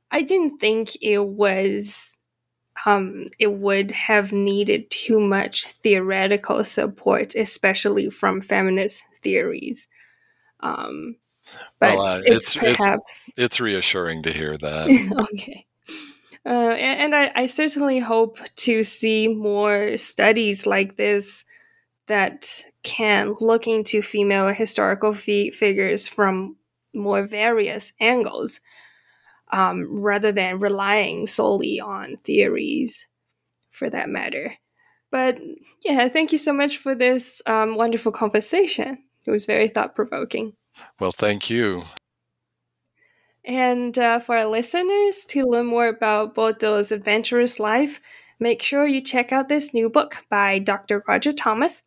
I 0.10 0.24
didn't 0.24 0.60
think 0.60 0.98
it 1.02 1.20
was 1.20 2.18
um, 2.86 3.28
it 3.38 3.52
would 3.52 3.92
have 3.92 4.32
needed 4.32 4.90
too 4.90 5.20
much 5.20 5.66
theoretical 5.66 6.64
support, 6.64 7.36
especially 7.36 8.10
from 8.10 8.42
feminist 8.42 9.06
theories. 9.22 9.88
Um, 10.60 11.18
but 11.80 11.98
well, 11.98 12.08
uh, 12.08 12.22
it's, 12.26 12.56
it's, 12.56 12.56
perhaps 12.56 13.28
it's, 13.28 13.38
it's 13.38 13.60
reassuring 13.60 14.24
to 14.24 14.34
hear 14.34 14.58
that. 14.58 15.28
okay. 15.34 15.68
Uh, 16.46 16.50
and, 16.78 17.14
and 17.14 17.16
I, 17.16 17.32
I, 17.44 17.46
certainly 17.46 18.00
hope 18.00 18.38
to 18.58 18.84
see 18.84 19.30
more 19.30 19.96
studies 19.96 20.68
like 20.68 20.98
this 20.98 21.46
that 22.08 22.66
can 22.84 23.36
look 23.40 23.66
into 23.66 24.02
female 24.02 24.50
historical 24.50 25.14
fi- 25.14 25.52
figures 25.52 26.08
from 26.08 26.58
more 26.94 27.24
various 27.24 27.94
angles 28.00 28.60
um, 29.54 30.04
rather 30.04 30.32
than 30.32 30.58
relying 30.58 31.28
solely 31.28 31.80
on 31.80 32.18
theories 32.18 33.08
for 33.70 33.90
that 33.90 34.10
matter. 34.10 34.54
But 35.12 35.40
yeah, 35.86 36.10
thank 36.10 36.32
you 36.32 36.38
so 36.38 36.52
much 36.52 36.78
for 36.78 36.96
this 36.96 37.42
um, 37.46 37.76
wonderful 37.76 38.12
conversation. 38.12 38.98
It 39.26 39.32
was 39.32 39.46
very 39.46 39.68
thought 39.68 39.96
provoking. 39.96 40.54
Well, 41.00 41.12
thank 41.12 41.50
you. 41.50 41.84
And 43.46 43.98
uh, 43.98 44.20
for 44.20 44.38
our 44.38 44.46
listeners, 44.46 45.26
to 45.30 45.46
learn 45.46 45.66
more 45.66 45.88
about 45.88 46.34
Boto's 46.34 46.92
adventurous 46.92 47.60
life, 47.60 48.00
make 48.40 48.64
sure 48.64 48.88
you 48.88 49.02
check 49.02 49.32
out 49.34 49.50
this 49.50 49.74
new 49.74 49.90
book 49.90 50.26
by 50.30 50.60
Dr. 50.60 51.04
Roger 51.08 51.34
Thomas, 51.34 51.84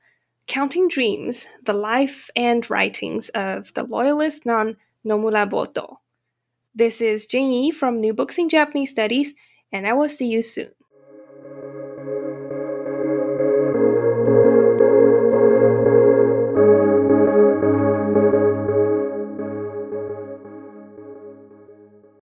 Counting 0.47 0.89
Dreams 0.89 1.47
The 1.65 1.73
Life 1.73 2.31
and 2.37 2.69
Writings 2.69 3.31
of 3.31 3.73
the 3.73 3.85
Loyalist 3.85 4.45
Nun 4.45 4.77
Nomura 5.05 5.49
Boto. 5.49 5.97
This 6.75 7.01
is 7.01 7.25
Jing 7.25 7.51
Yi 7.51 7.71
from 7.71 8.01
New 8.01 8.13
Books 8.13 8.39
in 8.39 8.51
Japanese 8.51 8.91
Studies, 8.91 9.33
and 9.73 9.87
I 9.87 9.95
will 9.95 10.11
see 10.11 10.27
you 10.27 10.43
soon. 10.43 10.73